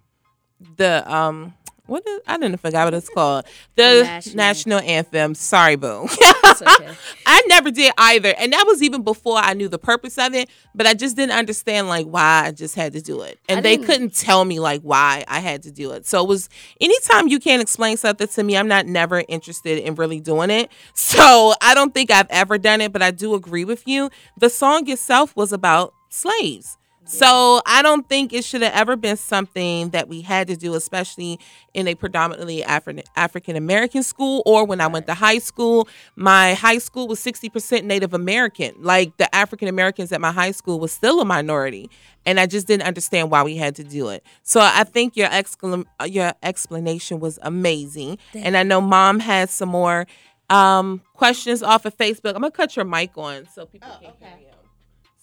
the 0.77 1.11
um 1.11 1.55
what 1.91 2.07
is 2.07 2.21
I 2.27 2.39
didn't 2.39 2.59
forget 2.59 2.85
what 2.85 2.95
it's 2.95 3.09
called. 3.15 3.45
The 3.77 4.03
National 4.05 4.37
national, 4.37 4.79
anthem. 4.81 5.35
Sorry, 5.35 5.77
boo. 5.77 6.07
okay. 6.47 6.95
I 7.27 7.43
never 7.49 7.71
did 7.71 7.93
either. 7.99 8.35
And 8.39 8.53
that 8.53 8.65
was 8.67 8.83
even 8.83 9.03
before 9.03 9.37
I 9.39 9.55
knew 9.55 9.69
the 9.69 9.79
purpose 9.79 10.17
of 10.19 10.35
it. 10.35 10.49
But 10.75 10.87
I 10.87 10.95
just 10.95 11.17
didn't 11.17 11.33
understand 11.37 11.89
like 11.89 12.07
why 12.07 12.45
I 12.47 12.53
just 12.53 12.75
had 12.75 12.93
to 12.95 13.01
do 13.01 13.23
it. 13.23 13.39
And 13.49 13.59
I 13.59 13.63
they 13.63 13.77
didn't- 13.77 13.87
couldn't 13.87 14.15
tell 14.15 14.45
me 14.45 14.61
like 14.61 14.83
why 14.83 15.25
I 15.29 15.41
had 15.41 15.63
to 15.65 15.71
do 15.71 15.91
it. 15.93 16.07
So 16.07 16.23
it 16.23 16.29
was 16.29 16.49
anytime 16.81 17.29
you 17.29 17.39
can't 17.39 17.61
explain 17.63 17.97
something 17.97 18.29
to 18.29 18.43
me, 18.43 18.57
I'm 18.57 18.69
not 18.69 18.87
never 18.87 19.23
interested 19.29 19.79
in 19.79 19.95
really 19.97 20.21
doing 20.21 20.51
it. 20.51 20.71
So 20.95 21.55
I 21.61 21.75
don't 21.75 21.93
think 21.93 22.11
I've 22.11 22.29
ever 22.31 22.57
done 22.59 22.81
it, 22.81 22.93
but 22.93 23.03
I 23.03 23.11
do 23.11 23.35
agree 23.35 23.65
with 23.65 23.87
you. 23.89 24.11
The 24.39 24.49
song 24.51 24.89
itself 24.89 25.35
was 25.37 25.53
about 25.53 25.93
slaves. 26.09 26.77
So 27.11 27.61
I 27.67 27.83
don't 27.83 28.09
think 28.09 28.33
it 28.33 28.45
should 28.45 28.63
have 28.63 28.73
ever 28.73 28.95
been 28.97 29.17
something 29.17 29.91
that 29.91 30.09
we 30.09 30.21
had 30.21 30.47
to 30.47 30.57
do, 30.57 30.75
especially 30.75 31.41
in 31.75 31.89
a 31.89 31.95
predominantly 31.97 32.63
Afri- 32.63 33.05
African 33.17 33.57
American 33.57 34.03
school 34.03 34.43
or 34.47 34.65
when 34.65 34.81
I 34.81 34.87
went 34.87 35.07
to 35.09 35.15
high 35.15 35.39
school. 35.39 35.89
My 36.15 36.55
high 36.55 36.79
school 36.79 37.09
was 37.09 37.19
60% 37.21 37.85
Native 37.85 38.15
American. 38.15 38.75
Like 38.79 39.17
the 39.17 39.33
African 39.35 39.67
Americans 39.67 40.13
at 40.13 40.21
my 40.21 40.31
high 40.31 40.53
school 40.53 40.79
was 40.79 40.93
still 40.93 41.21
a 41.21 41.25
minority. 41.25 41.91
And 42.25 42.39
I 42.39 42.47
just 42.47 42.67
didn't 42.67 42.87
understand 42.87 43.31
why 43.31 43.43
we 43.43 43.57
had 43.57 43.75
to 43.77 43.85
do 43.85 44.09
it. 44.11 44.25
So 44.43 44.61
I 44.61 44.85
think 44.85 45.17
your 45.17 45.29
exclam- 45.29 45.87
your 46.07 46.33
explanation 46.43 47.19
was 47.19 47.39
amazing. 47.43 48.19
Thank 48.33 48.47
and 48.47 48.57
I 48.57 48.63
know 48.63 48.81
mom 48.81 49.19
has 49.21 49.51
some 49.51 49.71
more 49.71 50.07
um, 50.49 51.01
questions 51.15 51.63
off 51.63 51.87
of 51.87 51.97
Facebook. 51.97 52.35
I'm 52.35 52.43
gonna 52.43 52.51
cut 52.51 52.77
your 52.77 52.85
mic 52.85 53.17
on 53.17 53.49
so 53.53 53.67
people 53.67 53.89
can 54.01 54.13
hear 54.21 54.39
you. 54.39 54.60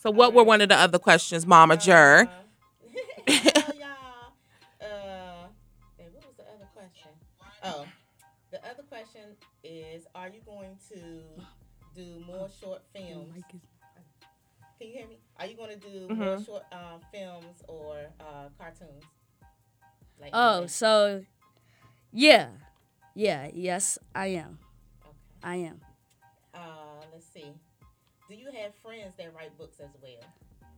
So 0.07 0.11
what 0.11 0.33
were 0.33 0.45
one 0.45 0.61
of 0.61 0.69
the 0.69 0.75
other 0.77 0.99
questions, 0.99 1.45
Mama 1.45 1.75
Jur? 1.75 2.29
Uh, 4.79 5.47
and 5.99 6.13
what 6.13 6.23
was 6.25 6.35
the 6.37 6.43
other 6.43 6.67
question? 6.73 7.11
Oh, 7.63 7.85
the 8.51 8.59
other 8.63 8.83
question 8.87 9.35
is: 9.65 10.05
Are 10.15 10.29
you 10.29 10.39
going 10.45 10.77
to 10.91 10.99
do 11.93 12.23
more 12.25 12.47
short 12.61 12.83
films? 12.95 13.43
Can 13.49 13.59
you 14.87 14.93
hear 14.93 15.07
me? 15.09 15.17
Are 15.37 15.45
you 15.45 15.57
going 15.57 15.71
to 15.71 15.89
do 15.89 16.07
more 16.07 16.37
Mhm. 16.37 16.45
short 16.45 16.63
um, 16.71 17.01
films 17.11 17.63
or 17.67 17.97
uh, 18.21 18.47
cartoons? 18.57 19.03
Like 20.21 20.29
Oh, 20.31 20.59
anime? 20.59 20.67
so 20.69 21.25
yeah, 22.13 22.49
yeah, 23.13 23.49
yes, 23.53 23.97
I 24.15 24.27
am. 24.27 24.59
I 25.43 25.55
am. 25.57 25.81
Uh, 26.53 26.59
let's 27.11 27.25
see. 27.27 27.51
Do 28.27 28.35
you 28.35 28.51
have 28.51 28.73
friends 28.83 29.13
that 29.17 29.33
write 29.35 29.57
books 29.57 29.79
as 29.79 29.89
well? 30.01 30.11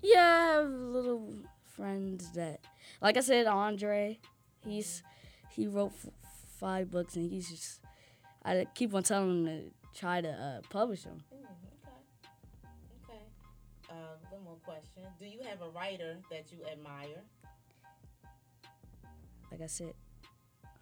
Yeah, 0.01 0.19
I 0.21 0.53
have 0.61 0.69
little 0.69 1.33
friends 1.75 2.31
that, 2.33 2.59
like 3.01 3.17
I 3.17 3.21
said, 3.21 3.47
Andre, 3.47 4.19
he's 4.65 5.03
he 5.49 5.67
wrote 5.67 5.91
f- 6.03 6.11
five 6.59 6.91
books 6.91 7.15
and 7.15 7.29
he's 7.31 7.49
just 7.49 7.81
I 8.45 8.65
keep 8.75 8.93
on 8.93 9.03
telling 9.03 9.45
him 9.45 9.71
to 9.93 9.99
try 9.99 10.21
to 10.21 10.29
uh, 10.29 10.61
publish 10.69 11.03
them. 11.03 11.23
Okay. 11.33 11.43
Okay. 13.03 13.21
Uh, 13.89 14.15
one 14.29 14.43
more 14.43 14.57
question. 14.63 15.03
Do 15.19 15.25
you 15.25 15.39
have 15.49 15.61
a 15.61 15.69
writer 15.69 16.17
that 16.29 16.51
you 16.51 16.59
admire? 16.71 17.23
Like 19.51 19.61
I 19.61 19.67
said, 19.67 19.93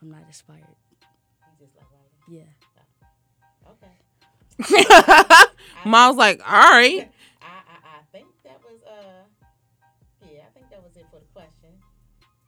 I'm 0.01 0.11
not 0.11 0.23
inspired. 0.27 0.59
You 0.61 1.65
just 1.65 1.77
like 1.77 1.87
writing? 1.93 2.11
Yeah. 2.27 2.51
Okay. 4.69 5.43
Mom's 5.85 6.17
like, 6.17 6.39
all 6.45 6.59
right. 6.59 7.09
I, 7.41 7.45
I, 7.45 7.97
I 7.99 8.01
think 8.11 8.27
that 8.43 8.59
was 8.63 8.81
uh 8.83 9.23
yeah, 10.29 10.41
I 10.47 10.53
think 10.57 10.69
that 10.69 10.83
was 10.83 10.95
it 10.97 11.05
for 11.11 11.19
the 11.19 11.25
question. 11.33 11.69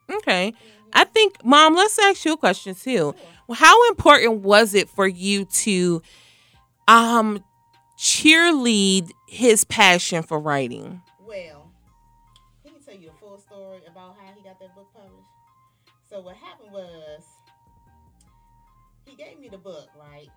Okay. 0.09 0.53
I 0.91 1.03
think, 1.03 1.43
Mom, 1.45 1.75
let's 1.75 1.99
ask 1.99 2.25
you 2.25 2.33
a 2.33 2.37
question 2.37 2.73
too. 2.75 3.13
How 3.53 3.87
important 3.89 4.41
was 4.41 4.73
it 4.73 4.89
for 4.89 5.07
you 5.07 5.45
to 5.45 6.01
um 6.87 7.43
cheerlead 7.97 9.11
his 9.27 9.63
passion 9.65 10.23
for 10.23 10.39
writing? 10.39 11.01
Well, 11.25 11.71
he 12.63 12.71
can 12.71 12.79
tell 12.81 12.95
you 12.95 13.09
a 13.09 13.19
full 13.19 13.37
story 13.37 13.81
about 13.87 14.15
how 14.17 14.33
he 14.35 14.41
got 14.43 14.59
that 14.59 14.73
book 14.75 14.87
published. 14.93 15.27
So 16.09 16.21
what 16.21 16.35
happened 16.37 16.71
was 16.71 17.21
he 19.05 19.15
gave 19.15 19.39
me 19.39 19.49
the 19.49 19.57
book, 19.57 19.89
right? 19.99 20.29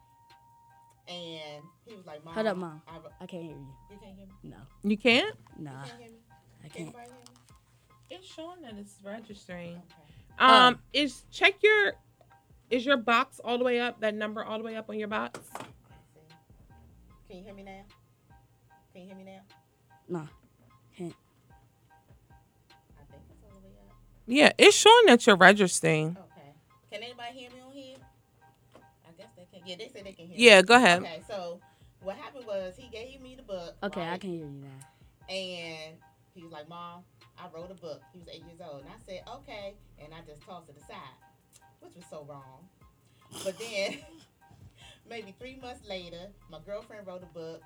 And 1.09 1.63
he 1.85 1.95
was 1.95 2.07
like, 2.07 2.25
Mom, 2.25 2.35
Hold 2.35 2.47
up, 2.47 2.57
Mom. 2.57 2.83
I, 2.87 2.99
I 3.21 3.27
can't 3.27 3.43
hear 3.43 3.53
you. 3.53 3.67
You 3.91 3.99
can't 4.01 4.17
hear 4.17 4.27
me? 4.27 4.33
No. 4.45 4.57
You 4.85 4.97
can't? 4.97 5.35
Nah. 5.59 5.71
You 5.71 5.77
can't 5.77 6.01
hear 6.01 6.11
me? 6.11 6.17
I 6.65 6.69
can't. 6.69 6.81
Anybody 6.81 7.05
hear 7.05 7.15
me? 7.15 7.23
It's 8.11 8.27
showing 8.27 8.63
that 8.63 8.75
it's 8.79 8.95
registering. 9.03 9.83
Oh. 10.39 10.47
Um, 10.47 10.79
is 10.93 11.25
check 11.31 11.55
your 11.63 11.95
is 12.71 12.87
your 12.87 12.97
box 12.97 13.41
all 13.43 13.59
the 13.59 13.65
way 13.65 13.81
up? 13.81 14.01
That 14.01 14.15
number 14.15 14.45
all 14.45 14.59
the 14.59 14.65
way 14.65 14.77
up 14.77 14.89
on 14.89 14.99
your 14.99 15.09
box? 15.09 15.41
Can 17.29 17.39
you 17.39 17.45
hear 17.45 17.55
me 17.55 17.63
now? 17.63 17.83
Can 18.93 19.03
you 19.03 19.09
hear 19.09 19.17
me 19.17 19.25
now? 19.25 19.41
Nah. 20.09 20.27
Can't. 20.97 21.15
I 22.99 23.05
think 23.11 23.23
it's 23.31 23.43
all 23.45 23.61
the 23.61 23.67
way 23.67 23.75
up. 23.89 23.97
Yeah, 24.27 24.53
it's 24.59 24.77
showing 24.77 25.07
that 25.07 25.27
you're 25.27 25.37
registering. 25.37 26.17
Okay. 26.19 26.53
Can 26.91 27.03
anybody 27.03 27.39
hear 27.39 27.51
me 27.51 27.62
Yeah, 29.65 29.77
they 29.79 29.89
said 29.95 30.05
they 30.05 30.13
can 30.13 30.27
hear 30.27 30.37
Yeah, 30.39 30.61
me. 30.61 30.67
go 30.67 30.77
ahead. 30.77 31.03
Okay, 31.03 31.23
so 31.29 31.61
what 32.03 32.17
happened 32.17 32.47
was 32.47 32.75
he 32.77 32.89
gave 32.89 33.21
me 33.21 33.37
the 33.37 33.43
book. 33.43 33.77
Okay, 33.83 34.09
I 34.09 34.19
can 34.19 34.31
hear 34.31 34.41
you 34.47 34.61
now. 34.61 35.35
And 35.35 35.97
he 36.35 36.43
was 36.43 36.53
like, 36.53 36.69
Mom, 36.69 37.03
I 37.39 37.47
wrote 37.55 37.71
a 37.71 37.75
book. 37.75 38.01
He 38.13 38.19
was 38.19 38.29
eight 38.29 38.43
years 38.45 38.61
old. 38.61 38.83
And 38.83 38.91
I 38.91 38.99
said, 39.07 39.23
okay. 39.37 39.75
And 40.03 40.13
I 40.13 40.19
just 40.27 40.43
tossed 40.43 40.69
it 40.69 40.77
aside, 40.77 41.17
which 41.81 41.95
was 41.95 42.05
so 42.11 42.27
wrong. 42.29 42.69
But 43.45 43.59
then, 43.59 43.99
maybe 45.09 45.35
three 45.39 45.59
months 45.61 45.87
later, 45.89 46.29
my 46.51 46.59
girlfriend 46.67 47.07
wrote 47.07 47.23
a 47.23 47.27
book 47.27 47.63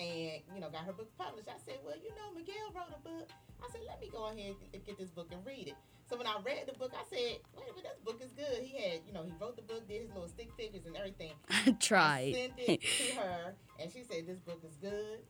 and, 0.00 0.40
you 0.54 0.60
know, 0.60 0.70
got 0.70 0.88
her 0.88 0.92
book 0.96 1.12
published. 1.18 1.48
I 1.48 1.60
said, 1.60 1.76
well, 1.84 1.94
you 2.00 2.08
know, 2.16 2.32
Miguel 2.32 2.72
wrote 2.72 2.88
a 2.96 3.00
book. 3.04 3.28
I 3.60 3.68
said, 3.70 3.82
let 3.86 4.00
me 4.00 4.08
go 4.08 4.32
ahead 4.32 4.56
and 4.72 4.80
get 4.86 4.96
this 4.96 5.10
book 5.10 5.28
and 5.30 5.44
read 5.44 5.68
it. 5.68 5.76
So 6.08 6.16
when 6.16 6.26
I 6.26 6.40
read 6.42 6.64
the 6.66 6.72
book, 6.72 6.90
I 6.96 7.04
said, 7.04 7.44
wait 7.54 7.68
a 7.68 7.74
minute, 7.76 7.92
this 7.94 8.02
book 8.02 8.18
is 8.24 8.32
good. 8.32 8.64
He 8.64 8.80
had, 8.80 9.00
you 9.06 9.12
know, 9.12 9.22
he 9.22 9.32
wrote 9.38 9.54
the 9.54 9.62
book, 9.62 9.86
did 9.86 10.02
his 10.02 10.10
little 10.10 10.26
stick 10.26 10.48
figures 10.56 10.86
and 10.86 10.96
everything. 10.96 11.36
I 11.50 11.70
tried. 11.78 12.32
I 12.34 12.48
sent 12.48 12.52
it 12.56 12.80
to 12.80 13.20
her, 13.20 13.54
and 13.78 13.92
she 13.92 14.02
said, 14.02 14.26
this 14.26 14.40
book 14.40 14.64
is 14.64 14.74
good. 14.80 15.20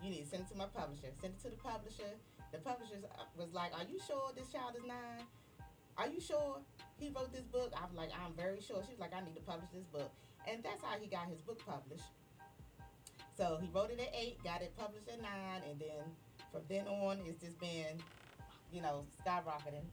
you 0.00 0.10
need 0.10 0.22
to 0.24 0.30
send 0.30 0.46
it 0.46 0.48
to 0.54 0.56
my 0.56 0.70
publisher. 0.70 1.10
Send 1.20 1.34
it 1.34 1.42
to 1.42 1.50
the 1.50 1.60
publisher. 1.60 2.14
The 2.52 2.58
publisher 2.58 2.96
was 3.36 3.52
like, 3.52 3.70
Are 3.74 3.84
you 3.84 4.00
sure 4.06 4.32
this 4.34 4.50
child 4.50 4.74
is 4.76 4.82
nine? 4.86 5.26
Are 5.98 6.08
you 6.08 6.20
sure 6.20 6.58
he 6.98 7.10
wrote 7.10 7.32
this 7.32 7.44
book? 7.44 7.72
I'm 7.76 7.94
like, 7.94 8.10
I'm 8.16 8.32
very 8.34 8.60
sure. 8.60 8.82
She 8.86 8.92
was 8.92 9.00
like, 9.00 9.12
I 9.14 9.20
need 9.20 9.34
to 9.34 9.42
publish 9.42 9.68
this 9.74 9.84
book. 9.92 10.10
And 10.48 10.62
that's 10.64 10.82
how 10.82 10.96
he 10.98 11.06
got 11.06 11.28
his 11.28 11.42
book 11.42 11.60
published. 11.64 12.08
So 13.40 13.56
he 13.58 13.70
wrote 13.72 13.90
it 13.90 13.98
at 13.98 14.14
eight, 14.14 14.36
got 14.44 14.60
it 14.60 14.70
published 14.76 15.08
at 15.08 15.22
nine, 15.22 15.62
and 15.70 15.80
then 15.80 16.04
from 16.52 16.60
then 16.68 16.86
on, 16.86 17.20
it's 17.24 17.42
just 17.42 17.58
been, 17.58 17.96
you 18.70 18.82
know, 18.82 19.06
skyrocketing 19.24 19.86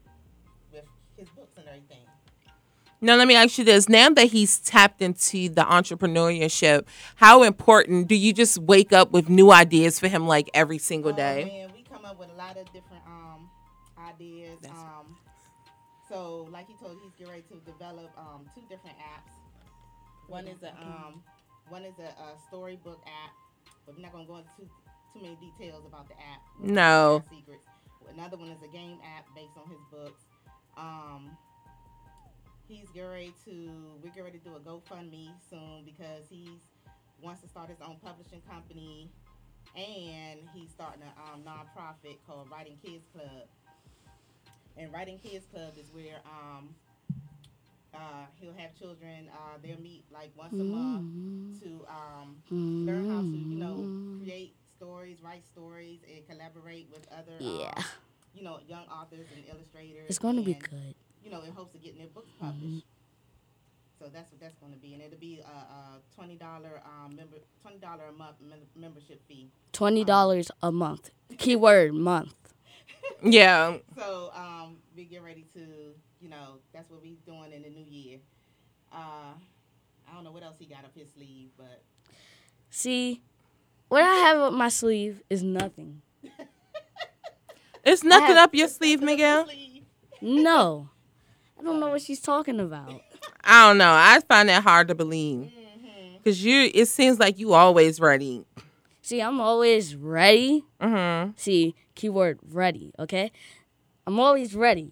with 0.73 0.83
his 1.15 1.29
books 1.29 1.57
and 1.57 1.65
everything. 1.65 2.03
Now, 2.99 3.15
let 3.15 3.25
me 3.25 3.35
ask 3.35 3.57
you 3.57 3.63
this. 3.63 3.87
Now 3.87 4.09
that 4.09 4.25
he's 4.25 4.59
tapped 4.59 5.01
into 5.01 5.47
the 5.47 5.61
entrepreneurship, 5.61 6.87
how 7.15 7.43
important 7.43 8.09
do 8.09 8.15
you 8.15 8.33
just 8.33 8.57
wake 8.57 8.91
up 8.91 9.11
with 9.11 9.29
new 9.29 9.49
ideas 9.49 9.97
for 9.97 10.09
him 10.09 10.27
like 10.27 10.49
every 10.53 10.77
single 10.77 11.13
day? 11.13 11.43
Oh, 11.43 11.67
man, 11.67 11.71
we 11.73 11.83
come 11.83 12.03
up 12.03 12.19
with 12.19 12.29
a 12.29 12.35
lot 12.35 12.57
of 12.57 12.65
different 12.73 13.03
um, 13.07 13.49
ideas. 13.97 14.59
Um, 14.69 15.15
so, 16.09 16.49
like 16.51 16.67
he 16.67 16.73
told, 16.73 16.97
he's 17.01 17.13
getting 17.13 17.31
ready 17.31 17.43
to 17.49 17.71
develop 17.71 18.11
um, 18.17 18.41
two 18.53 18.63
different 18.67 18.97
apps. 18.97 19.31
One 20.27 20.47
is 20.47 20.61
a 20.63 20.73
um, 20.81 21.23
one 21.69 21.83
is 21.83 21.95
a, 21.99 22.09
a 22.21 22.37
storybook 22.47 23.01
app, 23.05 23.33
but 23.85 23.95
we're 23.95 24.01
not 24.01 24.13
gonna 24.13 24.25
go 24.25 24.37
into 24.37 24.49
too, 24.57 24.69
too 25.13 25.21
many 25.21 25.37
details 25.37 25.85
about 25.85 26.07
the 26.07 26.15
app. 26.15 26.41
No. 26.59 27.23
Secrets. 27.29 27.65
Another 28.13 28.37
one 28.37 28.49
is 28.49 28.61
a 28.63 28.67
game 28.67 28.99
app 29.03 29.25
based 29.35 29.57
on 29.57 29.69
his 29.69 29.79
books. 29.91 30.23
Um, 30.77 31.31
he's 32.67 32.89
getting 32.89 33.09
ready 33.09 33.33
to 33.45 33.69
we're 34.01 34.23
ready 34.23 34.39
to 34.39 34.43
do 34.43 34.55
a 34.55 34.59
GoFundMe 34.59 35.29
soon 35.49 35.83
because 35.85 36.25
he 36.29 36.59
wants 37.21 37.41
to 37.41 37.47
start 37.47 37.69
his 37.69 37.79
own 37.81 37.97
publishing 38.03 38.41
company 38.49 39.09
and 39.75 40.39
he's 40.53 40.69
starting 40.69 41.01
a 41.03 41.33
um, 41.33 41.41
nonprofit 41.43 42.17
called 42.25 42.49
Writing 42.51 42.77
Kids 42.83 43.05
Club. 43.13 43.47
And 44.77 44.93
Writing 44.93 45.19
Kids 45.19 45.45
Club 45.51 45.73
is 45.77 45.89
where 45.91 46.21
um, 46.25 46.69
uh, 47.97 48.25
he'll 48.39 48.53
have 48.53 48.77
children. 48.77 49.29
Uh, 49.33 49.57
they'll 49.63 49.79
meet 49.81 50.03
like 50.13 50.31
once 50.37 50.53
a 50.53 50.57
month 50.63 51.61
to 51.63 51.85
um, 51.89 52.35
learn 52.51 53.09
how 53.09 53.21
to, 53.21 53.27
you 53.27 53.57
know, 53.57 54.19
create 54.23 54.55
stories, 54.77 55.17
write 55.23 55.43
stories, 55.45 55.99
and 56.13 56.27
collaborate 56.27 56.87
with 56.93 57.07
other, 57.11 57.35
Yeah. 57.39 57.71
um, 57.75 57.83
you 58.35 58.43
know, 58.43 58.59
young 58.67 58.85
authors 58.87 59.25
and 59.35 59.43
illustrators. 59.49 60.05
It's 60.09 60.19
gonna 60.19 60.41
be 60.41 60.53
good. 60.53 60.93
You 61.23 61.31
know, 61.31 61.41
in 61.41 61.51
hopes 61.51 61.73
of 61.75 61.81
getting 61.81 61.97
their 61.97 62.07
books 62.07 62.29
published. 62.39 62.85
So 63.99 64.05
that's 64.13 64.31
what 64.31 64.39
that's 64.39 64.55
going 64.59 64.71
to 64.73 64.77
be, 64.77 64.93
and 64.93 65.01
it'll 65.01 65.17
be 65.17 65.39
a, 65.43 65.49
a 65.49 65.99
twenty 66.15 66.35
dollar 66.35 66.81
um, 66.85 67.15
member 67.15 67.37
twenty 67.63 67.79
dollar 67.79 68.03
a 68.09 68.11
month 68.13 68.35
mem- 68.47 68.59
membership 68.75 69.19
fee. 69.27 69.49
Twenty 69.73 70.03
dollars 70.03 70.51
a 70.61 70.71
month. 70.71 71.09
Keyword 71.39 71.95
month. 71.95 72.35
Yeah. 73.23 73.77
So 73.97 74.29
um, 74.35 74.77
we 74.95 75.05
get 75.05 75.23
ready 75.23 75.45
to, 75.55 75.95
you 76.21 76.29
know, 76.29 76.59
that's 76.73 76.89
what 76.89 77.01
we 77.01 77.17
doing 77.25 77.51
in 77.53 77.61
the 77.63 77.69
new 77.69 77.85
year. 77.87 78.19
Uh, 78.91 79.33
I 80.09 80.13
don't 80.13 80.23
know 80.23 80.31
what 80.31 80.43
else 80.43 80.55
he 80.59 80.65
got 80.65 80.85
up 80.85 80.91
his 80.95 81.11
sleeve, 81.11 81.49
but 81.57 81.83
See, 82.69 83.21
what 83.87 84.03
I 84.03 84.15
have 84.15 84.37
up 84.37 84.53
my 84.53 84.69
sleeve 84.69 85.21
is 85.29 85.43
nothing. 85.43 86.01
It's 87.83 88.03
nothing 88.03 88.35
up 88.35 88.53
your 88.53 88.67
sleeve, 88.67 89.01
Miguel. 89.01 89.47
No. 90.21 90.89
I 91.57 91.63
don't 91.63 91.79
know 91.79 91.87
what 91.91 92.01
she's 92.01 92.19
talking 92.19 92.59
about. 92.59 93.01
I 93.45 93.65
don't 93.69 93.77
know. 93.77 93.93
I 93.93 94.19
find 94.27 94.49
that 94.49 94.61
hard 94.61 94.89
to 94.89 94.95
believe. 94.95 95.49
Cause 96.25 96.39
you, 96.39 96.69
it 96.73 96.87
seems 96.89 97.17
like 97.17 97.39
you 97.39 97.53
always 97.53 98.01
ready. 98.01 98.43
See, 99.01 99.21
I'm 99.21 99.39
always 99.39 99.95
ready. 99.95 100.65
Mm-hmm. 100.81 101.31
See, 101.37 101.75
keyword 101.95 102.39
ready, 102.51 102.91
okay? 102.99 103.31
I'm 104.05 104.19
always 104.19 104.53
ready. 104.53 104.91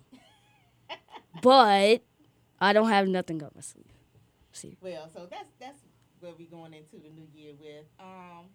But 1.42 2.02
I 2.60 2.74
don't 2.74 2.90
have 2.90 3.08
nothing 3.08 3.44
up 3.44 3.56
my 3.56 3.62
sleeve. 3.62 3.86
See. 4.52 4.78
well, 4.82 5.10
so 5.14 5.28
that's 5.30 5.50
that's 5.60 5.80
where 6.22 6.32
we 6.38 6.46
going 6.46 6.74
into 6.74 6.96
the 6.98 7.10
new 7.10 7.28
year 7.34 7.54
with. 7.60 7.86
Um, 8.00 8.46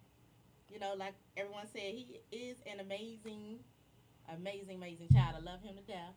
you 0.71 0.79
know, 0.79 0.93
like 0.97 1.13
everyone 1.37 1.65
said, 1.71 1.81
he 1.81 2.21
is 2.31 2.57
an 2.65 2.79
amazing, 2.79 3.59
amazing, 4.33 4.77
amazing 4.77 5.09
child. 5.13 5.35
I 5.37 5.41
love 5.41 5.61
him 5.61 5.75
to 5.75 5.81
death. 5.83 6.15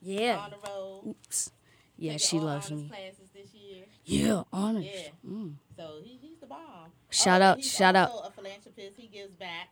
Yeah. 0.00 0.38
On 0.38 0.50
the 0.50 0.56
road. 0.68 1.02
Oops. 1.08 1.50
Yeah, 1.98 2.12
taking 2.12 2.26
she 2.28 2.38
loves 2.38 2.70
me. 2.70 2.88
Classes 2.88 3.28
this 3.34 3.52
year. 3.52 3.84
Yeah, 4.04 4.42
honors. 4.52 4.84
Yeah. 4.86 5.08
Mm. 5.28 5.54
So 5.76 5.98
he, 6.04 6.16
he's 6.22 6.38
the 6.38 6.46
bomb. 6.46 6.92
Shout 7.10 7.42
Oh, 7.42 7.46
out- 7.46 7.56
he's 7.56 7.70
shout 7.70 7.96
out. 7.96 8.10
also 8.10 8.28
a 8.28 8.30
philanthropist. 8.30 8.96
He 8.96 9.08
gives 9.08 9.32
back 9.34 9.68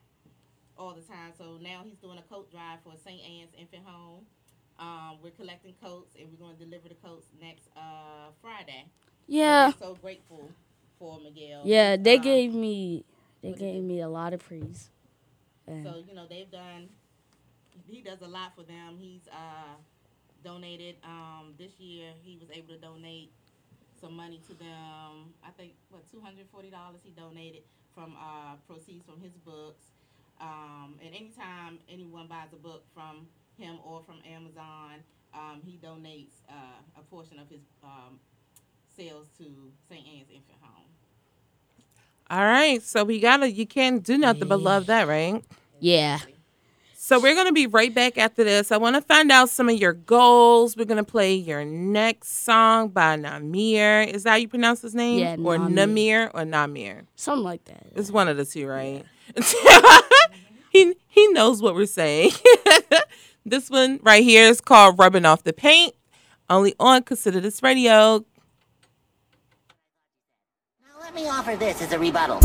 all 0.76 0.92
the 0.94 1.00
time. 1.02 1.32
So 1.38 1.58
now 1.62 1.82
he's 1.84 1.96
doing 1.98 2.18
a 2.18 2.22
coat 2.22 2.50
drive 2.50 2.80
for 2.84 2.94
St. 3.02 3.20
Anne's 3.22 3.52
Infant 3.58 3.84
Home. 3.86 4.26
Um, 4.78 5.18
we're 5.22 5.30
collecting 5.30 5.74
coats 5.82 6.14
and 6.18 6.28
we're 6.30 6.44
going 6.44 6.56
to 6.58 6.64
deliver 6.64 6.88
the 6.88 6.94
coats 6.96 7.26
next 7.40 7.68
uh, 7.76 8.30
Friday. 8.42 8.84
So 8.86 8.92
Yeah. 9.28 9.68
we're 9.68 9.78
so 9.78 9.94
grateful 9.94 10.50
for 10.98 11.18
Miguel. 11.20 11.62
Yeah, 11.64 11.96
they 11.96 12.16
Um, 12.16 12.22
gave 12.22 12.54
me 12.54 13.04
they 13.42 13.52
gave 13.52 13.82
me 13.82 14.00
a 14.00 14.08
lot 14.08 14.32
of 14.32 14.40
praise. 14.40 14.90
And 15.66 15.84
So 15.84 15.96
you 16.06 16.14
know 16.14 16.26
they've 16.26 16.50
done. 16.50 16.88
He 17.86 18.00
does 18.02 18.20
a 18.22 18.26
lot 18.28 18.54
for 18.56 18.62
them. 18.64 18.96
He's 18.98 19.28
uh, 19.28 19.76
donated 20.42 20.96
um, 21.04 21.54
this 21.58 21.78
year. 21.78 22.12
He 22.22 22.36
was 22.36 22.50
able 22.50 22.74
to 22.74 22.80
donate 22.80 23.30
some 24.00 24.14
money 24.16 24.40
to 24.48 24.54
them. 24.54 25.34
I 25.44 25.50
think 25.56 25.72
what 25.90 26.10
two 26.10 26.20
hundred 26.20 26.46
forty 26.50 26.70
dollars 26.70 27.00
he 27.04 27.10
donated 27.10 27.62
from 27.94 28.16
uh, 28.18 28.56
proceeds 28.66 29.04
from 29.04 29.20
his 29.20 29.32
books. 29.44 29.84
Um, 30.40 30.98
and 31.04 31.14
anytime 31.14 31.78
anyone 31.88 32.26
buys 32.26 32.52
a 32.52 32.56
book 32.56 32.84
from 32.94 33.26
him 33.58 33.78
or 33.84 34.02
from 34.06 34.16
Amazon, 34.30 35.02
um, 35.34 35.60
he 35.64 35.78
donates 35.82 36.32
uh, 36.48 36.54
a 36.98 37.02
portion 37.02 37.38
of 37.38 37.48
his 37.48 37.60
um, 37.82 38.18
sales 38.96 39.26
to 39.38 39.44
St. 39.88 40.06
Anne's 40.06 40.30
Infant 40.30 40.58
Home. 40.62 40.84
All 42.30 42.44
right. 42.44 42.82
So 42.82 43.04
we 43.04 43.20
gotta. 43.20 43.50
You 43.50 43.66
can't 43.66 44.02
do 44.02 44.18
nothing 44.18 44.48
but 44.48 44.60
love 44.60 44.86
that, 44.86 45.06
right? 45.06 45.44
Yeah. 45.80 46.18
So 46.96 47.20
we're 47.20 47.36
gonna 47.36 47.52
be 47.52 47.68
right 47.68 47.94
back 47.94 48.18
after 48.18 48.42
this. 48.42 48.72
I 48.72 48.78
want 48.78 48.96
to 48.96 49.02
find 49.02 49.30
out 49.30 49.48
some 49.48 49.68
of 49.68 49.76
your 49.76 49.92
goals. 49.92 50.76
We're 50.76 50.86
gonna 50.86 51.04
play 51.04 51.34
your 51.36 51.64
next 51.64 52.42
song 52.42 52.88
by 52.88 53.16
Namir. 53.16 54.08
Is 54.12 54.24
that 54.24 54.30
how 54.30 54.36
you 54.36 54.48
pronounce 54.48 54.82
his 54.82 54.92
name? 54.92 55.20
Yeah, 55.20 55.34
Or 55.34 55.56
Namir. 55.56 55.70
Namir 55.70 56.30
or 56.34 56.40
Namir? 56.40 57.02
Something 57.14 57.44
like 57.44 57.64
that. 57.66 57.86
It's 57.94 58.10
one 58.10 58.26
of 58.26 58.36
the 58.36 58.44
two, 58.44 58.66
right? 58.66 59.04
he 60.70 60.94
he 61.06 61.28
knows 61.28 61.62
what 61.62 61.76
we're 61.76 61.86
saying. 61.86 62.32
this 63.46 63.70
one 63.70 64.00
right 64.02 64.22
here 64.22 64.48
is 64.48 64.60
called 64.60 64.98
"Rubbing 64.98 65.24
Off 65.24 65.44
the 65.44 65.52
Paint." 65.52 65.94
Only 66.50 66.74
on 66.78 67.02
Consider 67.02 67.40
This 67.40 67.62
Radio. 67.62 68.24
Now 70.82 71.00
let 71.00 71.14
me 71.14 71.28
offer 71.28 71.56
this 71.56 71.80
as 71.82 71.92
a 71.92 71.98
rebuttal. 71.98 72.40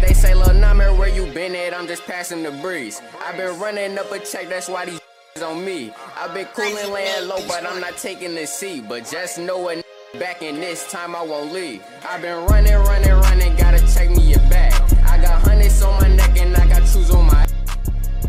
They 0.00 0.12
say, 0.12 0.34
Lil 0.34 0.54
Number, 0.54 0.92
where 0.94 1.08
you 1.08 1.26
been 1.32 1.54
at? 1.54 1.72
I'm 1.72 1.86
just 1.86 2.04
passing 2.04 2.42
the 2.42 2.50
breeze. 2.50 3.00
I've 3.20 3.36
been 3.36 3.58
running 3.60 3.96
up 3.96 4.10
a 4.10 4.18
check, 4.18 4.48
that's 4.48 4.68
why 4.68 4.86
these 4.86 5.01
on 5.42 5.64
me. 5.64 5.92
I've 6.16 6.32
been 6.34 6.46
cooling, 6.46 6.92
laying 6.92 7.28
low, 7.28 7.44
but 7.48 7.66
I'm 7.66 7.80
not 7.80 7.96
taking 7.96 8.34
the 8.34 8.46
seat. 8.46 8.88
But 8.88 9.08
just 9.10 9.38
know 9.38 9.68
a 9.68 9.82
back 10.18 10.42
in 10.42 10.56
this 10.56 10.90
time 10.90 11.16
I 11.16 11.22
won't 11.22 11.52
leave. 11.52 11.82
I've 12.08 12.22
been 12.22 12.44
running, 12.46 12.74
running, 12.74 13.12
running, 13.12 13.56
gotta 13.56 13.80
check 13.92 14.10
me 14.10 14.30
your 14.30 14.40
bag. 14.50 14.72
I 15.04 15.18
got 15.20 15.42
hundreds 15.42 15.82
on 15.82 16.00
my 16.00 16.08
neck 16.14 16.38
and 16.38 16.56
I 16.56 16.66
got 16.68 16.86
shoes 16.86 17.10
on 17.10 17.26
my 17.26 17.46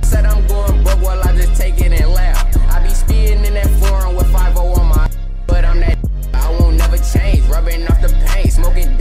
Said 0.01 0.25
I'm 0.25 0.45
going 0.47 0.83
broke 0.83 1.01
while 1.01 1.21
I 1.21 1.35
just 1.35 1.59
take 1.59 1.79
it 1.81 1.91
and 1.91 2.11
laugh. 2.11 2.57
I 2.69 2.81
be 2.81 2.89
speeding 2.89 3.45
in 3.45 3.53
that 3.53 3.69
foreign 3.79 4.15
with 4.15 4.31
5 4.31 4.57
on 4.57 4.87
my 4.87 5.09
but 5.45 5.65
I'm 5.65 5.79
that 5.81 5.97
I 6.33 6.49
won't 6.59 6.77
never 6.77 6.97
change. 6.97 7.41
Rubbing 7.45 7.87
off 7.87 8.01
the 8.01 8.09
pain, 8.27 8.49
smoking 8.49 8.97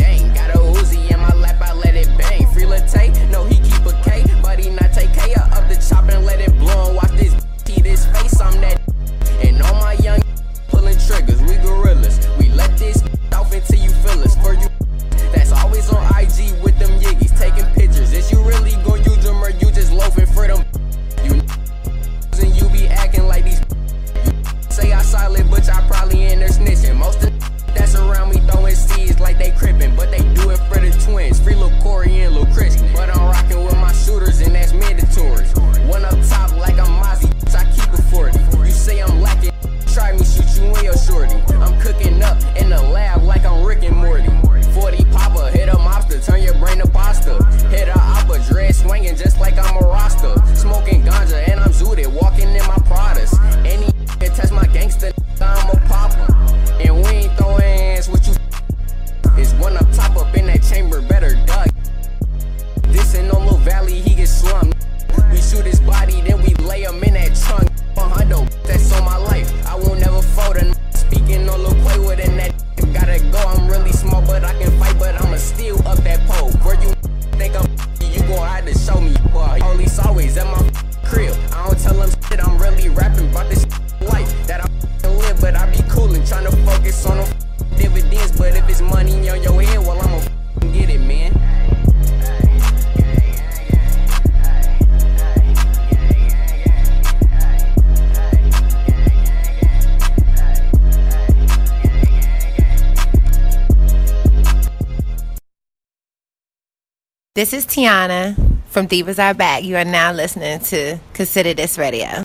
This 107.42 107.52
is 107.52 107.66
Tiana 107.66 108.36
from 108.68 108.86
Divas 108.86 109.18
Are 109.18 109.34
Back. 109.34 109.64
You 109.64 109.74
are 109.74 109.84
now 109.84 110.12
listening 110.12 110.60
to 110.60 111.00
Consider 111.12 111.54
This 111.54 111.76
Radio. 111.76 112.22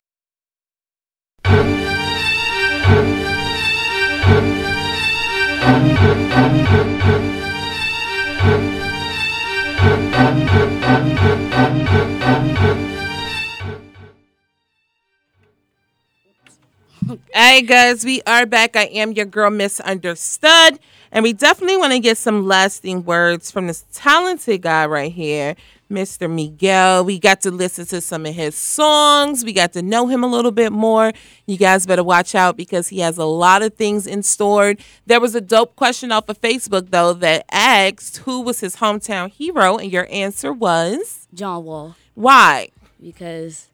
Hey 17.34 17.64
guys, 17.64 18.06
we 18.06 18.22
are 18.28 18.46
back. 18.46 18.76
I 18.76 18.84
am 18.84 19.14
your 19.14 19.26
girl, 19.26 19.50
Misunderstood. 19.50 20.78
And 21.12 21.24
we 21.24 21.34
definitely 21.34 21.78
want 21.78 21.94
to 21.94 22.00
get 22.00 22.18
some 22.18 22.46
lasting 22.46 23.06
words 23.06 23.52
from 23.52 23.68
this 23.68 23.86
talented 23.94 24.62
guy 24.62 24.86
right 24.86 25.12
here, 25.12 25.56
Mr. 25.90 26.30
Miguel. 26.30 27.06
We 27.06 27.20
got 27.20 27.42
to 27.42 27.52
listen 27.52 27.86
to 27.88 28.02
some 28.02 28.26
of 28.26 28.36
his 28.36 28.56
songs. 28.56 29.44
We 29.44 29.54
got 29.54 29.74
to 29.74 29.82
know 29.82 30.08
him 30.08 30.24
a 30.24 30.28
little 30.28 30.52
bit 30.52 30.72
more. 30.72 31.14
You 31.46 31.58
guys 31.58 31.86
better 31.86 32.04
watch 32.04 32.36
out 32.36 32.58
because 32.58 32.90
he 32.90 33.00
has 33.00 33.18
a 33.18 33.26
lot 33.26 33.62
of 33.62 33.76
things 33.76 34.06
in 34.06 34.24
store. 34.24 34.76
There 35.06 35.20
was 35.20 35.36
a 35.36 35.42
dope 35.42 35.76
question 35.76 36.12
off 36.12 36.30
of 36.30 36.42
Facebook, 36.42 36.92
though, 36.92 37.14
that 37.14 37.46
asked 37.52 38.18
who 38.18 38.42
was 38.42 38.60
his 38.60 38.78
hometown 38.78 39.30
hero, 39.30 39.78
and 39.78 39.92
your 39.92 40.08
answer 40.12 40.52
was 40.52 41.28
John 41.34 41.64
Wall. 41.64 41.96
Why? 42.16 42.70
Because 43.02 43.68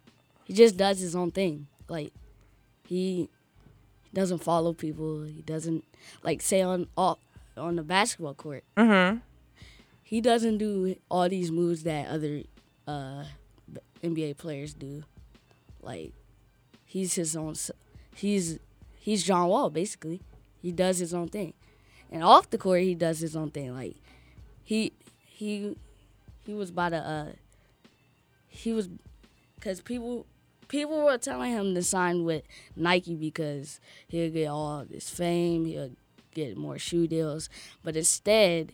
he 0.44 0.54
just 0.54 0.78
does 0.78 1.00
his 1.00 1.16
own 1.16 1.32
thing. 1.32 1.68
Like 1.88 2.12
he 2.88 3.30
doesn't 4.14 4.40
follow 4.40 4.74
people. 4.74 5.24
He 5.24 5.42
doesn't 5.42 5.84
like 6.24 6.42
say 6.42 6.62
on 6.62 6.88
off 6.98 7.20
on 7.58 7.76
the 7.76 7.84
basketball 7.84 8.34
court. 8.34 8.64
Mm-hmm. 8.78 9.18
He 10.04 10.22
doesn't 10.22 10.58
do 10.58 10.96
all 11.10 11.28
these 11.30 11.52
moves 11.52 11.84
that 11.84 12.08
other 12.08 12.44
uh, 12.88 13.24
NBA 14.04 14.38
players 14.38 14.74
do. 14.74 15.04
Like 15.82 16.14
he's 16.86 17.16
his 17.16 17.36
own. 17.36 17.56
He's 18.16 18.60
he's 19.00 19.24
John 19.24 19.48
Wall 19.48 19.70
basically. 19.70 20.22
He 20.62 20.72
does 20.72 21.00
his 21.00 21.14
own 21.14 21.28
thing, 21.28 21.54
and 22.12 22.24
off 22.24 22.50
the 22.50 22.58
court 22.58 22.84
he 22.84 22.96
does 22.96 23.20
his 23.20 23.36
own 23.36 23.52
thing. 23.52 23.74
Like 23.74 23.96
he 24.64 24.94
he 25.26 25.76
he 26.46 26.54
was 26.54 26.72
by 26.72 26.90
the 26.90 26.98
uh 26.98 27.32
he 28.48 28.72
was 28.72 28.90
because 29.56 29.82
people 29.82 30.26
people 30.68 31.04
were 31.04 31.18
telling 31.18 31.52
him 31.52 31.74
to 31.76 31.84
sign 31.84 32.24
with 32.26 32.44
Nike 32.76 33.16
because 33.16 33.80
he'll 34.08 34.32
get 34.32 34.48
all 34.48 34.86
this 34.90 35.10
fame, 35.10 35.66
he'll 35.66 35.92
get 36.34 36.58
more 36.58 36.78
shoe 36.80 37.08
deals. 37.08 37.50
But 37.84 37.96
instead, 37.96 38.74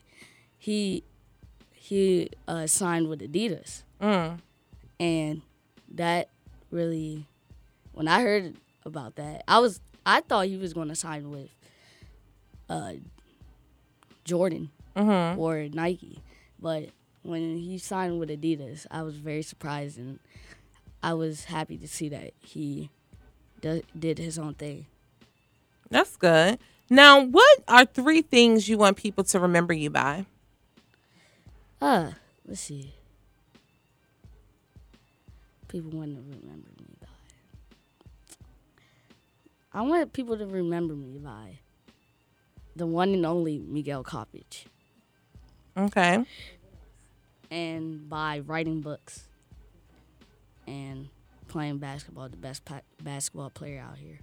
he 0.58 1.04
he 1.72 2.30
uh, 2.48 2.68
signed 2.68 3.10
with 3.10 3.20
Adidas, 3.22 3.84
Mm. 4.02 4.40
and 5.00 5.42
that 5.92 6.30
really, 6.72 7.26
when 7.94 8.08
I 8.08 8.22
heard 8.22 8.56
about 8.86 9.16
that, 9.16 9.44
I 9.48 9.60
was 9.60 9.82
I 10.06 10.22
thought 10.22 10.48
he 10.48 10.58
was 10.58 10.74
going 10.74 10.88
to 10.90 10.96
sign 10.96 11.30
with 11.32 11.50
uh, 12.70 12.94
Jordan 14.24 14.70
Mhm. 14.96 15.38
or 15.38 15.68
Nike, 15.70 16.20
but 16.60 16.90
when 17.24 17.58
he 17.58 17.78
signed 17.78 18.20
with 18.20 18.30
Adidas, 18.30 18.86
I 18.92 19.04
was 19.04 19.18
very 19.18 19.42
surprised 19.42 19.98
and 19.98 20.20
I 21.02 21.14
was 21.14 21.46
happy 21.46 21.78
to 21.78 21.88
see 21.88 22.10
that 22.10 22.34
he 22.40 22.90
do, 23.62 23.82
did 23.98 24.18
his 24.18 24.38
own 24.38 24.54
thing. 24.56 24.86
That's 25.90 26.16
good. 26.18 26.60
Now, 26.90 27.24
what 27.24 27.64
are 27.68 27.86
three 27.86 28.22
things 28.22 28.68
you 28.68 28.78
want 28.78 28.98
people 28.98 29.24
to 29.26 29.40
remember 29.40 29.74
you 29.74 29.90
by? 29.90 30.26
Uh, 31.82 32.12
let's 32.46 32.62
see. 32.62 32.94
People 35.68 35.92
want 35.92 36.16
to 36.16 36.22
remember 36.22 36.70
me 36.80 36.96
by. 37.00 37.08
I 39.72 39.82
want 39.84 40.14
people 40.14 40.38
to 40.38 40.48
remember 40.48 40.96
me 40.96 41.20
by 41.20 41.60
the 42.76 42.88
one 42.88 43.14
and 43.14 43.26
only 43.26 43.60
Miguel 43.60 44.04
Coppage. 44.04 44.66
Okay. 45.78 46.26
And 47.52 48.10
by 48.10 48.40
writing 48.40 48.82
books 48.82 49.29
and 50.70 51.10
playing 51.48 51.80
basketball, 51.80 52.30
the 52.30 52.38
best 52.38 52.64
basketball 53.04 53.50
player 53.50 53.82
out 53.82 53.98
here. 53.98 54.20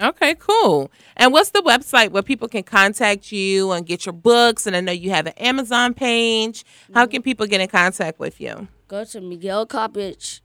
Okay, 0.00 0.34
cool. 0.36 0.90
And 1.16 1.32
what's 1.32 1.50
the 1.50 1.60
website 1.60 2.10
where 2.10 2.22
people 2.22 2.48
can 2.48 2.62
contact 2.62 3.30
you 3.30 3.72
and 3.72 3.84
get 3.84 4.06
your 4.06 4.14
books? 4.14 4.66
And 4.66 4.74
I 4.74 4.80
know 4.80 4.92
you 4.92 5.10
have 5.10 5.26
an 5.26 5.34
Amazon 5.34 5.92
page. 5.92 6.64
How 6.94 7.06
can 7.06 7.20
mm-hmm. 7.20 7.24
people 7.24 7.46
get 7.46 7.60
in 7.60 7.68
contact 7.68 8.18
with 8.18 8.40
you? 8.40 8.68
Go 8.88 9.04
to 9.04 9.20
Miguel 9.20 9.66
Coppage 9.66 10.40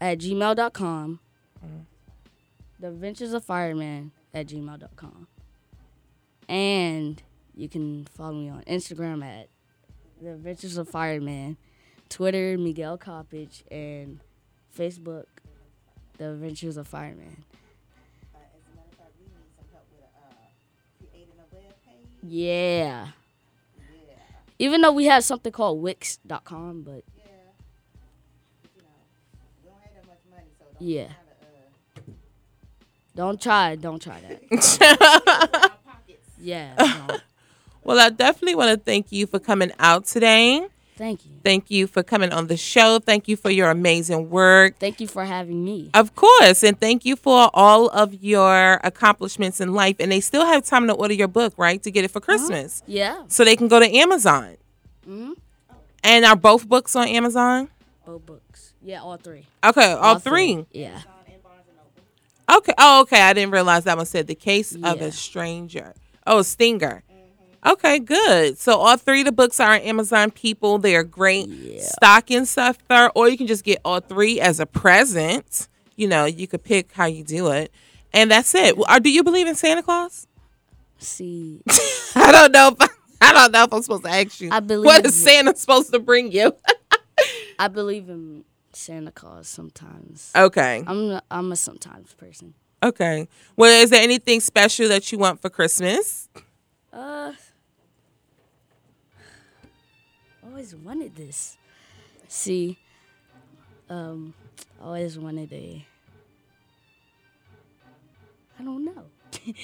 at 0.00 0.18
gmail.com. 0.18 1.20
Mm-hmm. 1.64 1.78
The 2.78 2.88
Adventures 2.88 3.32
of 3.32 3.44
Fireman 3.44 4.12
at 4.34 4.46
gmail.com. 4.46 5.26
And 6.48 7.22
you 7.54 7.68
can 7.68 8.06
follow 8.14 8.34
me 8.34 8.50
on 8.50 8.62
Instagram 8.62 9.24
at 9.24 9.48
The 10.20 10.32
Adventures 10.32 10.76
of 10.76 10.88
Fireman, 10.88 11.56
Twitter, 12.08 12.56
Miguel 12.58 12.98
Coppage, 12.98 13.62
and 13.70 14.20
Facebook, 14.76 15.26
The 16.18 16.30
Adventures 16.30 16.76
of 16.76 16.88
Fireman. 16.88 17.44
Yeah. 22.22 23.08
Even 24.58 24.80
though 24.80 24.92
we 24.92 25.04
have 25.04 25.22
something 25.24 25.52
called 25.52 25.80
Wix.com, 25.80 26.82
but 26.82 27.04
yeah. 30.78 31.08
Don't 33.14 33.40
try. 33.40 33.76
Don't 33.76 34.00
try 34.00 34.20
that. 34.20 35.72
yeah. 36.38 36.74
no. 37.08 37.16
Well, 37.84 37.98
I 38.00 38.10
definitely 38.10 38.54
want 38.54 38.78
to 38.78 38.84
thank 38.84 39.12
you 39.12 39.26
for 39.26 39.38
coming 39.38 39.72
out 39.78 40.04
today. 40.04 40.66
Thank 40.98 41.24
you. 41.24 41.30
Thank 41.44 41.70
you 41.70 41.86
for 41.86 42.02
coming 42.02 42.32
on 42.32 42.48
the 42.48 42.56
show. 42.56 42.98
Thank 42.98 43.28
you 43.28 43.36
for 43.36 43.50
your 43.50 43.70
amazing 43.70 44.28
work. 44.30 44.78
Thank 44.78 45.00
you 45.00 45.06
for 45.06 45.24
having 45.24 45.64
me. 45.64 45.90
Of 45.94 46.14
course. 46.16 46.62
And 46.64 46.78
thank 46.78 47.04
you 47.04 47.14
for 47.16 47.50
all 47.54 47.88
of 47.90 48.14
your 48.22 48.80
accomplishments 48.82 49.60
in 49.60 49.72
life. 49.72 49.96
And 50.00 50.10
they 50.12 50.18
still 50.20 50.44
have 50.44 50.64
time 50.64 50.88
to 50.88 50.92
order 50.94 51.14
your 51.14 51.28
book, 51.28 51.54
right? 51.56 51.80
To 51.84 51.90
get 51.92 52.04
it 52.04 52.10
for 52.10 52.20
Christmas. 52.20 52.82
Yeah. 52.86 53.22
So 53.28 53.44
they 53.44 53.54
can 53.56 53.68
go 53.68 53.78
to 53.78 53.88
Amazon. 53.96 54.56
hmm 55.04 55.32
And 56.02 56.24
are 56.24 56.36
both 56.36 56.68
books 56.68 56.96
on 56.96 57.06
Amazon? 57.08 57.68
Both 58.04 58.26
books. 58.26 58.74
Yeah, 58.82 59.00
all 59.02 59.16
three. 59.16 59.46
Okay, 59.64 59.92
all, 59.92 60.18
three. 60.18 60.66
Yeah. 60.72 61.00
Okay. 62.50 62.72
Oh, 62.78 63.02
okay. 63.02 63.20
I 63.20 63.32
didn't 63.34 63.52
realize 63.52 63.84
that 63.84 63.96
one 63.96 64.06
said 64.06 64.26
the 64.26 64.34
case 64.34 64.74
of 64.74 64.80
Yeah. 65.00 65.04
a 65.04 65.12
stranger. 65.12 65.94
Oh, 66.26 66.42
Stinger. 66.42 67.02
Okay, 67.66 67.98
good. 67.98 68.58
So 68.58 68.78
all 68.78 68.96
three 68.96 69.20
of 69.20 69.26
the 69.26 69.32
books 69.32 69.58
are 69.60 69.74
on 69.74 69.80
Amazon. 69.80 70.30
People, 70.30 70.78
they 70.78 70.94
are 70.96 71.02
great 71.04 71.48
stocking 71.80 72.44
stuffer, 72.44 73.10
or 73.14 73.28
you 73.28 73.36
can 73.36 73.46
just 73.46 73.64
get 73.64 73.80
all 73.84 74.00
three 74.00 74.40
as 74.40 74.60
a 74.60 74.66
present. 74.66 75.68
You 75.96 76.06
know, 76.08 76.24
you 76.24 76.46
could 76.46 76.62
pick 76.62 76.92
how 76.92 77.06
you 77.06 77.24
do 77.24 77.48
it, 77.50 77.72
and 78.12 78.30
that's 78.30 78.54
it. 78.54 78.76
Or 78.78 79.00
do 79.00 79.10
you 79.10 79.24
believe 79.24 79.46
in 79.48 79.54
Santa 79.56 79.82
Claus? 79.82 80.26
See, 80.98 81.60
I 82.14 82.30
don't 82.32 82.52
know. 82.52 82.76
If 82.80 82.88
I, 83.20 83.32
don't 83.32 83.52
know 83.52 83.64
if 83.64 83.72
I'm 83.72 83.82
supposed 83.82 84.04
to 84.04 84.10
ask 84.10 84.40
you. 84.40 84.50
I 84.52 84.60
believe 84.60 84.86
What 84.86 85.04
is 85.04 85.20
Santa 85.20 85.54
supposed 85.56 85.92
to 85.92 85.98
bring 85.98 86.30
you? 86.30 86.54
I 87.58 87.66
believe 87.66 88.08
in 88.08 88.44
Santa 88.72 89.10
Claus 89.10 89.48
sometimes. 89.48 90.30
Okay. 90.36 90.84
I'm 90.86 91.10
a, 91.10 91.22
I'm 91.30 91.50
a 91.50 91.56
sometimes 91.56 92.14
person. 92.14 92.54
okay. 92.82 93.26
Well, 93.56 93.82
is 93.82 93.90
there 93.90 94.02
anything 94.02 94.38
special 94.40 94.88
that 94.88 95.10
you 95.10 95.18
want 95.18 95.42
for 95.42 95.50
Christmas? 95.50 96.28
Uh, 96.92 97.32
always 100.58 100.74
wanted 100.74 101.14
this. 101.14 101.56
See, 102.26 102.78
um, 103.88 104.34
I 104.82 104.86
always 104.86 105.16
wanted 105.16 105.52
a. 105.52 105.86
I 108.58 108.64
don't 108.64 108.84
know. 108.84 109.04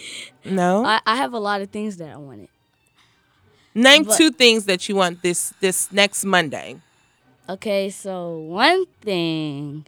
No. 0.45 0.85
I, 0.85 1.01
I 1.05 1.17
have 1.17 1.33
a 1.33 1.39
lot 1.39 1.63
of 1.63 1.71
things 1.71 1.97
that 1.97 2.11
I 2.11 2.17
wanted. 2.17 2.49
Name 3.75 4.05
But- 4.05 4.17
two 4.17 4.31
things 4.31 4.67
that 4.67 4.89
you 4.89 4.95
want 4.95 5.21
this 5.23 5.53
this 5.61 5.91
next 5.91 6.25
Monday. 6.25 6.77
Okay, 7.49 7.91
so 7.91 8.39
one 8.39 8.85
thing 9.01 9.85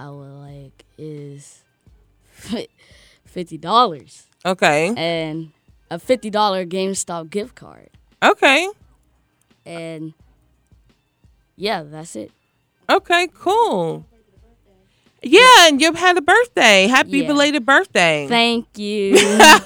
I 0.00 0.10
would 0.10 0.32
like 0.50 0.84
is 0.98 1.62
fifty 3.24 3.56
dollars. 3.56 4.26
Okay. 4.44 4.92
And 4.96 5.52
a 5.90 6.00
fifty 6.00 6.28
dollar 6.28 6.66
GameStop 6.66 7.30
gift 7.30 7.54
card. 7.54 7.90
Okay. 8.20 8.68
And 9.70 10.14
yeah, 11.56 11.82
that's 11.82 12.16
it. 12.16 12.30
Okay, 12.88 13.28
cool. 13.34 14.06
Yeah, 15.22 15.68
and 15.68 15.80
you've 15.80 15.96
had 15.96 16.16
a 16.16 16.22
birthday. 16.22 16.86
Happy 16.86 17.18
Yeah. 17.18 17.26
belated 17.26 17.66
birthday. 17.66 18.26
Thank 18.28 18.78
you. 18.78 19.16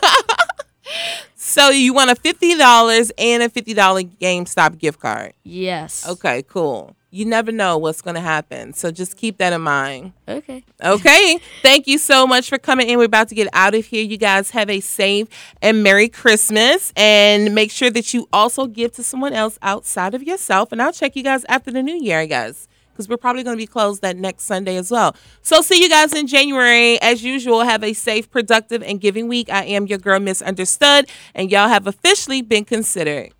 So 1.36 1.68
you 1.68 1.92
want 1.94 2.10
a 2.10 2.16
fifty 2.16 2.56
dollars 2.56 3.12
and 3.16 3.42
a 3.42 3.48
fifty 3.48 3.74
dollar 3.74 4.02
GameStop 4.02 4.78
gift 4.78 4.98
card. 4.98 5.34
Yes. 5.44 6.08
Okay, 6.08 6.42
cool. 6.48 6.96
You 7.14 7.26
never 7.26 7.52
know 7.52 7.78
what's 7.78 8.02
gonna 8.02 8.20
happen, 8.20 8.72
so 8.72 8.90
just 8.90 9.16
keep 9.16 9.38
that 9.38 9.52
in 9.52 9.60
mind. 9.60 10.14
Okay. 10.26 10.64
Okay. 10.82 11.38
Thank 11.62 11.86
you 11.86 11.96
so 11.96 12.26
much 12.26 12.48
for 12.48 12.58
coming 12.58 12.88
in. 12.88 12.98
We're 12.98 13.04
about 13.04 13.28
to 13.28 13.36
get 13.36 13.46
out 13.52 13.76
of 13.76 13.86
here. 13.86 14.02
You 14.02 14.16
guys 14.16 14.50
have 14.50 14.68
a 14.68 14.80
safe 14.80 15.28
and 15.62 15.84
Merry 15.84 16.08
Christmas. 16.08 16.92
And 16.96 17.54
make 17.54 17.70
sure 17.70 17.88
that 17.90 18.12
you 18.14 18.28
also 18.32 18.66
give 18.66 18.92
to 18.94 19.04
someone 19.04 19.32
else 19.32 19.60
outside 19.62 20.14
of 20.14 20.24
yourself. 20.24 20.72
And 20.72 20.82
I'll 20.82 20.92
check 20.92 21.14
you 21.14 21.22
guys 21.22 21.44
after 21.48 21.70
the 21.70 21.84
new 21.84 21.94
year, 21.94 22.26
guys. 22.26 22.66
Because 22.92 23.08
we're 23.08 23.16
probably 23.16 23.44
going 23.44 23.56
to 23.56 23.62
be 23.62 23.66
closed 23.66 24.02
that 24.02 24.16
next 24.16 24.44
Sunday 24.44 24.76
as 24.76 24.90
well. 24.90 25.14
So, 25.42 25.60
see 25.62 25.80
you 25.82 25.88
guys 25.88 26.12
in 26.12 26.26
January. 26.26 27.00
As 27.00 27.22
usual, 27.22 27.62
have 27.62 27.84
a 27.84 27.92
safe, 27.92 28.28
productive, 28.30 28.82
and 28.82 29.00
giving 29.00 29.28
week. 29.28 29.50
I 29.50 29.64
am 29.64 29.86
your 29.86 29.98
girl, 29.98 30.18
Misunderstood, 30.20 31.08
and 31.34 31.50
y'all 31.50 31.68
have 31.68 31.86
officially 31.86 32.42
been 32.42 32.64
considered. 32.64 33.32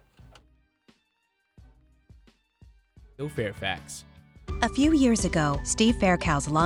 Fairfax. 3.19 4.05
A 4.63 4.69
few 4.69 4.93
years 4.93 5.25
ago, 5.25 5.61
Steve 5.65 5.97
Faircow's 5.97 6.49
long 6.49 6.63